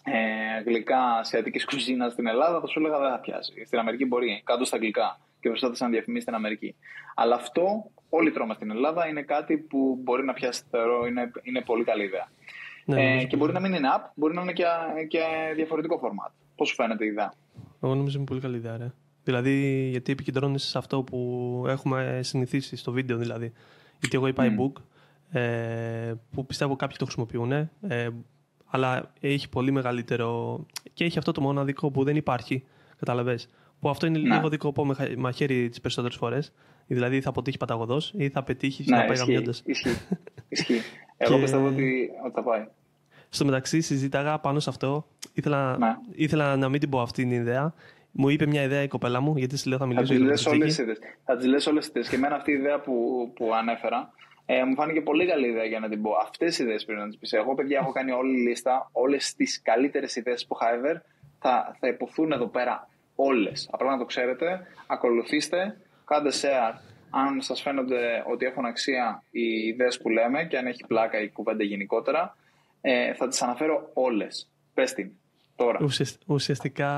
ε, 0.05 0.63
γλυκά 0.63 0.99
ασιατικής 0.99 1.65
κουζίνας 1.65 2.13
στην 2.13 2.27
Ελλάδα, 2.27 2.61
θα 2.61 2.67
σου 2.67 2.79
έλεγα 2.79 2.99
δεν 2.99 3.11
θα 3.11 3.19
πιάσει. 3.19 3.65
Στην 3.67 3.79
Αμερική 3.79 4.05
μπορεί, 4.05 4.43
κάτω 4.45 4.65
στα 4.65 4.77
γλυκά 4.77 5.21
και 5.41 5.49
προσπάθησε 5.49 5.85
να 5.85 5.91
διαφημίσει 5.91 6.23
στην 6.23 6.35
Αμερική. 6.35 6.75
Αλλά 7.15 7.35
αυτό 7.35 7.91
όλοι 8.09 8.31
τρώμε 8.31 8.55
στην 8.55 8.71
Ελλάδα 8.71 9.09
είναι 9.09 9.23
κάτι 9.23 9.59
που 9.59 10.01
μπορεί 10.03 10.25
να 10.25 10.33
πιάσει 10.33 10.63
θεωρώ 10.71 11.07
είναι, 11.07 11.31
είναι 11.43 11.61
πολύ 11.61 11.85
καλή 11.85 12.05
ιδέα. 12.05 12.29
Ναι, 12.85 13.21
ε, 13.21 13.25
και 13.25 13.37
μπορεί 13.37 13.53
να 13.53 13.61
μην 13.61 13.73
είναι 13.73 13.89
app, 13.97 14.11
μπορεί 14.15 14.35
να 14.35 14.43
είναι 14.43 14.53
και, 14.53 14.65
και 15.09 15.21
διαφορετικό 15.55 16.01
format. 16.03 16.31
Πώς 16.57 16.69
σου 16.69 16.75
φαίνεται 16.75 17.05
η 17.05 17.09
ιδέα; 17.09 17.33
Εγώ 17.81 17.95
νομίζω 17.95 18.17
είναι 18.17 18.27
πολύ 18.27 18.41
καλή 18.41 18.57
ιδέα. 18.57 18.77
Ρε. 18.77 18.93
Δηλαδή, 19.25 19.87
γιατί 19.91 20.13
επικεντρώνεσαι 20.13 20.69
σε 20.69 20.79
αυτό 20.79 21.03
που 21.03 21.65
έχουμε 21.67 22.21
συνηθίσει 22.23 22.77
στο 22.77 22.93
βίντεο, 22.93 23.17
δηλαδή. 23.17 23.53
Γιατί 24.01 24.17
εγώ 24.17 24.27
είπα 24.27 24.45
mm. 24.47 24.61
e-book, 24.61 24.83
ε, 25.41 26.13
που 26.33 26.47
πιστεύω 26.47 26.77
κάποιοι 26.77 26.97
το 26.97 27.05
χρησιμοποιούν, 27.05 27.53
ε, 27.53 27.69
αλλά 28.67 29.13
έχει 29.21 29.49
πολύ 29.49 29.71
μεγαλύτερο. 29.71 30.61
και 30.93 31.05
έχει 31.05 31.19
αυτό 31.19 31.33
το 31.33 31.41
μοναδικό 31.41 31.91
που 31.91 32.05
δεν 32.05 32.17
υπάρχει. 32.17 32.65
Καταλαβες 32.99 33.49
που 33.81 33.89
αυτό 33.89 34.07
είναι 34.07 34.19
λίγο 34.19 34.49
δικό 34.49 34.85
με 34.85 35.15
μαχαίρι 35.17 35.69
τις 35.69 35.81
περισσότερες 35.81 36.17
φορές. 36.17 36.53
Δηλαδή 36.87 37.21
θα 37.21 37.29
αποτύχει 37.29 37.57
παταγωδός 37.57 38.13
ή 38.17 38.29
θα 38.29 38.43
πετύχει 38.43 38.85
να 38.91 39.05
πάει 39.05 39.17
γαμιώντα. 39.17 39.53
Ισχύει. 39.65 39.97
ισχύει. 40.49 40.81
Εγώ 41.17 41.39
πιστεύω 41.39 41.67
ότι, 41.67 42.11
θα 42.35 42.43
πάει. 42.43 42.67
Στο 43.29 43.45
μεταξύ, 43.45 43.81
συζήταγα 43.81 44.39
πάνω 44.39 44.61
σε 44.61 44.71
αυτό. 44.71 45.07
Ήθελα, 45.33 45.79
ναι. 45.79 45.97
ήθελα 46.13 46.57
να 46.57 46.69
μην 46.69 46.81
την 46.81 46.89
πω 46.89 47.01
αυτή 47.01 47.23
την 47.23 47.31
ιδέα. 47.31 47.75
Μου 48.11 48.29
είπε 48.29 48.47
μια 48.47 48.63
ιδέα 48.63 48.83
η 48.83 48.89
κοπέλα 48.89 49.21
μου, 49.21 49.37
γιατί 49.37 49.57
σε 49.57 49.69
λέω 49.69 49.79
θα 49.79 49.87
μιλήσω 49.87 50.15
για 50.15 50.27
το 50.27 50.97
Θα 51.25 51.37
τι 51.37 51.49
λες 51.49 51.67
όλες 51.67 51.93
τι 51.93 52.01
Και 52.01 52.15
εμένα 52.15 52.35
αυτή 52.35 52.51
η 52.51 52.55
ιδέα 52.55 52.81
που, 52.81 52.93
που 53.35 53.55
ανέφερα 53.55 54.13
Ε, 54.47 54.65
μου 54.65 54.75
φάνηκε 54.75 55.01
πολύ 55.01 55.27
καλή 55.27 55.47
ιδέα 55.47 55.65
για 55.65 55.81
να 55.81 55.89
την 55.89 56.03
πω. 56.03 56.11
Αυτές 56.23 56.59
οι 56.59 56.63
ιδέες 56.63 56.85
πρέπει 56.85 57.01
να 57.01 57.07
τις 57.07 57.19
πεις. 57.19 57.33
Εγώ, 57.33 57.55
παιδιά, 57.55 57.79
έχω 57.79 57.93
κάνει 57.99 58.11
όλη 58.11 58.39
η 58.39 58.41
λίστα. 58.41 58.89
Όλες 58.93 59.35
τις 59.35 59.63
καλύτερες 59.63 60.17
ιδέες 60.17 60.47
που 60.47 60.57
είχα 60.61 60.71
ever 60.77 61.01
θα, 61.39 61.77
θα 61.81 61.89
υποθούν 61.89 62.33
εδώ 62.33 62.47
πέρα 62.47 62.89
όλες. 63.21 63.69
Απλά 63.71 63.91
να 63.91 63.99
το 63.99 64.05
ξέρετε. 64.05 64.67
Ακολουθήστε, 64.87 65.77
κάντε 66.05 66.31
share 66.31 66.79
αν 67.11 67.41
σας 67.41 67.63
φαίνονται 67.63 68.25
ότι 68.33 68.47
έχουν 68.47 68.65
αξία 68.65 69.23
οι 69.31 69.43
ιδέες 69.43 70.01
που 70.01 70.09
λέμε 70.09 70.45
και 70.45 70.59
αν 70.59 70.67
έχει 70.67 70.85
πλάκα 70.87 71.21
η 71.23 71.29
κουβέντα 71.29 71.65
γενικότερα. 71.65 72.37
Ε, 72.81 73.15
θα 73.15 73.29
τις 73.29 73.43
αναφέρω 73.43 73.91
όλες. 73.95 74.51
Πες 74.75 74.93
την. 74.93 75.11
Τώρα. 75.57 75.79
Ουσιαστικά 76.27 76.91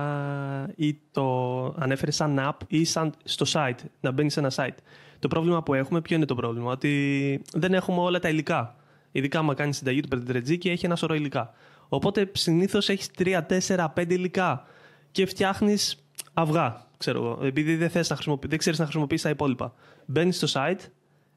ή 0.77 0.99
το 1.11 1.65
ανέφερες 1.79 2.17
σαν 2.17 2.39
app 2.49 2.57
ή 2.69 2.85
σαν 2.85 3.15
στο 3.25 3.47
site, 3.53 3.85
να 4.01 4.11
μπαίνει 4.11 4.31
σε 4.31 4.41
ένα 4.41 4.53
site. 4.55 4.77
Το 5.19 5.29
πρόβλημα 5.29 5.63
που 5.63 5.75
έχουμε, 5.75 6.01
ποιο 6.01 6.17
είναι 6.17 6.25
το 6.25 6.35
πρόβλημα, 6.35 6.71
ότι 6.71 7.43
δεν 7.53 7.75
έχουμε 7.75 8.01
όλα 8.01 8.19
τα 8.19 8.29
υλικά. 8.29 8.77
Ειδικά 9.13 9.39
άμα 9.39 9.55
κάνεις 9.55 9.77
συνταγή 9.77 10.01
του 10.01 10.09
Πεντρετζή 10.09 10.59
και 10.59 10.71
έχει 10.71 10.87
ένα 10.87 10.97
σωρό 10.97 11.15
υλικά. 11.15 11.55
Οπότε 11.89 12.31
συνήθως 12.33 12.89
έχεις 12.89 13.11
3, 13.19 13.47
4, 13.47 13.93
5 13.95 14.11
υλικά 14.11 14.67
και 15.11 15.27
φτιάχνεις 15.27 16.02
αυγά. 16.35 16.87
Ξέρω 16.97 17.25
εγώ, 17.25 17.47
επειδή 17.47 17.77
δεν, 17.77 17.91
θες 17.91 18.09
να 18.09 18.15
χρησιμοποιεί, 18.15 18.49
δεν 18.49 18.59
ξέρεις 18.59 18.79
να 18.79 18.85
χρησιμοποιήσει 18.85 19.23
τα 19.23 19.31
υπόλοιπα. 19.31 19.75
Μπαίνεις 20.07 20.37
στο 20.37 20.47
site, 20.53 20.81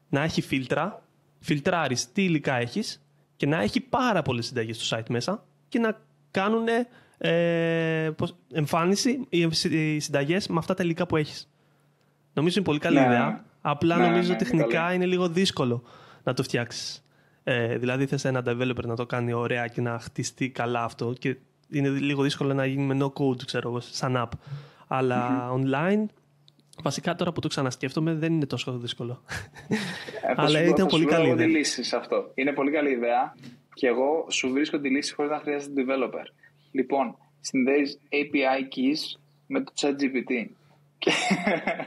να 0.08 0.22
έχει 0.22 0.40
φίλτρα, 0.40 1.02
φιλτράρεις 1.38 2.12
τι 2.12 2.24
υλικά 2.24 2.54
έχεις 2.54 3.06
και 3.36 3.46
να 3.46 3.62
έχει 3.62 3.80
πάρα 3.80 4.22
πολλές 4.22 4.46
συνταγές 4.46 4.76
στο 4.76 4.96
site 4.96 5.08
μέσα 5.08 5.44
και 5.68 5.78
να 5.78 6.00
κάνουν 6.30 6.66
ε, 7.18 8.10
εμφάνιση 8.52 9.26
οι 9.28 9.98
συνταγές 10.00 10.48
με 10.48 10.58
αυτά 10.58 10.74
τα 10.74 10.82
υλικά 10.82 11.06
που 11.06 11.16
έχεις. 11.16 11.50
Νομίζω 12.32 12.54
είναι 12.56 12.66
πολύ 12.66 12.78
καλή 12.78 12.98
ναι. 12.98 13.04
ιδέα. 13.04 13.44
Απλά 13.60 13.96
ναι, 13.96 14.06
νομίζω 14.06 14.32
ναι, 14.32 14.38
τεχνικά 14.38 14.92
είναι, 14.92 15.06
λίγο 15.06 15.28
δύσκολο 15.28 15.82
να 16.22 16.34
το 16.34 16.42
φτιάξεις. 16.42 17.04
Ε, 17.42 17.78
δηλαδή 17.78 18.06
θες 18.06 18.24
ένα 18.24 18.42
developer 18.46 18.84
να 18.84 18.96
το 18.96 19.06
κάνει 19.06 19.32
ωραία 19.32 19.66
και 19.66 19.80
να 19.80 19.98
χτιστεί 19.98 20.50
καλά 20.50 20.82
αυτό 20.84 21.12
και 21.18 21.36
είναι 21.70 21.88
λίγο 21.88 22.22
δύσκολο 22.22 22.54
να 22.54 22.66
γίνει 22.66 22.94
με 22.94 22.96
no 23.00 23.22
code, 23.22 23.44
ξέρω 23.44 23.68
εγώ, 23.68 23.80
σαν 23.80 24.16
app. 24.16 24.38
Αλλά 24.86 25.50
online, 25.52 26.04
βασικά 26.82 27.14
τώρα 27.14 27.32
που 27.32 27.40
το 27.40 27.48
ξανασκέφτομαι, 27.48 28.14
δεν 28.14 28.32
είναι 28.32 28.46
τόσο 28.46 28.78
δύσκολο. 28.78 29.22
Ε, 29.68 29.76
Αλλά 30.42 30.62
ήταν 30.62 30.86
πολύ 30.86 31.04
καλή 31.04 31.28
ιδέα. 31.28 31.46
λύση 31.46 31.82
σε 31.82 31.96
αυτό. 31.96 32.30
Είναι 32.34 32.52
πολύ 32.52 32.70
καλή 32.70 32.90
ιδέα 32.90 33.34
και 33.74 33.86
εγώ 33.86 34.26
σου 34.30 34.50
βρίσκω 34.50 34.78
τη 34.78 34.90
λύση 34.90 35.14
χωρίς 35.14 35.30
να 35.30 35.38
χρειάζεται 35.38 35.84
developer. 35.86 36.24
Λοιπόν, 36.72 37.16
συνδέεις 37.40 37.98
API 38.10 38.62
keys 38.62 39.20
με 39.46 39.60
το 39.60 39.72
ChatGPT 39.80 40.46
και, 40.98 41.10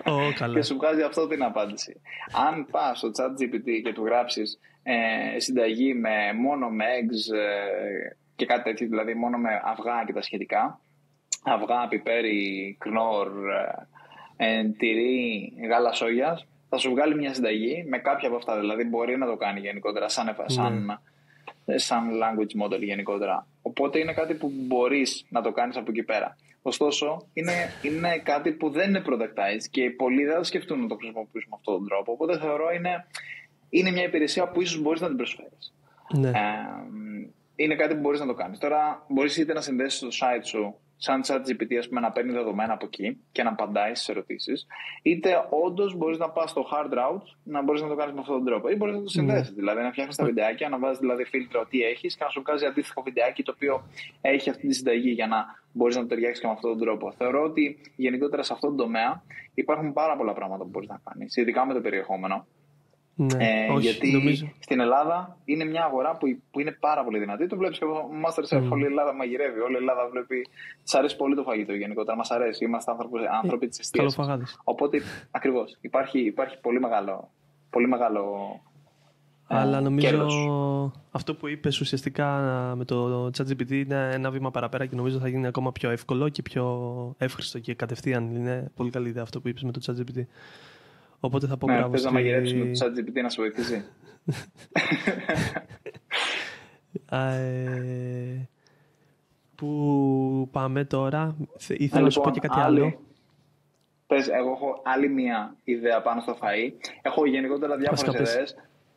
oh, 0.03 0.53
και 0.53 0.61
σου 0.61 0.75
βγάζει 0.75 1.01
αυτό 1.01 1.27
την 1.27 1.43
απάντηση. 1.43 2.01
Αν 2.47 2.67
πας 2.71 2.97
στο 2.97 3.07
ChatGPT 3.07 3.81
και 3.83 3.93
του 3.93 4.05
γράψεις 4.05 4.59
ε, 4.83 5.39
συνταγή 5.39 5.93
με, 5.93 6.33
μόνο 6.33 6.69
με 6.69 6.85
eggs 6.85 7.37
ε, 7.37 8.15
και 8.35 8.45
κάτι 8.45 8.63
τέτοιο, 8.63 8.87
δηλαδή 8.87 9.13
μόνο 9.13 9.37
με 9.37 9.49
αυγά 9.63 10.03
και 10.05 10.13
τα 10.13 10.21
σχετικά, 10.21 10.79
αυγά, 11.43 11.87
πιπέρι, 11.87 12.75
κνόρ, 12.79 13.27
ε, 14.37 14.63
τυρί, 14.77 15.53
γάλα 15.69 15.91
σόγιας, 15.91 16.47
θα 16.69 16.77
σου 16.77 16.89
βγάλει 16.89 17.15
μια 17.15 17.33
συνταγή 17.33 17.85
με 17.87 17.97
κάποια 17.97 18.27
από 18.27 18.37
αυτά. 18.37 18.59
Δηλαδή 18.59 18.83
μπορεί 18.83 19.17
να 19.17 19.25
το 19.25 19.35
κάνει 19.35 19.59
γενικότερα 19.59 20.09
σαν, 20.09 20.35
mm. 20.37 20.43
σαν, 20.45 20.99
σαν 21.65 22.09
language 22.11 22.63
model 22.63 22.81
γενικότερα. 22.81 23.47
Οπότε 23.61 23.99
είναι 23.99 24.13
κάτι 24.13 24.33
που 24.33 24.51
μπορείς 24.53 25.25
να 25.29 25.41
το 25.41 25.51
κάνεις 25.51 25.77
από 25.77 25.91
εκεί 25.91 26.03
πέρα. 26.03 26.35
Ωστόσο, 26.61 27.27
είναι, 27.33 27.53
είναι 27.81 28.17
κάτι 28.17 28.51
που 28.51 28.69
δεν 28.69 28.89
είναι 28.89 29.03
productized 29.05 29.67
και 29.71 29.89
πολλοί 29.89 30.25
δεν 30.25 30.35
θα 30.35 30.43
σκεφτούν 30.43 30.81
να 30.81 30.87
το 30.87 30.95
χρησιμοποιήσουν 30.95 31.49
με 31.49 31.55
αυτόν 31.59 31.73
τον 31.73 31.87
τρόπο. 31.87 32.11
Οπότε 32.11 32.39
θεωρώ 32.39 32.71
είναι, 32.71 33.07
είναι 33.69 33.91
μια 33.91 34.03
υπηρεσία 34.03 34.47
που 34.47 34.61
ίσως 34.61 34.81
μπορείς 34.81 35.01
να 35.01 35.07
την 35.07 35.15
προσφέρεις. 35.15 35.73
Ναι. 36.13 36.29
Ε, 36.29 36.33
είναι 37.55 37.75
κάτι 37.75 37.93
που 37.93 37.99
μπορείς 37.99 38.19
να 38.19 38.25
το 38.25 38.33
κάνεις. 38.33 38.59
Τώρα, 38.59 39.05
μπορείς 39.07 39.37
είτε 39.37 39.53
να 39.53 39.61
συνδέσεις 39.61 39.99
το 39.99 40.07
site 40.07 40.43
σου 40.43 40.75
σαν 41.01 41.21
chat 41.25 41.41
GPT, 41.47 41.75
ας 41.79 41.87
πούμε, 41.87 41.99
να 41.99 42.11
παίρνει 42.11 42.31
δεδομένα 42.31 42.73
από 42.73 42.85
εκεί 42.85 43.17
και 43.31 43.43
να 43.43 43.49
απαντάει 43.49 43.95
στις 43.95 44.09
ερωτήσεις, 44.09 44.67
είτε 45.01 45.45
όντως 45.49 45.95
μπορείς 45.95 46.17
να 46.17 46.29
πας 46.29 46.49
στο 46.49 46.65
hard 46.71 46.93
route 46.93 47.27
να 47.43 47.63
μπορείς 47.63 47.81
να 47.81 47.87
το 47.87 47.95
κάνεις 47.95 48.13
με 48.13 48.19
αυτόν 48.19 48.35
τον 48.35 48.45
τρόπο. 48.45 48.69
Ή 48.69 48.75
μπορείς 48.75 48.95
να 48.95 49.01
το 49.01 49.09
συνδέσεις. 49.09 49.51
Mm. 49.51 49.55
Δηλαδή, 49.55 49.81
να 49.81 49.91
φτιάχνεις 49.91 50.15
τα 50.15 50.25
βιντεάκια, 50.25 50.69
να 50.69 50.79
βάζεις 50.79 50.99
δηλαδή 50.99 51.23
φίλτρο 51.23 51.65
τι 51.65 51.81
έχεις 51.81 52.15
και 52.15 52.23
να 52.23 52.29
σου 52.29 52.41
βγάζει 52.41 52.65
αντίστοιχο 52.65 53.01
βιντεάκι 53.01 53.43
το 53.43 53.51
οποίο 53.55 53.83
έχει 54.21 54.49
αυτή 54.49 54.67
τη 54.67 54.73
συνταγή 54.73 55.09
για 55.09 55.27
να 55.27 55.45
μπορείς 55.71 55.95
να 55.95 56.01
το 56.01 56.07
ταιριάξεις 56.07 56.39
και 56.41 56.47
με 56.47 56.53
αυτόν 56.53 56.69
τον 56.69 56.79
τρόπο. 56.79 57.11
Θεωρώ 57.11 57.43
ότι 57.43 57.77
γενικότερα 57.95 58.43
σε 58.43 58.53
αυτόν 58.53 58.69
τον 58.69 58.85
τομέα 58.85 59.23
υπάρχουν 59.53 59.93
πάρα 59.93 60.17
πολλά 60.17 60.33
πράγματα 60.33 60.63
που 60.63 60.69
μπορείς 60.69 60.89
να 60.89 61.01
κάνεις, 61.03 61.35
ειδικά 61.35 61.65
με 61.65 61.73
το 61.73 61.81
περιεχόμενο. 61.81 62.45
Ναι, 63.21 63.65
ε, 63.65 63.71
όχι, 63.71 63.81
γιατί 63.81 64.11
νομίζω. 64.11 64.51
στην 64.59 64.79
Ελλάδα 64.79 65.37
είναι 65.45 65.65
μια 65.65 65.83
αγορά 65.83 66.17
που, 66.17 66.39
που 66.51 66.59
είναι 66.59 66.71
πάρα 66.79 67.03
πολύ 67.03 67.19
δυνατή. 67.19 67.47
Το 67.47 67.57
βλέπεις 67.57 67.77
και 67.77 67.85
εγώ. 67.85 68.09
Masterchef, 68.25 68.63
mm. 68.63 68.69
όλη 68.69 68.83
η 68.83 68.85
Ελλάδα 68.85 69.13
μαγειρεύει. 69.13 69.59
Όλη 69.59 69.73
η 69.73 69.77
Ελλάδα 69.77 70.09
βλέπει. 70.11 70.47
Της 70.83 70.93
αρέσει 70.93 71.15
πολύ 71.15 71.35
το 71.35 71.43
φαγητό 71.43 71.73
γενικότερα. 71.73 72.17
Μας 72.17 72.31
αρέσει. 72.31 72.65
Είμαστε 72.65 72.91
άνθρωποι, 72.91 73.19
άνθρωποι 73.43 73.67
της 73.67 73.79
εστίαση. 73.79 74.21
Οπότε 74.63 75.01
ακριβώς 75.31 75.77
υπάρχει, 75.81 76.19
υπάρχει 76.19 76.59
πολύ 76.59 76.79
μεγάλο. 76.79 77.29
Πολύ 77.69 77.87
μεγάλο 77.87 78.21
ε, 79.47 79.55
Αλλά 79.57 79.81
νομίζω 79.81 80.07
κέρδος. 80.07 80.35
αυτό 81.11 81.35
που 81.35 81.47
είπες 81.47 81.79
ουσιαστικά 81.79 82.27
με 82.77 82.85
το 82.85 83.25
ChatGPT 83.37 83.71
είναι 83.71 84.09
ένα 84.13 84.31
βήμα 84.31 84.51
παραπέρα 84.51 84.85
και 84.85 84.95
νομίζω 84.95 85.19
θα 85.19 85.27
γίνει 85.27 85.47
ακόμα 85.47 85.71
πιο 85.71 85.89
εύκολο 85.89 86.29
και 86.29 86.41
πιο 86.41 87.15
εύχριστο 87.17 87.59
και 87.59 87.73
κατευθείαν. 87.73 88.35
Είναι 88.35 88.71
πολύ 88.75 88.89
καλή 88.89 89.09
ιδέα 89.09 89.23
αυτό 89.23 89.41
που 89.41 89.47
είπες 89.47 89.63
με 89.63 89.71
το 89.71 89.79
ChatGPT. 89.85 90.25
Οπότε 91.19 91.47
θα 91.47 91.57
πω 91.57 91.67
ναι, 91.67 91.77
μπράβο. 91.77 91.91
Θες 91.91 92.03
να 92.03 92.11
μαγειρέψουμε 92.11 92.71
το 92.71 92.85
ChatGPT 92.85 93.21
να 93.21 93.29
σου 93.29 93.41
βοηθήσει. 93.41 93.85
ε, 97.09 98.47
που 99.55 100.49
πάμε 100.51 100.85
τώρα; 100.85 101.35
Ήθελα 101.67 102.03
να 102.03 102.09
σου 102.09 102.21
πω 102.21 102.31
και 102.31 102.39
κάτι 102.39 102.59
άλλο. 102.59 102.99
Πες, 104.07 104.27
εγώ 104.27 104.51
έχω 104.51 104.81
άλλη 104.83 105.09
μία 105.09 105.55
ιδέα 105.63 106.01
πάνω 106.01 106.21
στο 106.21 106.37
φαΐ. 106.41 106.71
Έχω 107.01 107.25
γενικότερα 107.25 107.77
διάφορες 107.77 108.31
ιδέες. 108.31 108.55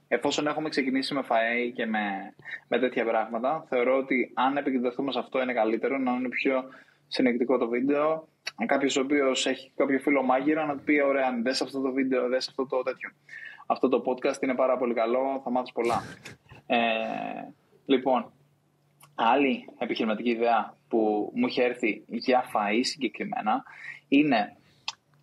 Εφόσον 0.09 0.47
έχουμε 0.47 0.69
ξεκινήσει 0.69 1.15
με 1.15 1.23
φαΐ 1.29 1.73
και 1.75 1.87
με, 1.87 2.35
με 2.69 2.79
τέτοια 2.79 3.05
πράγματα, 3.05 3.65
θεωρώ 3.69 3.97
ότι 3.97 4.31
αν 4.35 4.57
επικεντρωθούμε 4.57 5.13
σε 5.13 5.19
αυτό 5.19 5.43
είναι 5.43 5.53
καλύτερο, 5.53 5.99
να 5.99 6.13
είναι 6.13 6.29
πιο 6.29 6.65
συνεκτικό 7.13 7.59
το 7.59 7.69
βίντεο. 7.69 8.29
Αν 8.57 8.67
κάποιος 8.67 8.97
ο 8.97 9.01
οποίος 9.01 9.47
έχει 9.47 9.73
κάποιο 9.77 9.99
φίλο 9.99 10.23
μάγειρα 10.23 10.67
να 10.67 10.77
του 10.77 10.85
πει: 10.85 11.01
Ωραία, 11.01 11.41
δες 11.43 11.63
αυτό 11.63 11.81
το 11.81 11.93
βίντεο, 11.93 12.29
δες 12.29 12.49
αυτό 12.49 12.67
το 12.67 12.83
τέτοιο. 12.83 13.11
Αυτό 13.67 13.89
το 13.89 14.03
podcast 14.07 14.43
είναι 14.43 14.55
πάρα 14.55 14.77
πολύ 14.77 14.95
καλό, 14.95 15.41
θα 15.45 15.51
μάθεις 15.51 15.73
πολλά. 15.73 16.03
Ε, 16.67 16.79
λοιπόν, 17.87 18.33
άλλη 19.15 19.65
επιχειρηματική 19.79 20.31
ιδέα 20.31 20.77
που 20.89 21.33
μου 21.35 21.47
έχει 21.47 21.61
έρθει 21.61 22.05
για 22.07 22.45
φαΐ 22.55 22.81
συγκεκριμένα 22.81 23.63
είναι 24.09 24.57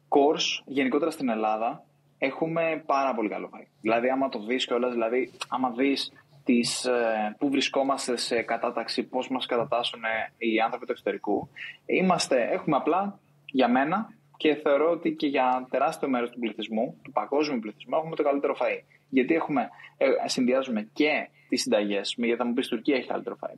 course 0.10 0.64
γενικότερα 0.66 1.12
στην 1.12 1.30
Ελλάδα 1.30 1.84
έχουμε 2.18 2.84
πάρα 2.86 3.14
πολύ 3.16 3.30
καλό 3.30 3.50
φαΐ. 3.54 3.66
Δηλαδή 3.82 4.10
άμα 4.10 4.30
το 4.30 4.40
δεις 4.46 4.66
κιόλας, 4.66 4.92
δηλαδή 4.92 5.32
άμα 5.48 5.70
δεις 5.70 6.12
τις, 6.50 6.86
ε, 6.86 7.36
που 7.40 7.50
βρισκόμαστε 7.50 8.18
σε 8.18 8.42
κατάταξη, 8.42 9.04
πώς 9.04 9.30
μας 9.30 9.46
κατατάσσουν 9.46 10.00
οι 10.38 10.60
άνθρωποι 10.60 10.86
του 10.86 10.92
εξωτερικού. 10.92 11.50
Είμαστε, 11.86 12.50
έχουμε 12.52 12.76
απλά, 12.76 13.20
για 13.46 13.68
μένα, 13.68 14.14
και 14.38 14.56
θεωρώ 14.56 14.90
ότι 14.90 15.12
και 15.12 15.28
για 15.28 15.68
τεράστιο 15.70 16.10
μέρος 16.10 16.30
του 16.30 16.40
πληθυσμού, 16.40 17.00
του 17.04 17.12
παγκόσμιου 17.12 17.60
πληθυσμού, 17.60 17.98
έχουμε 17.98 18.16
το 18.16 18.24
καλύτερο 18.24 18.56
φαΐ. 18.60 18.99
Γιατί 19.10 19.34
έχουμε, 19.34 19.70
ε, 19.98 20.08
συνδυάζουμε 20.26 20.90
και 20.94 21.30
τις 21.50 21.62
συνταγές. 21.62 22.14
Γιατί 22.18 22.36
θα 22.36 22.46
μου 22.46 22.54
πεις 22.54 22.68
Τουρκία 22.68 22.96
έχει 22.96 23.08
καλύτερο 23.08 23.38
φαΐ. 23.42 23.56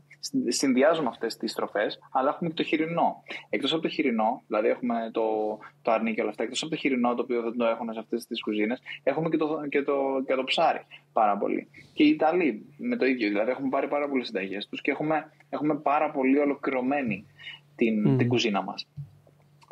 Συνδυάζουμε 0.48 1.08
αυτές 1.08 1.38
τις 1.38 1.54
τροφές, 1.54 2.00
αλλά 2.12 2.30
έχουμε 2.30 2.50
και 2.50 2.56
το 2.56 2.64
χοιρινό. 2.64 3.24
Εκτός 3.50 3.74
από 3.74 3.82
το 3.82 3.88
χοιρινό, 3.88 4.44
δηλαδή 4.48 4.68
έχουμε 4.68 5.10
το, 5.12 5.24
το 5.82 5.92
αρνί 5.92 6.14
και 6.14 6.22
όλα 6.22 6.30
αυτά, 6.30 6.44
εκτός 6.44 6.62
από 6.62 6.72
το 6.72 6.78
χοιρινό 6.78 7.16
το 7.16 7.22
οποίο 7.22 7.42
δεν 7.42 7.58
το 7.58 7.66
έχουν 7.66 7.94
σε 7.94 8.00
αυτές 8.00 8.26
τις 8.26 8.42
κουζίνες, 8.42 8.82
έχουμε 9.04 9.30
και 9.30 9.38
το, 9.38 9.62
και, 9.70 9.82
το, 9.82 10.24
και 10.28 10.36
το 10.36 10.44
ψάρι 10.44 10.82
πάρα 11.14 11.38
πολύ. 11.38 11.68
Και 11.94 12.04
οι 12.04 12.08
Ιταλοί 12.08 12.66
με 12.78 12.96
το 12.96 13.06
ίδιο. 13.06 13.28
Δηλαδή 13.28 13.52
έχουμε 13.52 13.70
πάρει 13.70 13.88
πάρα 13.88 14.10
πολλές 14.10 14.26
συνταγές 14.26 14.68
τους 14.68 14.82
και 14.82 14.92
έχουμε, 14.92 15.32
έχουμε 15.50 15.76
πάρα 15.76 16.12
πολύ 16.12 16.40
ολοκληρωμένη 16.40 17.26
την, 17.76 18.18
την 18.18 18.28
κουζίνα 18.28 18.62
μας. 18.64 18.88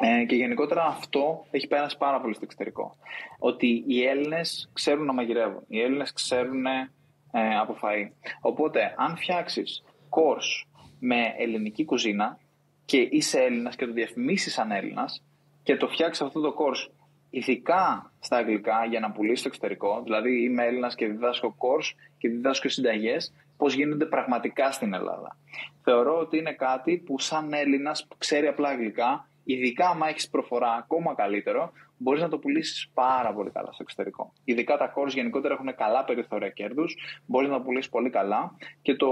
Ε, 0.01 0.25
και 0.25 0.35
γενικότερα 0.35 0.83
αυτό 0.83 1.45
έχει 1.51 1.67
πέρασει 1.67 1.97
πάρα 1.97 2.21
πολύ 2.21 2.33
στο 2.33 2.43
εξωτερικό. 2.45 2.97
Ότι 3.39 3.83
οι 3.87 4.03
Έλληνες 4.03 4.69
ξέρουν 4.73 5.05
να 5.05 5.13
μαγειρεύουν. 5.13 5.63
Οι 5.67 5.81
Έλληνες 5.81 6.13
ξέρουν 6.13 6.65
ε, 6.65 6.89
από 7.61 7.77
φαΐ. 7.81 8.09
Οπότε, 8.41 8.93
αν 8.97 9.17
φτιάξεις 9.17 9.83
course 10.09 10.67
με 10.99 11.33
ελληνική 11.37 11.85
κουζίνα 11.85 12.39
και 12.85 13.07
είσαι 13.11 13.39
Έλληνας 13.39 13.75
και 13.75 13.85
το 13.85 13.93
διαφημίσεις 13.93 14.53
σαν 14.53 14.71
Έλληνας 14.71 15.23
και 15.63 15.77
το 15.77 15.87
φτιάξεις 15.87 16.25
αυτό 16.25 16.39
το 16.39 16.55
course 16.59 16.91
ειδικά 17.29 18.11
στα 18.19 18.37
αγγλικά 18.37 18.85
για 18.85 18.99
να 18.99 19.11
πουλήσεις 19.11 19.39
στο 19.39 19.47
εξωτερικό, 19.47 20.01
δηλαδή 20.03 20.43
είμαι 20.43 20.65
Έλληνας 20.65 20.95
και 20.95 21.07
διδάσκω 21.07 21.55
course 21.57 21.95
και 22.17 22.29
διδάσκω 22.29 22.69
συνταγές, 22.69 23.33
πώς 23.57 23.73
γίνονται 23.73 24.05
πραγματικά 24.05 24.71
στην 24.71 24.93
Ελλάδα. 24.93 25.37
Θεωρώ 25.83 26.19
ότι 26.19 26.37
είναι 26.37 26.53
κάτι 26.53 26.97
που 26.97 27.19
σαν 27.19 27.53
Έλληνας 27.53 28.05
που 28.07 28.17
ξέρει 28.17 28.47
απλά 28.47 28.69
αγγλικά 28.69 29.29
ειδικά 29.51 29.89
άμα 29.89 30.07
έχεις 30.07 30.29
προφορά 30.29 30.71
ακόμα 30.71 31.15
καλύτερο, 31.15 31.71
μπορείς 31.97 32.21
να 32.21 32.29
το 32.29 32.37
πουλήσεις 32.37 32.89
πάρα 32.93 33.33
πολύ 33.33 33.49
καλά 33.49 33.71
στο 33.71 33.83
εξωτερικό. 33.83 34.33
Ειδικά 34.43 34.77
τα 34.77 34.93
cores 34.95 35.13
γενικότερα 35.13 35.53
έχουν 35.53 35.75
καλά 35.75 36.03
περιθώρια 36.05 36.49
κέρδους, 36.49 36.97
μπορείς 37.25 37.49
να 37.49 37.57
το 37.57 37.63
πουλήσεις 37.63 37.89
πολύ 37.89 38.09
καλά 38.09 38.55
και 38.81 38.95
το, 38.95 39.09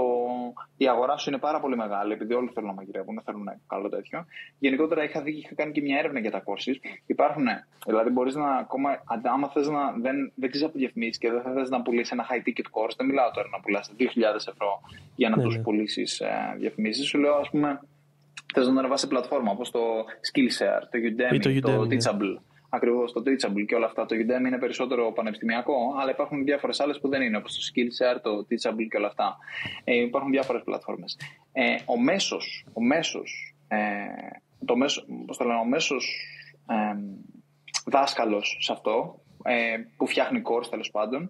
η 0.76 0.88
αγορά 0.88 1.16
σου 1.16 1.30
είναι 1.30 1.38
πάρα 1.38 1.60
πολύ 1.60 1.76
μεγάλη, 1.76 2.12
επειδή 2.12 2.34
όλοι 2.34 2.50
θέλουν 2.54 2.68
να 2.68 2.74
μαγειρεύουν, 2.74 3.22
θέλουν 3.24 3.46
καλό 3.66 3.88
τέτοιο. 3.88 4.26
Γενικότερα 4.58 5.04
είχα 5.04 5.22
δει 5.22 5.32
και 5.32 5.38
είχα 5.38 5.54
κάνει 5.54 5.72
και 5.72 5.80
μια 5.80 5.98
έρευνα 5.98 6.20
για 6.20 6.30
τα 6.30 6.42
courses. 6.46 6.76
Υπάρχουν, 7.06 7.46
δηλαδή 7.86 8.10
μπορείς 8.10 8.34
να 8.34 8.50
ακόμα, 8.56 9.02
άμα 9.22 9.48
θες 9.48 9.68
να 9.68 9.92
δεν, 9.92 10.32
δεν 10.34 10.50
ξέρεις 10.50 10.68
από 10.68 10.78
διαφημίσεις 10.78 11.18
και 11.18 11.30
δεν 11.30 11.42
θες 11.54 11.70
να 11.70 11.82
πουλήσεις 11.82 12.12
ένα 12.12 12.26
high 12.30 12.48
ticket 12.48 12.68
course, 12.76 12.94
δεν 12.96 13.06
μιλάω 13.06 13.30
τώρα 13.30 13.48
να 13.52 13.60
πουλάς 13.60 13.92
2.000 13.98 14.06
ευρώ 14.34 14.80
για 15.16 15.28
να 15.28 15.36
ναι, 15.36 15.42
τους 15.42 15.56
ναι. 15.56 15.62
πουλήσεις 15.62 16.20
ε, 16.20 16.54
διαφημίσεις. 16.58 17.06
Σου 17.06 17.18
λέω, 17.18 17.34
ας 17.34 17.50
πούμε, 17.50 17.80
θες 18.54 18.68
να 18.68 18.78
ανεβάσει 18.78 19.08
πλατφόρμα 19.08 19.50
όπως 19.50 19.70
το 19.70 19.80
Skillshare, 20.32 20.82
το 20.90 20.98
Udemy, 20.98 21.40
το, 21.40 21.50
Udemy, 21.50 21.60
το 21.60 21.84
ναι. 21.84 21.96
Teachable 21.96 22.42
ακριβώς 22.68 23.12
το 23.12 23.22
Teachable 23.26 23.64
και 23.66 23.74
όλα 23.74 23.86
αυτά. 23.86 24.06
Το 24.06 24.16
Udemy 24.16 24.46
είναι 24.46 24.58
περισσότερο 24.58 25.12
πανεπιστημιακό, 25.12 25.74
αλλά 26.00 26.10
υπάρχουν 26.10 26.44
διάφορες 26.44 26.80
άλλες 26.80 27.00
που 27.00 27.08
δεν 27.08 27.22
είναι, 27.22 27.36
όπως 27.36 27.54
το 27.54 27.60
Skillshare, 27.70 28.20
το 28.22 28.46
Teachable 28.50 28.86
και 28.90 28.96
όλα 28.96 29.06
αυτά. 29.06 29.36
Ε, 29.84 29.94
υπάρχουν 29.94 30.30
διάφορες 30.30 30.62
πλατφόρμες. 30.64 31.18
Ε, 31.52 31.74
ο 31.84 32.00
μέσος, 32.00 32.66
ο 32.72 32.82
μέσος, 32.82 33.54
ε, 33.68 33.78
το 34.64 34.76
μέσο, 34.76 35.04
πώς 35.26 35.36
το 35.36 35.44
λένε, 35.44 35.58
ο 35.58 35.64
μέσος 35.64 36.16
ε, 36.68 36.96
δάσκαλος 37.86 38.58
σε 38.60 38.72
αυτό, 38.72 39.20
ε, 39.42 39.76
που 39.96 40.06
φτιάχνει 40.06 40.42
course 40.44 40.66
τέλος 40.70 40.90
πάντων, 40.90 41.28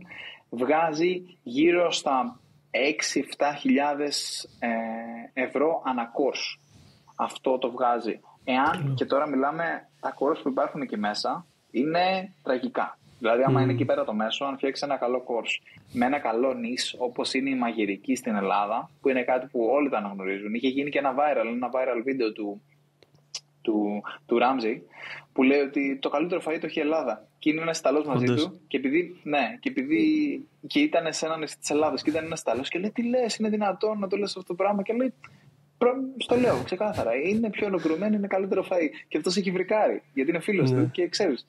βγάζει 0.51 1.39
γύρω 1.43 1.93
στα 1.93 2.41
6-7 2.71 3.55
χιλιάδες 3.59 4.49
ε, 4.59 5.43
ευρώ 5.43 5.83
ανά 5.85 6.11
course. 6.13 6.61
Αυτό 7.21 7.59
το 7.59 7.71
βγάζει. 7.71 8.21
Εάν 8.45 8.95
και 8.95 9.05
τώρα 9.05 9.29
μιλάμε, 9.29 9.89
τα 10.01 10.15
course 10.19 10.41
που 10.43 10.49
υπάρχουν 10.49 10.81
εκεί 10.81 10.99
μέσα 10.99 11.47
είναι 11.71 12.33
τραγικά. 12.43 12.99
Δηλαδή, 13.19 13.43
άμα 13.43 13.63
είναι 13.63 13.73
εκεί 13.73 13.85
πέρα 13.85 14.05
το 14.05 14.13
μέσο, 14.13 14.45
αν 14.45 14.57
φτιάξεις 14.57 14.85
ένα 14.85 14.97
καλό 14.97 15.25
course 15.29 15.79
με 15.93 16.07
ένα 16.07 16.19
καλό 16.19 16.55
νης, 16.55 16.95
όπως 16.99 17.35
είναι 17.35 17.51
η 17.51 17.55
μαγειρική 17.55 18.15
στην 18.15 18.35
Ελλάδα, 18.35 18.91
που 19.01 19.09
είναι 19.09 19.23
κάτι 19.23 19.47
που 19.47 19.69
όλοι 19.71 19.89
τα 19.89 19.99
αναγνωρίζουν. 19.99 20.55
Είχε 20.55 20.69
γίνει 20.69 20.91
και 20.91 20.99
ένα 20.99 21.15
viral, 21.15 21.47
ένα 21.47 21.71
viral 21.73 22.03
βίντεο 22.05 22.33
του, 22.33 22.63
του, 23.63 24.03
του 24.27 24.39
Ramsey, 24.43 24.81
που 25.33 25.43
λέει 25.43 25.61
ότι 25.61 25.99
το 25.99 26.09
καλύτερο 26.09 26.41
φαΐ 26.41 26.57
το 26.61 26.67
έχει 26.67 26.79
η 26.79 26.83
Ελλάδα. 26.83 27.27
Και 27.39 27.51
είναι 27.51 27.61
ένας 27.61 27.79
Ιταλός 27.79 28.07
μαζί 28.07 28.27
του. 28.27 28.61
Και 28.69 28.77
επειδή, 28.77 29.21
ναι, 29.23 29.57
και 29.61 29.69
επειδή 29.69 30.03
και 30.67 30.81
ήταν 30.81 31.13
σε 31.13 31.27
ένα 31.27 31.37
νησί 31.37 31.59
της 31.59 31.71
Ελλάδας 31.71 32.03
και 32.03 32.11
ήταν 32.11 32.25
ένας 32.25 32.41
Ιταλός, 32.41 32.69
και 32.69 32.79
λέει: 32.79 32.91
Τι 32.91 33.03
λες, 33.03 33.37
είναι 33.37 33.49
δυνατόν 33.49 33.99
να 33.99 34.09
το 34.09 34.17
λες 34.17 34.37
αυτό 34.37 34.43
το 34.43 34.55
πράγμα. 34.55 34.83
Και 34.83 34.93
λέει: 34.93 35.15
στο 36.19 36.37
λέω 36.37 36.63
ξεκάθαρα. 36.65 37.15
Είναι 37.15 37.51
πιο 37.51 37.67
ολοκληρωμένο, 37.67 38.17
είναι 38.17 38.27
καλύτερο 38.27 38.63
φαΐ. 38.71 38.89
Και 39.09 39.17
αυτός 39.17 39.37
έχει 39.37 39.51
βρικάρει, 39.51 40.03
γιατί 40.15 40.31
είναι 40.31 40.41
φίλος 40.41 40.71
ναι. 40.71 40.83
του 40.83 40.91
και 40.91 41.09
ξέρεις. 41.09 41.49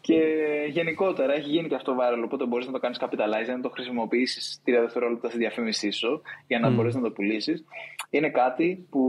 Και 0.00 0.20
γενικότερα 0.68 1.32
έχει 1.32 1.48
γίνει 1.48 1.68
και 1.68 1.74
αυτό 1.74 1.96
viral, 2.00 2.22
οπότε 2.24 2.46
μπορείς 2.46 2.66
να 2.66 2.72
το 2.72 2.78
κάνεις 2.78 2.98
capitalize, 3.00 3.48
να 3.48 3.60
το 3.60 3.68
χρησιμοποιήσεις 3.68 4.60
3 4.66 4.70
δευτερόλεπτα 4.80 5.28
στη 5.28 5.38
διαφήμιση 5.38 5.90
σου 5.90 6.22
για 6.46 6.58
να 6.58 6.68
mm. 6.68 6.72
μπορέσει 6.74 6.96
να 6.96 7.02
το 7.02 7.10
πουλήσεις. 7.10 7.64
Είναι 8.10 8.30
κάτι 8.30 8.86
που 8.90 9.00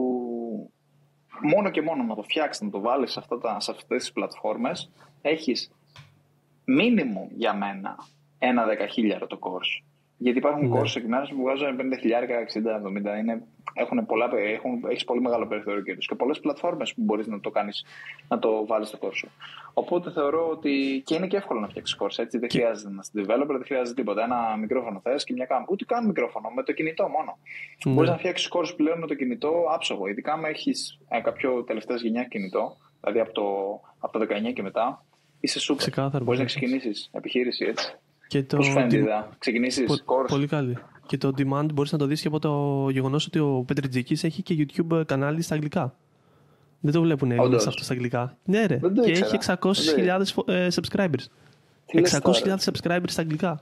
μόνο 1.41 1.69
και 1.69 1.81
μόνο 1.81 2.03
να 2.03 2.15
το 2.15 2.21
φτιάξεις, 2.21 2.61
να 2.61 2.69
το 2.69 2.79
βάλεις 2.79 3.11
σε, 3.11 3.21
σε 3.57 3.71
αυτές 3.71 4.01
τις 4.01 4.11
πλατφόρμες, 4.11 4.91
έχεις 5.21 5.71
minimum 6.67 7.27
για 7.35 7.53
μένα 7.53 7.95
ένα 8.39 8.65
δεκαχίλιαρο 8.65 9.27
το 9.27 9.39
course. 9.41 9.83
Γιατί 10.17 10.37
υπάρχουν 10.37 10.61
ναι. 10.61 10.75
κόρσει 10.75 10.97
εκμετάλλευση 10.97 11.33
που 11.35 11.41
βγάζουν 11.41 11.77
50 11.79 11.97
χιλιάρικα, 11.99 12.35
60, 12.53 13.15
70. 13.15 13.19
Είναι, 13.19 13.43
έχουν 13.73 14.05
πολλά, 14.05 14.29
έχουν, 14.37 14.83
έχεις 14.89 15.03
πολύ 15.03 15.21
μεγάλο 15.21 15.47
περιθώριο 15.47 15.81
κέρδους 15.81 16.07
και 16.07 16.15
πολλές 16.15 16.39
πλατφόρμες 16.39 16.93
που 16.93 17.01
μπορείς 17.03 17.27
να 17.27 17.39
το 17.39 17.49
κάνεις, 17.49 17.85
να 18.27 18.39
το 18.39 18.65
βάλεις 18.65 18.87
στο 18.87 18.97
κόρσο. 18.97 19.27
Οπότε 19.73 20.11
θεωρώ 20.11 20.49
ότι 20.49 21.01
και 21.05 21.15
είναι 21.15 21.27
και 21.27 21.37
εύκολο 21.37 21.59
να 21.59 21.67
φτιάξεις 21.67 21.95
κόρσο. 21.95 22.21
Έτσι. 22.21 22.37
Δεν 22.37 22.49
χρειάζεται 22.49 22.89
να 22.89 23.01
είσαι 23.01 23.11
developer, 23.15 23.47
δεν 23.47 23.65
χρειάζεται 23.65 24.01
τίποτα. 24.01 24.23
Ένα 24.23 24.57
μικρόφωνο 24.57 24.99
θες 24.99 25.23
και 25.23 25.33
μια 25.33 25.45
κάμερα. 25.45 25.67
Ούτε 25.69 25.85
καν 25.85 26.05
μικρόφωνο, 26.05 26.49
με 26.49 26.63
το 26.63 26.71
κινητό 26.71 27.07
μόνο. 27.07 27.37
Ναι. 27.85 27.93
Μπορείς 27.93 28.09
να 28.09 28.17
φτιάξεις 28.17 28.47
κόρσο 28.47 28.75
πλέον 28.75 28.99
με 28.99 29.07
το 29.07 29.13
κινητό 29.13 29.51
άψογο. 29.73 30.07
Ειδικά 30.07 30.33
αν 30.33 30.43
έχεις 30.43 30.99
ε, 31.07 31.19
κάποιο 31.19 31.63
τελευταία 31.63 31.97
γενιάς 31.97 32.27
κινητό, 32.27 32.77
δηλαδή 33.01 33.19
από 33.19 33.31
το, 33.31 33.79
από 33.99 34.19
το 34.19 34.25
19 34.49 34.53
και 34.53 34.61
μετά, 34.61 35.05
είσαι 35.39 35.59
super. 35.73 36.19
Μπορείς 36.21 36.39
να 36.39 36.45
ξεκινήσεις 36.45 37.09
επιχείρηση 37.11 37.65
έτσι. 37.65 37.97
Και 38.33 38.43
το... 38.43 38.57
Πώς 38.57 38.69
φαίνεται 38.69 38.97
ιδέα, 38.97 39.29
ξεκινήσεις 39.37 39.85
Πο... 39.85 40.23
Πολύ 40.27 40.47
καλή. 40.47 40.77
Και 41.05 41.17
το 41.17 41.31
demand 41.37 41.73
μπορείς 41.73 41.91
να 41.91 41.97
το 41.97 42.05
δεις 42.05 42.21
και 42.21 42.27
από 42.27 42.39
το 42.39 42.87
γεγονός 42.89 43.25
ότι 43.25 43.39
ο 43.39 43.63
Πετριτζικής 43.67 44.23
έχει 44.23 44.41
και 44.41 44.55
YouTube 44.57 45.03
κανάλι 45.05 45.41
στα 45.41 45.53
αγγλικά. 45.53 45.95
Δεν 46.79 46.93
το 46.93 47.01
βλέπουν 47.01 47.31
οι 47.31 47.35
Έλληνες 47.35 47.67
αυτό 47.67 47.83
στα 47.83 47.93
αγγλικά. 47.93 48.37
Ναι 48.43 48.65
ρε. 48.65 48.79
Και 49.03 49.11
έχει 49.11 49.37
600.000 49.45 50.43
ε, 50.45 50.67
subscribers. 50.73 51.25
600.000 51.93 52.55
subscribers 52.57 53.03
στα 53.05 53.21
αγγλικά. 53.21 53.61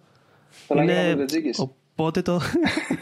είναι... 0.75 1.25
Οπότε 1.95 2.21
το... 2.21 2.41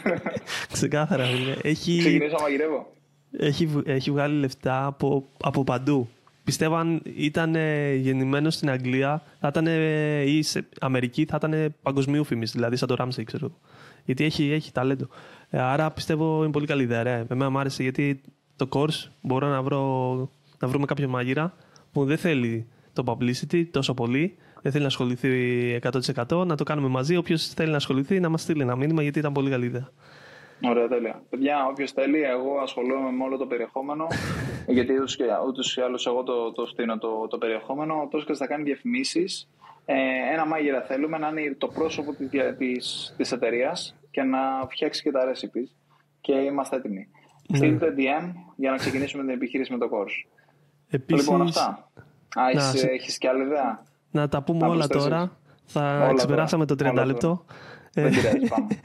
Ξεκάθαρα. 0.72 1.24
Έχει... 1.62 1.98
Ξεκινήσω 1.98 2.36
να 2.36 2.42
μαγειρεύω. 2.42 2.92
Έχει, 3.38 3.82
έχει 3.84 4.10
βγάλει 4.10 4.38
λεφτά 4.38 4.86
από, 4.86 5.28
από 5.42 5.64
παντού 5.64 6.08
πιστεύω 6.50 6.76
αν 6.76 7.02
ήταν 7.16 7.54
γεννημένος 7.96 8.54
στην 8.54 8.70
Αγγλία 8.70 9.22
θα 9.40 9.48
ήταν, 9.48 9.66
ή 10.26 10.42
σε 10.42 10.68
Αμερική 10.80 11.24
θα 11.24 11.40
ήταν 11.42 11.74
παγκοσμίου 11.82 12.24
φήμης, 12.24 12.52
δηλαδή 12.52 12.76
σαν 12.76 12.88
το 12.88 12.96
Ramsey, 12.98 13.24
ξέρω. 13.24 13.50
Γιατί 14.04 14.24
έχει, 14.24 14.50
έχει 14.50 14.72
ταλέντο. 14.72 15.08
Ε, 15.50 15.60
άρα 15.60 15.90
πιστεύω 15.90 16.42
είναι 16.42 16.52
πολύ 16.52 16.66
καλή 16.66 16.82
ιδέα. 16.82 17.02
Ρε. 17.02 17.24
Εμένα 17.28 17.50
μου 17.50 17.58
άρεσε 17.58 17.82
γιατί 17.82 18.20
το 18.56 18.68
course 18.72 19.10
μπορώ 19.20 19.48
να, 19.48 19.62
βρω, 19.62 20.14
να 20.58 20.68
βρούμε 20.68 20.86
κάποιο 20.86 21.08
μαγείρα 21.08 21.54
που 21.92 22.04
δεν 22.04 22.18
θέλει 22.18 22.68
το 22.92 23.04
publicity 23.06 23.66
τόσο 23.70 23.94
πολύ, 23.94 24.36
δεν 24.62 24.72
θέλει 24.72 24.82
να 24.82 24.88
ασχοληθεί 24.88 25.30
100%, 26.28 26.46
να 26.46 26.56
το 26.56 26.64
κάνουμε 26.64 26.88
μαζί. 26.88 27.16
Όποιος 27.16 27.46
θέλει 27.46 27.70
να 27.70 27.76
ασχοληθεί 27.76 28.20
να 28.20 28.28
μας 28.28 28.42
στείλει 28.42 28.62
ένα 28.62 28.76
μήνυμα 28.76 29.02
γιατί 29.02 29.18
ήταν 29.18 29.32
πολύ 29.32 29.50
καλή 29.50 29.66
ιδέα. 29.66 29.88
Ωραία, 30.68 30.88
τέλεια. 30.88 31.22
Παιδιά, 31.30 31.66
όποιος 31.70 31.92
θέλει, 31.92 32.22
εγώ 32.22 32.58
ασχολούμαι 32.62 33.10
με 33.10 33.24
όλο 33.24 33.36
το 33.36 33.46
περιεχόμενο. 33.46 34.06
Γιατί 34.72 34.92
ούτως 35.46 35.76
ή 35.76 35.80
άλλως 35.80 36.06
εγώ 36.06 36.22
το, 36.22 36.52
το 36.52 36.66
στείνω 36.66 36.98
το, 36.98 37.26
το 37.28 37.38
περιεχόμενο. 37.38 37.94
Ο 37.94 38.08
Τόσκα 38.10 38.34
θα 38.34 38.46
κάνει 38.46 38.62
διαφημίσεις. 38.62 39.48
Ε, 39.84 39.94
ένα 40.32 40.46
μάγειρα 40.46 40.82
θέλουμε 40.82 41.18
να 41.18 41.28
είναι 41.28 41.54
το 41.58 41.68
πρόσωπο 41.68 42.14
της 42.14 42.28
της, 42.58 43.14
της 43.16 43.32
εταιρείας 43.32 43.96
και 44.10 44.22
να 44.22 44.38
φτιάξει 44.68 45.02
και 45.02 45.10
τα 45.10 45.20
recipes. 45.20 45.68
Και 46.20 46.32
είμαστε 46.32 46.76
έτοιμοι. 46.76 47.08
Ναι. 47.48 47.56
Στείλτε 47.56 47.94
DM 47.96 48.32
για 48.56 48.70
να 48.70 48.76
ξεκινήσουμε 48.76 49.22
την 49.22 49.32
επιχείρηση 49.32 49.72
με 49.72 49.78
το 49.78 49.88
course. 49.92 50.28
Επίσης... 50.88 51.26
Λοιπόν, 51.26 51.42
αυτά. 51.42 51.90
Α, 52.38 52.48
έχεις, 52.52 52.84
έχεις 52.84 53.18
και 53.18 53.28
άλλη 53.28 53.42
ιδέα; 53.42 53.82
Να 54.10 54.28
τα 54.28 54.42
πούμε 54.42 54.66
όλα 54.66 54.86
τώρα. 54.86 55.38
Θα 55.64 56.12
ξεπεράσαμε 56.16 56.66
το 56.66 56.74
30 56.78 57.02
λεπτό. 57.06 57.44
Δεν 57.92 58.10
πειράζει, 58.10 58.48
πάμε. 58.48 58.66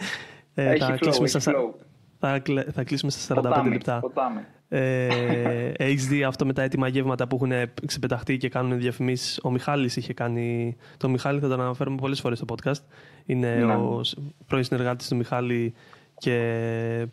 Ε, 0.57 0.69
έχει 0.69 0.79
θα, 0.79 0.93
flow, 0.93 0.97
κλείσουμε 0.99 1.27
έχει 1.27 1.39
στα, 1.39 1.73
θα, 2.27 2.71
θα 2.71 2.83
κλείσουμε 2.83 3.11
στα 3.11 3.35
45 3.35 3.41
ποτάμι, 3.41 3.69
λεπτά. 3.69 3.99
Ποτάμι. 3.99 4.41
Ε, 4.69 5.71
έχει 5.77 5.95
δει 5.95 6.23
αυτό 6.23 6.45
με 6.45 6.53
τα 6.53 6.61
έτοιμα 6.61 6.87
γεύματα 6.87 7.27
που 7.27 7.35
έχουν 7.35 7.69
ξεπεταχτεί 7.85 8.37
και 8.37 8.49
κάνουν 8.49 8.77
διαφημίσεις. 8.79 9.39
Ο 9.43 9.51
Μιχάλης 9.51 9.95
είχε 9.95 10.13
κάνει. 10.13 10.77
Το 10.97 11.09
Μιχάλη 11.09 11.39
θα 11.39 11.47
τον 11.47 11.61
αναφέρουμε 11.61 11.95
πολλές 11.95 12.19
φορές 12.19 12.37
στο 12.37 12.55
podcast. 12.55 12.81
Είναι 13.25 13.55
ναι. 13.55 13.75
ο 13.75 14.01
πρώην 14.47 14.63
συνεργάτης 14.63 15.07
του 15.07 15.15
Μιχάλη 15.15 15.73
και, 16.17 17.07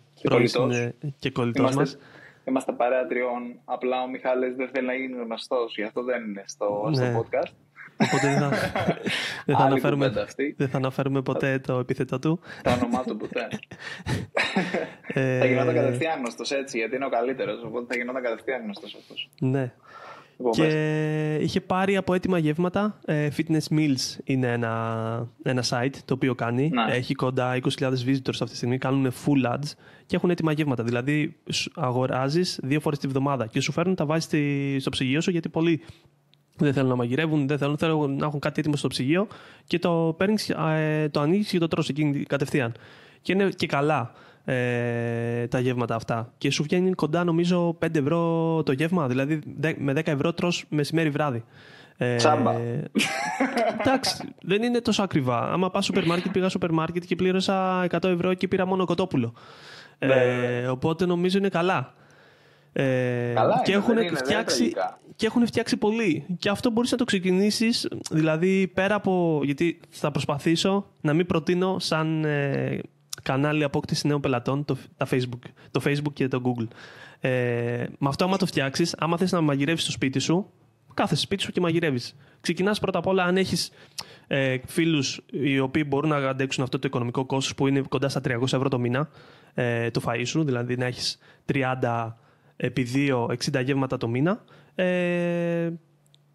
και 1.19 1.31
κολλητός 1.31 1.75
μας. 1.75 1.99
Είμαστε 2.45 2.73
παρέα 2.73 3.07
τριών. 3.07 3.43
Απλά 3.65 4.03
ο 4.03 4.09
Μιχάλης 4.09 4.57
δεν 4.57 4.69
θέλει 4.73 4.87
να 4.87 4.95
γίνει 4.95 5.23
γνωστός, 5.25 5.75
γι' 5.75 5.83
αυτό 5.83 6.03
δεν 6.03 6.25
είναι 6.25 6.43
στο, 6.47 6.89
ναι. 6.89 6.95
στο 6.95 7.05
podcast. 7.21 7.53
Οπότε 7.97 8.29
δεν 8.29 8.39
θα, 8.39 8.49
δεν 9.47 9.57
θα, 9.57 9.65
αναφέρουμε, 9.65 10.13
δεν 10.57 10.69
θα 10.69 10.77
αναφέρουμε 10.77 11.23
ποτέ 11.23 11.59
το 11.59 11.79
επίθετο 11.79 12.19
του. 12.19 12.41
Το 12.63 12.73
όνομά 12.73 13.03
του 13.03 13.17
ποτέ. 13.17 13.49
ε, 15.21 15.39
θα 15.39 15.47
γινόταν 15.47 15.75
κατευθείαν 15.75 16.19
γνωστός 16.19 16.51
έτσι, 16.51 16.79
γιατί 16.79 16.97
είναι 16.97 17.05
ο 17.05 17.09
καλύτερος. 17.09 17.63
Οπότε 17.65 17.87
θα 17.89 17.97
γινόταν 17.97 18.23
κατευθείαν 18.23 18.63
γνωστός 18.63 18.95
αυτός. 18.95 19.29
Ναι. 19.41 19.73
Λοιπόν, 20.37 20.53
και 20.53 21.35
είχε 21.41 21.61
πάρει 21.61 21.97
από 21.97 22.15
έτοιμα 22.15 22.39
γεύματα. 22.39 22.99
Ε, 23.05 23.29
Fitness 23.37 23.77
Meals 23.77 24.19
είναι 24.25 24.53
ένα, 24.53 25.29
ένα 25.43 25.65
site 25.69 25.95
το 26.05 26.15
οποίο 26.15 26.35
κάνει. 26.35 26.69
Ναι. 26.69 26.95
Έχει 26.95 27.15
κοντά 27.15 27.59
20.000 27.79 27.89
visitors 27.89 28.29
αυτή 28.29 28.45
τη 28.45 28.57
στιγμή. 28.57 28.79
Κάνουν 28.79 29.13
full 29.13 29.53
ads 29.53 29.71
και 30.07 30.17
έχουν 30.17 30.31
έτοιμα 30.31 30.53
γεύματα. 30.53 30.83
Δηλαδή, 30.83 31.37
αγοράζεις 31.75 32.61
δύο 32.63 32.81
φορές 32.81 32.99
τη 32.99 33.07
βδομάδα 33.07 33.47
και 33.47 33.61
σου 33.61 33.73
φέρνουν 33.73 33.95
τα 33.95 34.07
βάζεις 34.07 34.27
στο 34.81 34.91
ψυγείο 34.91 35.21
σου 35.21 35.31
γιατί 35.31 35.49
πολλοί 35.49 35.83
δεν 36.57 36.73
θέλουν 36.73 36.89
να 36.89 36.97
μαγειρεύουν, 36.97 37.47
δεν 37.47 37.59
θέλουν, 37.59 37.79
θέλουν 37.79 38.17
να 38.17 38.27
έχουν 38.27 38.41
κάτι 38.41 38.61
έτοιμο 38.61 38.77
στο 38.77 38.89
ψυγείο 38.89 39.27
και 39.67 39.79
το 39.79 40.15
παίρνεις, 40.19 40.51
ε, 40.51 41.09
το 41.11 41.21
ανοίγεις 41.21 41.51
και 41.51 41.59
το 41.59 41.69
τρως 41.69 41.89
εκείνη 41.89 42.23
κατευθείαν. 42.23 42.73
Και 43.23 43.33
είναι 43.33 43.49
και 43.49 43.67
καλά 43.67 44.13
ε, 44.45 45.47
τα 45.47 45.61
γεύματα 45.61 45.95
αυτά. 45.95 46.33
Και 46.39 46.51
σου 46.51 46.63
βγαίνει 46.63 46.93
κοντά 46.93 47.25
νομίζω 47.25 47.79
5 47.85 47.95
ευρώ 47.95 48.63
το 48.63 48.73
γεύμα, 48.73 49.09
δηλαδή 49.09 49.41
με 49.79 49.93
10 49.93 50.01
ευρώ 50.05 50.33
τρως 50.33 50.65
μεσημέρι 50.69 51.11
βράδυ. 51.11 51.45
Ε, 51.97 52.17
Τσάμπα. 52.17 52.55
εντάξει, 53.81 54.29
δεν 54.43 54.63
είναι 54.63 54.81
τόσο 54.81 55.03
ακριβά. 55.03 55.53
Άμα 55.53 55.71
πας 55.71 55.85
σούπερ 55.85 56.07
μάρκετ, 56.07 56.33
πήγα 56.33 56.49
σούπερ 56.49 56.71
μάρκετ 56.71 57.05
και 57.05 57.17
πλήρωσα 57.17 57.87
100 57.91 58.05
ευρώ 58.05 58.35
και 58.35 58.49
πήρα 58.49 58.67
μόνο 58.67 58.85
κοτόπουλο. 58.85 59.35
Ε, 59.99 60.07
ναι. 60.07 60.69
οπότε 60.69 61.07
νομίζω 61.07 61.39
είναι 61.39 61.49
καλά. 61.49 61.95
Ε, 62.73 63.33
Καλά 63.35 63.61
και, 63.65 63.73
έχουν 63.73 64.17
φτιάξει, 64.17 64.73
και 65.17 65.27
έχουν 65.27 65.47
φτιάξει 65.47 65.77
πολύ. 65.77 66.27
Και 66.39 66.49
αυτό 66.49 66.71
μπορείς 66.71 66.91
να 66.91 66.97
το 66.97 67.05
ξεκινήσεις, 67.05 67.89
δηλαδή 68.11 68.71
πέρα 68.75 68.95
από. 68.95 69.41
Γιατί 69.45 69.81
θα 69.91 70.11
προσπαθήσω 70.11 70.87
να 71.01 71.13
μην 71.13 71.27
προτείνω 71.27 71.79
σαν 71.79 72.25
ε, 72.25 72.79
κανάλι 73.23 73.65
απόκτησης 73.65 74.05
νέων 74.05 74.21
πελατών 74.21 74.65
το, 74.65 74.77
τα 74.97 75.07
Facebook, 75.11 75.49
το 75.71 75.81
Facebook 75.85 76.13
και 76.13 76.29
το 76.29 76.43
Google. 76.45 76.67
Ε, 77.21 77.87
με 77.99 78.09
αυτό, 78.09 78.25
άμα 78.25 78.37
το 78.37 78.47
φτιάξεις, 78.47 78.95
άμα 78.99 79.17
θες 79.17 79.33
να 79.33 79.41
μαγειρεύεις 79.41 79.83
στο 79.83 79.91
σπίτι 79.91 80.19
σου, 80.19 80.51
κάθεσαι 80.95 81.23
σπίτι 81.23 81.43
σου 81.43 81.53
και 81.53 81.61
μαγειρεύεις. 81.61 82.17
Ξεκινάς 82.41 82.81
πρώτα 82.81 82.99
απ' 82.99 83.07
όλα 83.07 83.25
αν 83.25 83.37
έχεις 83.37 83.71
ε, 84.27 84.57
φίλους 84.67 85.21
οι 85.31 85.59
οποίοι 85.59 85.85
μπορούν 85.87 86.11
να 86.11 86.17
αντέξουν 86.17 86.63
αυτό 86.63 86.79
το 86.79 86.87
οικονομικό 86.87 87.25
κόστος 87.25 87.55
που 87.55 87.67
είναι 87.67 87.83
κοντά 87.89 88.09
στα 88.09 88.21
300 88.25 88.43
ευρώ 88.43 88.69
το 88.69 88.79
μήνα 88.79 89.09
ε, 89.55 89.91
το 89.91 90.01
φαΐ 90.07 90.23
σου, 90.25 90.45
δηλαδή 90.45 90.77
να 90.77 90.87
έχεις 90.87 91.19
30 91.53 92.13
επί 92.57 92.87
2, 92.95 93.27
60 93.27 93.65
γεύματα 93.65 93.97
το 93.97 94.09
μήνα. 94.09 94.45
Ε, 94.75 95.71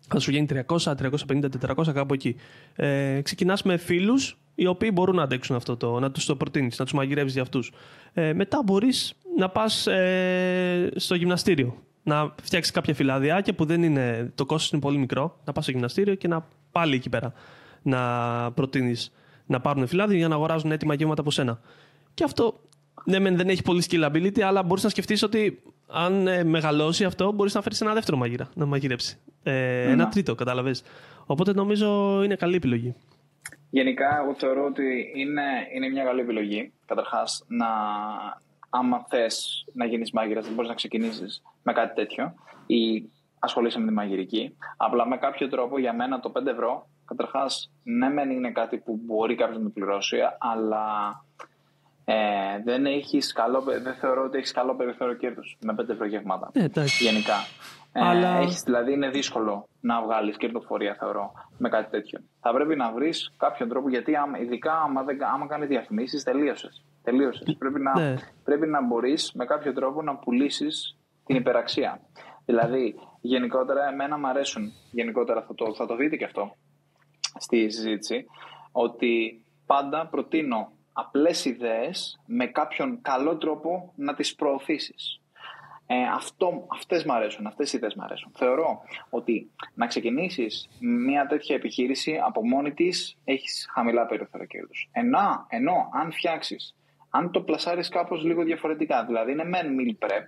θα 0.07 0.19
σου 0.19 0.31
γίνει 0.31 0.45
300, 0.67 0.95
350, 0.95 1.49
400 1.75 1.93
κάπου 1.93 2.13
εκεί. 2.13 2.35
Ε, 2.75 3.21
ξεκινάς 3.21 3.63
με 3.63 3.77
φίλους 3.77 4.37
οι 4.55 4.65
οποίοι 4.65 4.89
μπορούν 4.93 5.15
να 5.15 5.23
αντέξουν 5.23 5.55
αυτό 5.55 5.77
το, 5.77 5.99
να 5.99 6.11
τους 6.11 6.25
το 6.25 6.35
προτείνεις, 6.35 6.77
να 6.77 6.85
τους 6.85 6.93
μαγειρεύεις 6.93 7.33
για 7.33 7.41
αυτούς. 7.41 7.71
Ε, 8.13 8.33
μετά 8.33 8.61
μπορείς 8.65 9.13
να 9.37 9.49
πας 9.49 9.87
ε, 9.87 10.91
στο 10.95 11.15
γυμναστήριο, 11.15 11.77
να 12.03 12.35
φτιάξεις 12.41 12.73
κάποια 12.73 12.93
φυλαδιάκια 12.93 13.53
που 13.53 13.65
δεν 13.65 13.83
είναι, 13.83 14.31
το 14.35 14.45
κόστος 14.45 14.71
είναι 14.71 14.81
πολύ 14.81 14.97
μικρό, 14.97 15.39
να 15.45 15.53
πας 15.53 15.63
στο 15.63 15.71
γυμναστήριο 15.71 16.15
και 16.15 16.27
να 16.27 16.47
πάλι 16.71 16.95
εκεί 16.95 17.09
πέρα 17.09 17.33
να 17.81 17.99
προτείνεις 18.51 19.11
να 19.45 19.59
πάρουν 19.59 19.87
φυλάδια 19.87 20.17
για 20.17 20.27
να 20.27 20.35
αγοράζουν 20.35 20.71
έτοιμα 20.71 20.93
γεύματα 20.93 21.21
από 21.21 21.31
σένα. 21.31 21.59
Και 22.13 22.23
αυτό 22.23 22.59
ναι, 23.05 23.19
δεν 23.19 23.49
έχει 23.49 23.61
πολύ 23.61 23.83
scalability, 23.89 24.39
αλλά 24.39 24.63
μπορείς 24.63 24.83
να 24.83 24.89
σκεφτείς 24.89 25.23
ότι 25.23 25.61
αν 25.87 26.27
ε, 26.27 26.43
μεγαλώσει 26.43 27.03
αυτό, 27.03 27.31
μπορείς 27.31 27.53
να 27.53 27.61
φέρεις 27.61 27.81
ένα 27.81 27.93
δεύτερο 27.93 28.17
μαγείρα 28.17 28.49
να 28.53 28.65
μαγειρέψει. 28.65 29.19
Ε, 29.43 29.91
ένα 29.91 30.09
τρίτο, 30.09 30.35
κατάλαβες. 30.35 30.83
Οπότε 31.25 31.53
νομίζω 31.53 32.21
είναι 32.23 32.35
καλή 32.35 32.55
επιλογή. 32.55 32.95
Γενικά, 33.69 34.19
εγώ 34.23 34.35
θεωρώ 34.37 34.65
ότι 34.65 35.11
είναι, 35.15 35.41
είναι 35.75 35.89
μια 35.89 36.03
καλή 36.03 36.21
επιλογή. 36.21 36.73
Καταρχάς, 36.85 37.45
να, 37.47 37.67
άμα 38.69 39.05
θες 39.09 39.65
να 39.73 39.85
γίνεις 39.85 40.11
μάγειρας, 40.11 40.45
δεν 40.45 40.53
μπορείς 40.53 40.69
να 40.69 40.75
ξεκινήσεις 40.75 41.41
με 41.63 41.73
κάτι 41.73 41.93
τέτοιο 41.93 42.33
ή 42.65 43.09
ασχολείσαι 43.39 43.79
με 43.79 43.87
τη 43.87 43.93
μαγειρική. 43.93 44.55
Απλά 44.77 45.07
με 45.07 45.17
κάποιο 45.17 45.47
τρόπο 45.47 45.79
για 45.79 45.93
μένα 45.93 46.19
το 46.19 46.31
5 46.35 46.45
ευρώ, 46.45 46.89
καταρχάς, 47.05 47.71
ναι, 47.83 48.09
μεν 48.09 48.29
είναι 48.29 48.51
κάτι 48.51 48.77
που 48.77 48.99
μπορεί 49.05 49.35
κάποιος 49.35 49.61
να 49.61 49.69
πληρώσει, 49.69 50.17
αλλά 50.37 50.85
ε, 52.09 52.61
δεν, 52.63 52.85
έχεις 52.85 53.33
καλό, 53.33 53.61
δεν 53.61 53.93
θεωρώ 53.93 54.23
ότι 54.23 54.37
έχεις 54.37 54.51
καλό 54.51 54.75
περιθώριο 54.75 55.15
κέρδου 55.15 55.41
με 55.59 55.73
πέντε 55.73 55.93
προγεύματα. 55.93 56.49
Ε, 56.53 56.67
γενικά. 56.99 57.33
Ε, 57.91 57.99
Αλλά... 58.01 58.37
έχεις, 58.37 58.61
δηλαδή 58.61 58.93
είναι 58.93 59.09
δύσκολο 59.09 59.67
να 59.81 60.01
βγάλεις 60.01 60.37
κερδοφορία, 60.37 60.95
θεωρώ, 60.99 61.31
με 61.57 61.69
κάτι 61.69 61.89
τέτοιο. 61.89 62.19
Θα 62.41 62.53
πρέπει 62.53 62.75
να 62.75 62.91
βρεις 62.91 63.33
κάποιον 63.37 63.69
τρόπο, 63.69 63.89
γιατί 63.89 64.13
ειδικά 64.41 64.81
άμα, 64.81 65.03
δεν, 65.03 65.23
άμα 65.23 65.47
κάνεις 65.47 65.67
διαφημίσεις, 65.67 66.23
τελείωσες. 66.23 66.85
Τελείωσες. 67.03 67.55
Πρέπει 67.57 67.79
να, 67.79 67.99
ναι. 67.99 68.15
πρέπει 68.43 68.67
να 68.67 68.85
μπορείς 68.85 69.31
με 69.33 69.45
κάποιο 69.45 69.73
τρόπο 69.73 70.01
να 70.01 70.15
πουλήσεις 70.15 70.97
την 71.25 71.35
υπεραξία. 71.35 71.99
Δηλαδή, 72.45 72.95
γενικότερα, 73.21 73.87
εμένα 73.87 74.17
μου 74.17 74.27
αρέσουν, 74.27 74.71
γενικότερα 74.91 75.41
θα 75.41 75.53
το, 75.55 75.73
θα 75.75 75.85
το 75.85 75.95
δείτε 75.95 76.15
και 76.15 76.25
αυτό 76.25 76.55
στη 77.39 77.69
συζήτηση, 77.69 78.25
ότι 78.71 79.41
πάντα 79.65 80.07
προτείνω 80.07 80.71
απλές 80.99 81.45
ιδέες 81.45 82.19
με 82.25 82.45
κάποιον 82.45 83.01
καλό 83.01 83.37
τρόπο 83.37 83.93
να 83.95 84.13
τις 84.13 84.35
προωθήσεις. 84.35 85.21
Ε, 85.85 86.03
αυτό, 86.03 86.67
αυτές 86.67 87.05
μ' 87.05 87.11
αρέσουν, 87.11 87.47
αυτές 87.47 87.73
οι 87.73 87.77
ιδέες 87.77 87.95
μ' 87.95 88.01
αρέσουν. 88.01 88.31
Θεωρώ 88.35 88.81
ότι 89.09 89.51
να 89.73 89.87
ξεκινήσεις 89.87 90.69
μια 90.79 91.27
τέτοια 91.27 91.55
επιχείρηση 91.55 92.19
από 92.25 92.47
μόνη 92.47 92.73
της 92.73 93.17
έχεις 93.23 93.67
χαμηλά 93.73 94.05
περιθώρια 94.05 94.45
κέρδους. 94.45 94.89
Ενώ, 94.91 95.45
ενώ 95.49 95.89
αν 95.93 96.11
φτιάξεις, 96.11 96.75
αν 97.09 97.31
το 97.31 97.41
πλασάρεις 97.41 97.89
κάπως 97.89 98.23
λίγο 98.23 98.43
διαφορετικά, 98.43 99.05
δηλαδή 99.05 99.31
είναι 99.31 99.45
μεν 99.45 99.75
meal 99.79 100.05
prep, 100.05 100.25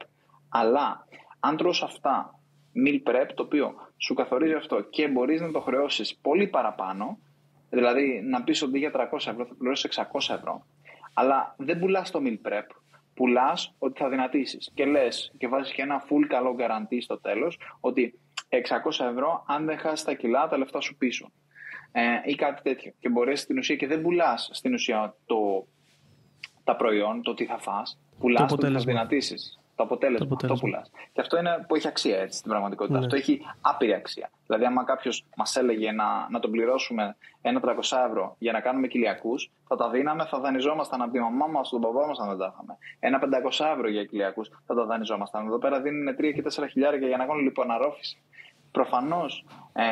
αλλά 0.49 1.07
αν 1.39 1.57
τρως 1.57 1.83
αυτά 1.83 2.39
meal 2.85 3.09
prep, 3.09 3.27
το 3.35 3.43
οποίο 3.43 3.73
σου 3.97 4.13
καθορίζει 4.13 4.53
αυτό 4.53 4.81
και 4.81 5.07
μπορείς 5.07 5.41
να 5.41 5.51
το 5.51 5.59
χρεώσεις 5.59 6.15
πολύ 6.15 6.47
παραπάνω, 6.47 7.19
Δηλαδή 7.69 8.21
να 8.21 8.43
πεις 8.43 8.61
ότι 8.61 8.77
για 8.77 8.91
300 8.93 8.97
ευρώ 9.13 9.45
θα 9.45 9.55
πληρώσεις 9.57 9.99
600 9.99 10.35
ευρώ. 10.35 10.65
Αλλά 11.13 11.55
δεν 11.57 11.79
πουλάς 11.79 12.11
το 12.11 12.19
meal 12.23 12.47
prep. 12.47 12.65
Πουλάς 13.13 13.75
ότι 13.79 13.99
θα 13.99 14.09
δυνατήσεις. 14.09 14.71
Και 14.73 14.85
λες 14.85 15.31
και 15.37 15.47
βάζεις 15.47 15.73
και 15.73 15.81
ένα 15.81 16.03
full 16.03 16.25
καλό 16.27 16.55
guarantee 16.59 16.97
στο 17.01 17.19
τέλος 17.19 17.59
ότι 17.79 18.19
600 18.49 19.05
ευρώ, 19.11 19.43
αν 19.47 19.65
δεν 19.65 19.77
χάσεις 19.77 20.05
τα 20.05 20.13
κιλά, 20.13 20.47
τα 20.47 20.57
λεφτά 20.57 20.81
σου 20.81 20.95
πίσω. 20.95 21.31
Ε, 21.91 22.01
ή 22.23 22.35
κάτι 22.35 22.61
τέτοιο. 22.61 22.93
Και 22.99 23.09
μπορείς 23.09 23.39
στην 23.41 23.57
ουσία 23.57 23.75
και 23.75 23.87
δεν 23.87 24.01
πουλάς 24.01 24.49
στην 24.53 24.73
ουσία 24.73 25.15
το, 25.25 25.67
τα 26.63 26.75
προϊόν, 26.75 27.21
το 27.21 27.33
τι 27.33 27.45
θα 27.45 27.57
φας. 27.57 27.99
Πουλάς 28.19 28.47
το, 28.47 28.53
ότι 28.53 28.73
θα 28.73 28.79
δυνατήσεις. 28.79 29.58
Το 29.79 29.85
αποτέλεσμα, 29.85 30.27
το 30.27 30.33
αποτέλεσμα. 30.33 30.53
αυτό 30.53 30.65
πουλάς. 30.65 30.91
Και 31.13 31.21
αυτό 31.21 31.37
είναι 31.37 31.65
που 31.67 31.75
έχει 31.75 31.87
αξία 31.87 32.19
έτσι 32.19 32.37
στην 32.37 32.49
πραγματικότητα. 32.49 32.97
Ναι. 32.97 33.05
Αυτό 33.05 33.15
έχει 33.15 33.41
άπειρη 33.61 33.93
αξία. 33.93 34.29
Δηλαδή, 34.47 34.65
άμα 34.65 34.83
κάποιος 34.83 35.25
μας 35.35 35.55
έλεγε 35.55 35.91
να, 35.91 36.29
να 36.29 36.39
τον 36.39 36.51
πληρώσουμε 36.51 37.15
ένα 37.41 37.59
300 37.63 37.97
ευρώ 38.07 38.35
για 38.39 38.51
να 38.51 38.59
κάνουμε 38.59 38.87
κοιλιακούς, 38.87 39.51
θα 39.67 39.75
τα 39.75 39.89
δίναμε, 39.89 40.25
θα 40.25 40.39
δανειζόμασταν 40.39 41.01
από 41.01 41.11
τη 41.11 41.19
μαμά 41.19 41.47
μας, 41.47 41.69
τον 41.69 41.81
παπά 41.81 42.07
μας, 42.07 42.19
αν 42.19 42.27
δεν 42.27 42.37
τα 42.37 42.53
είχαμε. 42.53 42.77
Ένα 42.99 43.19
500 43.19 43.65
ευρώ 43.75 43.89
για 43.89 44.05
κοιλιακούς 44.05 44.49
θα 44.65 44.73
τα 44.75 44.85
δανειζόμασταν. 44.85 45.45
Εδώ 45.45 45.57
πέρα 45.57 45.81
δίνουν 45.81 46.15
3 46.15 46.33
και 46.33 46.41
4 46.41 46.67
χιλιάρια 46.71 47.07
για 47.07 47.17
να 47.17 47.25
κάνουν 47.25 47.43
λοιπόν 47.43 47.71
αρρώφηση. 47.71 48.17
Προφανώς 48.71 49.45
ε, 49.73 49.83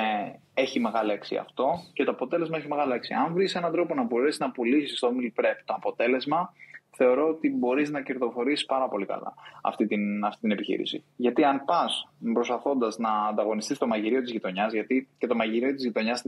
έχει 0.53 0.79
μεγάλη 0.79 1.11
αξία 1.11 1.41
αυτό 1.41 1.79
και 1.93 2.03
το 2.03 2.11
αποτέλεσμα 2.11 2.57
έχει 2.57 2.67
μεγάλη 2.67 2.93
αξία. 2.93 3.19
Αν 3.19 3.33
βρεις 3.33 3.55
έναν 3.55 3.71
τρόπο 3.71 3.93
να 3.93 4.03
μπορέσεις 4.03 4.39
να 4.39 4.51
πουλήσεις 4.51 4.99
το 4.99 5.07
meal 5.07 5.41
prep 5.41 5.55
το 5.65 5.73
αποτέλεσμα, 5.73 6.53
θεωρώ 6.97 7.27
ότι 7.27 7.55
μπορείς 7.55 7.89
να 7.89 8.01
κερδοφορήσει 8.01 8.65
πάρα 8.65 8.87
πολύ 8.87 9.05
καλά 9.05 9.33
αυτή 9.61 9.87
την, 9.87 10.25
αυτή 10.25 10.41
την 10.41 10.51
επιχείρηση. 10.51 11.03
Γιατί 11.15 11.43
αν 11.43 11.65
πας 11.65 12.09
προσπαθώντας 12.33 12.97
να 12.97 13.09
ανταγωνιστείς 13.29 13.77
το 13.77 13.87
μαγειρίο 13.87 14.21
της 14.21 14.31
γειτονιάς, 14.31 14.73
γιατί 14.73 15.07
και 15.17 15.27
το 15.27 15.35
μαγειρίο 15.35 15.73
της 15.73 15.83
γειτονιάς 15.83 16.23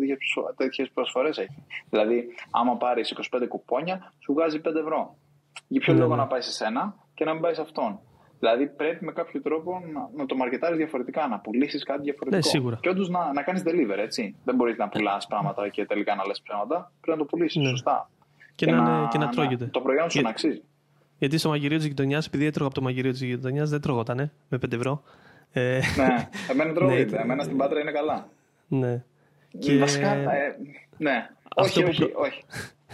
τέτοιες 0.55 0.89
προσφορές 0.93 1.37
έχει. 1.37 1.63
Δηλαδή, 1.89 2.27
άμα 2.51 2.77
πάρεις 2.77 3.13
25 3.31 3.47
κουπόνια, 3.47 4.13
σου 4.19 4.33
βγάζει 4.33 4.59
5 4.59 4.79
ευρώ. 4.79 5.15
Για 5.67 5.79
ποιο 5.79 5.93
ναι, 5.93 5.99
λόγο 5.99 6.15
ναι. 6.15 6.21
να 6.21 6.27
πάει 6.27 6.41
σε 6.41 6.51
σένα 6.51 6.95
και 7.13 7.25
να 7.25 7.33
μην 7.33 7.41
πάει 7.41 7.53
σε 7.53 7.61
αυτόν; 7.61 7.99
Δηλαδή 8.39 8.67
πρέπει 8.67 9.05
με 9.05 9.11
κάποιο 9.11 9.41
τρόπο 9.41 9.81
να, 9.93 10.09
να 10.15 10.25
το 10.25 10.35
μαρκετάρεις 10.35 10.77
διαφορετικά, 10.77 11.27
να 11.27 11.39
πουλήσεις 11.39 11.83
κάτι 11.83 12.01
διαφορετικό. 12.01 12.35
Ναι, 12.35 12.41
σίγουρα. 12.41 12.77
Και 12.81 12.89
όντως 12.89 13.09
να, 13.09 13.33
να 13.33 13.41
κάνεις 13.43 13.63
deliver, 13.65 13.97
έτσι. 13.97 14.35
Δεν 14.43 14.55
μπορείς 14.55 14.77
να 14.77 14.89
πουλάς 14.89 15.27
πράγματα 15.27 15.69
και 15.69 15.85
τελικά 15.85 16.15
να 16.15 16.25
λες 16.25 16.41
ψέματα. 16.41 16.91
Πρέπει 17.01 17.17
να 17.17 17.23
το 17.23 17.29
πουλήσεις 17.29 17.61
ναι. 17.61 17.69
σωστά 17.69 18.09
και, 18.59 18.65
και, 18.65 18.71
να, 18.71 19.07
και 19.11 19.17
να 19.17 19.29
τρώγεται. 19.29 19.65
το 19.65 19.81
προϊόν 19.81 20.09
σου 20.09 20.21
να 20.21 20.29
αξίζει. 20.29 20.61
Γιατί 21.17 21.37
στο 21.37 21.49
μαγειρίο 21.49 21.77
της 21.77 21.87
γειτονιάς, 21.87 22.25
επειδή 22.25 22.45
έτρωγα 22.45 22.65
από 22.65 22.75
το 22.75 22.81
μαγειρίο 22.81 23.11
της 23.11 23.21
γειτονιάς, 23.21 23.69
δεν 23.69 23.81
τρώγοτανε 23.81 24.31
με 24.49 24.57
5 24.65 24.73
ευρώ. 24.73 25.03
Ε, 25.51 25.79
ναι, 25.97 26.29
εμένα 26.49 26.73
τρώγεται. 26.77 27.15
ναι, 27.15 27.21
εμένα 27.21 27.43
στην 27.43 27.57
Πάτρα 27.57 27.79
είναι 27.79 27.91
καλά. 27.91 28.29
Ναι. 28.67 29.03
Και... 29.59 29.77
Βασικά, 29.77 30.13
ε, 30.13 30.55
ναι. 30.97 31.29
Όχι, 31.55 31.83
όχι, 31.83 32.03
όχι. 32.03 32.43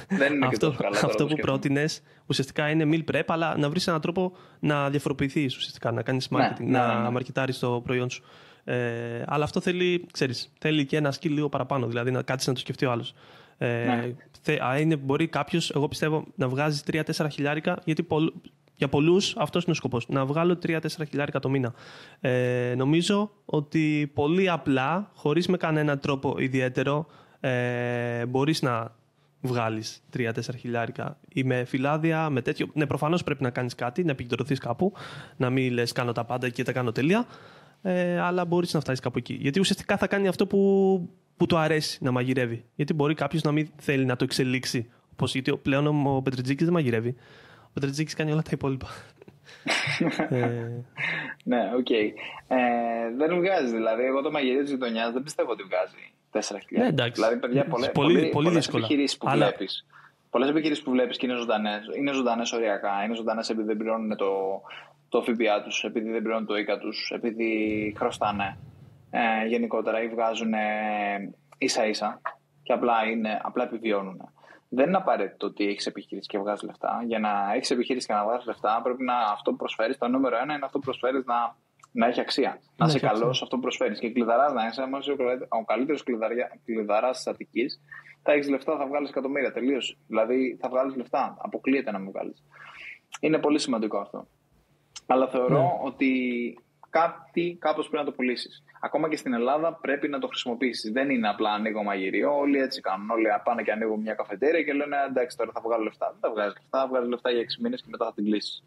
Δεν 0.07 0.33
είναι 0.33 0.45
αυτό, 0.45 0.69
και 0.69 0.77
καλά. 0.83 0.99
Αυτό 1.03 1.25
που 1.25 1.35
πρότεινες 1.35 2.01
ουσιαστικά 2.25 2.69
είναι 2.69 2.89
meal 2.91 3.15
prep, 3.15 3.23
αλλά 3.27 3.57
να 3.57 3.69
βρεις 3.69 3.87
έναν 3.87 4.01
τρόπο 4.01 4.31
να 4.59 4.89
διαφοροποιηθείς 4.89 5.55
ουσιαστικά, 5.57 5.91
να 5.91 6.01
κάνεις 6.01 6.29
ναι, 6.29 6.39
marketing, 6.39 6.65
ναι, 6.65 6.77
να 6.77 7.11
ναι. 7.11 7.19
ναι. 7.45 7.53
το 7.59 7.81
προϊόν 7.83 8.09
σου. 8.09 8.23
Ε, 8.63 9.23
αλλά 9.25 9.43
αυτό 9.43 9.61
θέλει, 9.61 10.05
ξέρεις, 10.11 10.53
θέλει 10.59 10.85
και 10.85 10.97
ένα 10.97 11.13
skill 11.13 11.29
λίγο 11.29 11.49
παραπάνω, 11.49 11.87
δηλαδή 11.87 12.11
να 12.11 12.21
κάτσεις 12.21 12.47
να 12.47 12.53
το 12.53 12.59
σκεφτεί 12.59 12.85
ο 12.85 12.91
άλλος. 12.91 13.13
Ε, 13.57 14.13
ναι. 14.47 14.79
είναι, 14.79 14.95
μπορεί 14.95 15.27
κάποιος, 15.27 15.71
εγώ 15.71 15.87
πιστεύω, 15.87 16.25
να 16.35 16.47
βγάζει 16.47 16.81
3-4 16.91 17.27
χιλιάρικα, 17.31 17.81
γιατί 17.85 18.07
για 18.75 18.87
πολλούς 18.87 19.35
αυτός 19.37 19.63
είναι 19.63 19.71
ο 19.71 19.75
σκοπός. 19.75 20.07
Να 20.07 20.25
βγάλω 20.25 20.59
3-4 20.67 20.79
χιλιάρικα 21.09 21.39
το 21.39 21.49
μήνα. 21.49 21.73
Ε, 22.19 22.73
νομίζω 22.77 23.31
ότι 23.45 24.11
πολύ 24.13 24.49
απλά, 24.49 25.11
χωρίς 25.13 25.47
με 25.47 25.57
κανένα 25.57 25.97
τρόπο 25.97 26.35
ιδιαίτερο, 26.39 27.05
ε, 27.39 28.25
μπορείς 28.25 28.61
να 28.61 28.95
βγάλεις 29.41 30.03
3-4 30.17 30.31
χιλιάρικα 30.57 31.17
ή 31.29 31.43
με 31.43 31.63
φυλάδια, 31.63 32.29
με 32.29 32.41
τέτοιο. 32.41 32.67
Ναι, 32.73 32.85
προφανώς 32.85 33.23
πρέπει 33.23 33.43
να 33.43 33.49
κάνεις 33.49 33.75
κάτι, 33.75 34.03
να 34.03 34.11
επικεντρωθείς 34.11 34.59
κάπου, 34.59 34.93
να 35.37 35.49
μην 35.49 35.73
λες 35.73 35.91
κάνω 35.91 36.11
τα 36.11 36.23
πάντα 36.23 36.49
και 36.49 36.63
τα 36.63 36.71
κάνω 36.71 36.91
τελεία. 36.91 37.25
Ε, 37.81 38.19
αλλά 38.19 38.45
μπορείς 38.45 38.73
να 38.73 38.79
φτάσεις 38.79 38.99
κάπου 38.99 39.17
εκεί. 39.17 39.33
Γιατί 39.33 39.59
ουσιαστικά 39.59 39.97
θα 39.97 40.07
κάνει 40.07 40.27
αυτό 40.27 40.47
που 40.47 41.09
που 41.37 41.45
του 41.45 41.57
αρέσει 41.57 42.03
να 42.03 42.11
μαγειρεύει. 42.11 42.65
Γιατί 42.75 42.93
μπορεί 42.93 43.13
κάποιος 43.13 43.41
να 43.41 43.51
μην 43.51 43.69
θέλει 43.75 44.05
να 44.05 44.15
το 44.15 44.23
εξελίξει. 44.23 44.89
Όπως 45.11 45.33
γιατί 45.33 45.57
πλέον 45.57 46.07
ο 46.07 46.21
Πετρετζίκη 46.21 46.63
δεν 46.63 46.73
μαγειρεύει. 46.73 47.15
Ο 47.63 47.71
Πετρετζίκη 47.73 48.15
κάνει 48.15 48.31
όλα 48.31 48.41
τα 48.41 48.49
υπόλοιπα. 48.53 48.87
ε... 50.29 50.69
Ναι, 51.43 51.71
okay. 51.77 51.85
Okay. 51.89 52.11
Ε, 52.47 52.57
δεν 53.17 53.35
βγάζει 53.37 53.75
δηλαδή. 53.75 54.03
Εγώ 54.03 54.21
το 54.21 54.31
μαγειρείο 54.31 54.61
της 54.61 54.71
γειτονιάς 54.71 55.11
δεν 55.13 55.23
πιστεύω 55.23 55.51
ότι 55.51 55.63
βγάζει 55.63 56.13
4 56.31 56.57
Ναι, 56.69 56.87
εντάξει. 56.87 57.21
Δηλαδή, 57.21 57.39
παιδιά, 57.39 57.65
πολλέ, 57.65 57.87
πολύ, 57.87 58.13
πολύ, 58.13 58.29
πολύ 58.29 58.49
δύσκολα. 58.49 58.85
επιχειρήσεις 58.85 59.17
που 59.17 59.27
Αλλά... 59.29 59.45
βλέπεις. 59.45 59.85
Πολλές 60.29 60.49
επιχειρήσεις 60.49 60.83
που 60.83 60.91
βλέπεις 60.91 61.17
και 61.17 61.25
είναι 61.25 61.35
ζωντανές. 61.35 61.81
Είναι 61.97 62.13
ζωντανές 62.13 62.51
οριακά. 62.51 63.03
Είναι 63.05 63.15
ζωντανές 63.15 63.49
επειδή 63.49 63.67
δεν 63.67 63.77
πληρώνουν 63.77 64.15
το, 64.15 64.61
το 65.09 65.21
ΦΠΑ 65.21 65.63
τους, 65.63 65.83
επειδή 65.83 66.11
δεν 66.11 66.21
πληρώνουν 66.21 66.45
το 66.45 66.55
ΙΚΑ 66.55 66.77
τους, 66.77 67.11
επειδή 67.15 67.93
χρωστάνε 67.97 68.57
ε, 69.15 69.47
γενικότερα 69.47 70.01
ή 70.01 70.07
βγάζουν 70.07 70.53
ε, 70.53 71.33
ίσα 71.57 71.85
ίσα 71.85 72.21
και 72.63 72.73
απλά, 72.73 73.05
είναι, 73.05 73.39
απλά 73.43 73.63
επιβιώνουν. 73.63 74.29
Δεν 74.69 74.87
είναι 74.87 74.97
απαραίτητο 74.97 75.47
ότι 75.47 75.67
έχεις 75.67 75.85
επιχείρηση 75.85 76.27
και 76.27 76.37
βγάζεις 76.37 76.63
λεφτά. 76.63 77.03
Για 77.05 77.19
να 77.19 77.53
έχεις 77.53 77.71
επιχείρηση 77.71 78.07
και 78.07 78.13
να 78.13 78.23
βγάζεις 78.23 78.45
λεφτά, 78.45 78.81
πρέπει 78.83 79.03
να 79.03 79.17
αυτό 79.17 79.51
που 79.51 79.57
προσφέρεις, 79.57 79.97
το 79.97 80.07
νούμερο 80.07 80.35
ένα 80.35 80.53
είναι 80.53 80.65
αυτό 80.65 80.79
που 80.79 80.85
προσφέρεις 80.85 81.25
να, 81.25 81.55
να 81.91 82.07
έχει 82.07 82.19
αξία. 82.19 82.59
Να, 82.77 82.85
είσαι 82.85 82.99
καλός 82.99 83.37
σε 83.37 83.43
αυτό 83.43 83.55
που 83.55 83.61
προσφέρεις. 83.61 83.99
Και 83.99 84.11
κλειδαράς 84.11 84.53
να 84.53 84.67
είσαι, 84.67 84.81
άμα 84.81 84.97
είσαι 84.97 85.11
ο, 85.11 85.15
ο 85.49 85.65
καλύτερος 85.65 86.03
κλειδαράς 86.65 87.17
της 87.17 87.27
Αττικής, 87.27 87.81
θα 88.23 88.31
έχεις 88.31 88.49
λεφτά, 88.49 88.77
θα 88.77 88.87
βγάλεις 88.87 89.09
εκατομμύρια. 89.09 89.51
Τελείως. 89.51 89.97
Δηλαδή 90.07 90.57
θα 90.61 90.69
βγάλεις 90.69 90.95
λεφτά. 90.95 91.37
Αποκλείεται 91.41 91.91
να 91.91 91.99
μην 91.99 92.11
βγάλεις. 92.11 92.43
Είναι 93.19 93.37
πολύ 93.37 93.59
σημαντικό 93.59 93.97
αυτό. 93.97 94.27
Αλλά 95.05 95.27
θεωρώ 95.27 95.61
ναι. 95.61 95.79
ότι 95.81 96.09
κάτι 96.99 97.57
κάπως 97.59 97.89
πρέπει 97.89 98.03
να 98.03 98.09
το 98.09 98.15
πουλήσεις. 98.15 98.63
Ακόμα 98.79 99.09
και 99.09 99.17
στην 99.17 99.33
Ελλάδα 99.33 99.73
πρέπει 99.73 100.07
να 100.07 100.19
το 100.19 100.27
χρησιμοποιήσεις. 100.27 100.91
Δεν 100.91 101.09
είναι 101.09 101.29
απλά 101.29 101.51
ανοίγω 101.51 101.83
μαγειρίο. 101.83 102.37
Όλοι 102.37 102.57
έτσι 102.59 102.81
κάνουν. 102.81 103.09
Όλοι 103.09 103.25
πάνε 103.43 103.61
και 103.63 103.71
ανοίγουν 103.71 103.99
μια 103.99 104.13
καφετέρια 104.13 104.63
και 104.63 104.73
λένε 104.73 104.95
εντάξει 105.09 105.37
τώρα 105.37 105.51
θα 105.53 105.61
βγάλω 105.63 105.83
λεφτά. 105.83 106.07
Δεν 106.11 106.19
θα 106.21 106.29
βγάζεις 106.29 106.53
λεφτά, 106.61 106.79
θα 106.79 106.87
βγάλει 106.87 107.09
λεφτά 107.09 107.31
για 107.31 107.41
6 107.41 107.43
μήνες 107.59 107.81
και 107.81 107.87
μετά 107.91 108.05
θα 108.05 108.13
την 108.13 108.23
κλείσεις. 108.25 108.63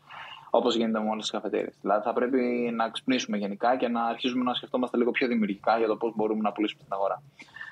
Όπως 0.50 0.76
γίνεται 0.76 1.00
με 1.00 1.08
όλε 1.08 1.22
τι 1.22 1.30
καφετέρειες. 1.30 1.74
Δηλαδή 1.80 2.02
θα 2.04 2.12
πρέπει 2.12 2.40
να 2.74 2.90
ξυπνήσουμε 2.90 3.36
γενικά 3.36 3.76
και 3.76 3.88
να 3.88 4.02
αρχίσουμε 4.04 4.44
να 4.44 4.54
σκεφτόμαστε 4.54 4.96
λίγο 4.96 5.10
πιο 5.10 5.26
δημιουργικά 5.26 5.78
για 5.78 5.86
το 5.86 5.96
πώς 5.96 6.12
μπορούμε 6.16 6.40
να 6.40 6.52
πουλήσουμε 6.52 6.80
στην 6.80 6.94
αγορά 6.94 7.22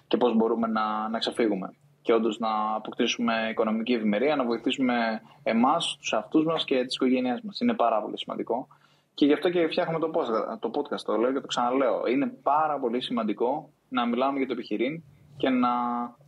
και 0.08 0.16
πώς 0.16 0.34
μπορούμε 0.34 0.66
να, 0.66 1.08
να 1.08 1.18
ξεφύγουμε. 1.18 1.74
Και 2.02 2.12
όντως 2.12 2.38
να 2.38 2.74
αποκτήσουμε 2.74 3.48
οικονομική 3.50 3.92
ευημερία, 3.92 4.36
να 4.36 4.44
βοηθήσουμε 4.44 5.22
εμάς, 5.42 5.96
τους 5.98 6.12
εαυτούς 6.12 6.44
μας 6.44 6.64
και 6.64 6.84
τις 6.84 6.94
οικογένειές 6.94 7.40
μας. 7.42 7.60
Είναι 7.60 7.74
πάρα 7.74 8.00
πολύ 8.00 8.18
σημαντικό. 8.18 8.68
Και 9.16 9.26
γι' 9.26 9.32
αυτό 9.32 9.50
και 9.50 9.66
φτιάχνουμε 9.66 9.98
το, 9.98 10.10
το 10.58 10.70
podcast, 10.74 11.00
το 11.04 11.16
λέω 11.16 11.32
και 11.32 11.40
το 11.40 11.46
ξαναλέω. 11.46 12.06
Είναι 12.06 12.26
πάρα 12.42 12.78
πολύ 12.78 13.00
σημαντικό 13.00 13.70
να 13.88 14.06
μιλάμε 14.06 14.38
για 14.38 14.46
το 14.46 14.52
επιχειρήν 14.52 15.02
και 15.36 15.48
να 15.48 15.68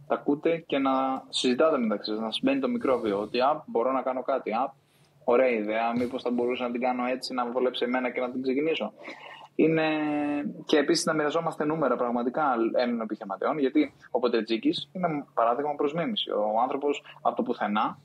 τα 0.07 0.15
ακούτε 0.15 0.57
και 0.67 0.79
να 0.79 0.91
συζητάτε 1.29 1.79
μεταξύ 1.79 2.11
σας, 2.11 2.21
να 2.21 2.29
μπαίνει 2.43 2.61
το 2.61 2.69
μικρόβιο. 2.69 3.21
Ότι 3.21 3.41
α, 3.41 3.65
μπορώ 3.67 3.93
να 3.93 4.03
κάνω 4.03 4.23
κάτι. 4.23 4.51
Α, 4.51 4.75
ωραία 5.25 5.49
ιδέα. 5.49 5.93
Μήπως 5.97 6.23
θα 6.23 6.31
μπορούσα 6.31 6.65
να 6.65 6.71
την 6.71 6.81
κάνω 6.81 7.05
έτσι, 7.05 7.35
να 7.35 7.51
βολέψει 7.51 7.85
εμένα 7.85 8.11
και 8.11 8.21
να 8.21 8.31
την 8.31 8.43
ξεκινήσω. 8.43 8.93
Είναι... 9.55 9.89
Και 10.65 10.79
επίσης 10.79 11.05
να 11.05 11.13
μοιραζόμαστε 11.13 11.65
νούμερα 11.65 11.97
πραγματικά 11.97 12.55
έμεινων 12.75 13.01
επιχειρηματιών, 13.01 13.59
γιατί 13.59 13.93
ο 14.11 14.19
Πετρετζίκης 14.19 14.91
είναι 14.93 15.25
παράδειγμα 15.35 15.75
προς 15.75 15.95
μίμηση. 15.95 16.31
Ο 16.31 16.61
άνθρωπος 16.63 17.03
από 17.23 17.37
το 17.37 17.43
πουθενά 17.43 17.99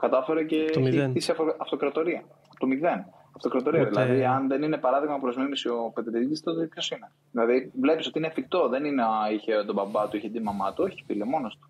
κατάφερε 0.00 0.44
και 0.44 0.64
τη 1.12 1.26
αυτοκρατορία. 1.58 2.22
Το 2.58 2.66
μηδέν 2.66 3.04
αυτοκρατορία. 3.38 3.80
Ούτε... 3.80 3.90
Δηλαδή, 3.90 4.24
αν 4.24 4.48
δεν 4.48 4.62
είναι 4.62 4.76
παράδειγμα 4.76 5.18
προς 5.18 5.36
μίμηση 5.36 5.68
ο 5.68 5.92
Πετρετζή, 5.94 6.42
τότε 6.42 6.66
ποιος 6.66 6.90
είναι; 6.90 7.10
Δηλαδή, 7.32 7.72
βλέπεις 7.80 8.06
ότι 8.06 8.18
είναι 8.18 8.26
εφικτό. 8.26 8.68
Δεν 8.68 8.84
είναι 8.84 9.02
α, 9.02 9.32
είχε 9.32 9.52
τον 9.66 9.74
μπαμπά 9.74 10.08
του, 10.08 10.16
είχε 10.16 10.28
την 10.28 10.42
μαμά 10.42 10.72
του. 10.72 10.84
Όχι, 10.86 11.02
φίλε, 11.06 11.24
μόνος 11.24 11.58
του. 11.60 11.68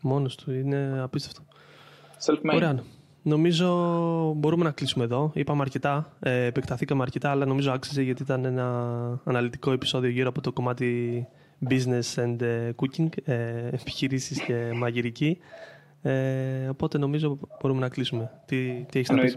Μόνος 0.00 0.34
του. 0.36 0.52
Είναι 0.52 1.00
απίστευτο. 1.02 1.42
Self-made. 2.26 2.54
Ωραία. 2.54 2.82
Νομίζω 3.22 3.68
μπορούμε 4.36 4.64
να 4.64 4.70
κλείσουμε 4.70 5.04
εδώ. 5.04 5.30
Είπαμε 5.34 5.62
αρκετά, 5.62 6.12
ε, 6.20 6.44
επεκταθήκαμε 6.44 7.02
αρκετά, 7.02 7.30
αλλά 7.30 7.46
νομίζω 7.46 7.72
άξιζε 7.72 8.02
γιατί 8.02 8.22
ήταν 8.22 8.44
ένα 8.44 8.66
αναλυτικό 9.24 9.72
επεισόδιο 9.72 10.10
γύρω 10.10 10.28
από 10.28 10.40
το 10.40 10.52
κομμάτι 10.52 11.26
business 11.70 12.24
and 12.24 12.40
ε, 12.40 12.70
cooking, 12.76 13.08
ε, 13.24 13.68
επιχειρήσεις 13.68 14.42
και 14.42 14.70
μαγειρική. 14.74 15.38
Ε, 16.02 16.68
οπότε 16.68 16.98
νομίζω 16.98 17.38
μπορούμε 17.60 17.80
να 17.80 17.88
κλείσουμε. 17.88 18.30
Τι, 18.46 18.84
τι 18.90 18.98
έχεις 18.98 19.10
να 19.10 19.20
πεις; 19.20 19.36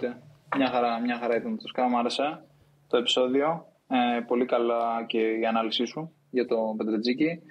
Μια 0.58 0.68
χαρά, 0.68 1.00
μια 1.00 1.18
χαρά 1.18 1.36
ήταν 1.36 1.58
το 1.58 1.68
σκάμα, 1.68 1.88
μου 1.88 1.98
άρεσε 1.98 2.44
το 2.88 2.98
επεισόδιο. 2.98 3.66
Ε, 3.88 4.20
πολύ 4.28 4.46
καλά 4.46 5.06
και 5.08 5.18
η 5.18 5.46
ανάλυση 5.46 5.86
σου 5.86 6.12
για 6.30 6.46
το 6.46 6.74
Πετρετζίκι. 6.78 7.42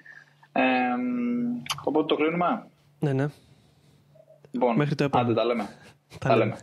Ε, 0.51 0.61
οπότε 1.83 2.05
το 2.05 2.15
κλείνουμε. 2.15 2.67
Ναι, 2.99 3.13
ναι. 3.13 3.25
Λοιπόν, 4.51 4.75
Μέχρι 4.75 4.95
το 4.95 5.03
επόμενο. 5.03 5.29
Άντε, 5.29 5.39
τα 5.39 5.45
λέμε. 5.45 5.67
τα 6.19 6.35
λέμε. 6.35 6.57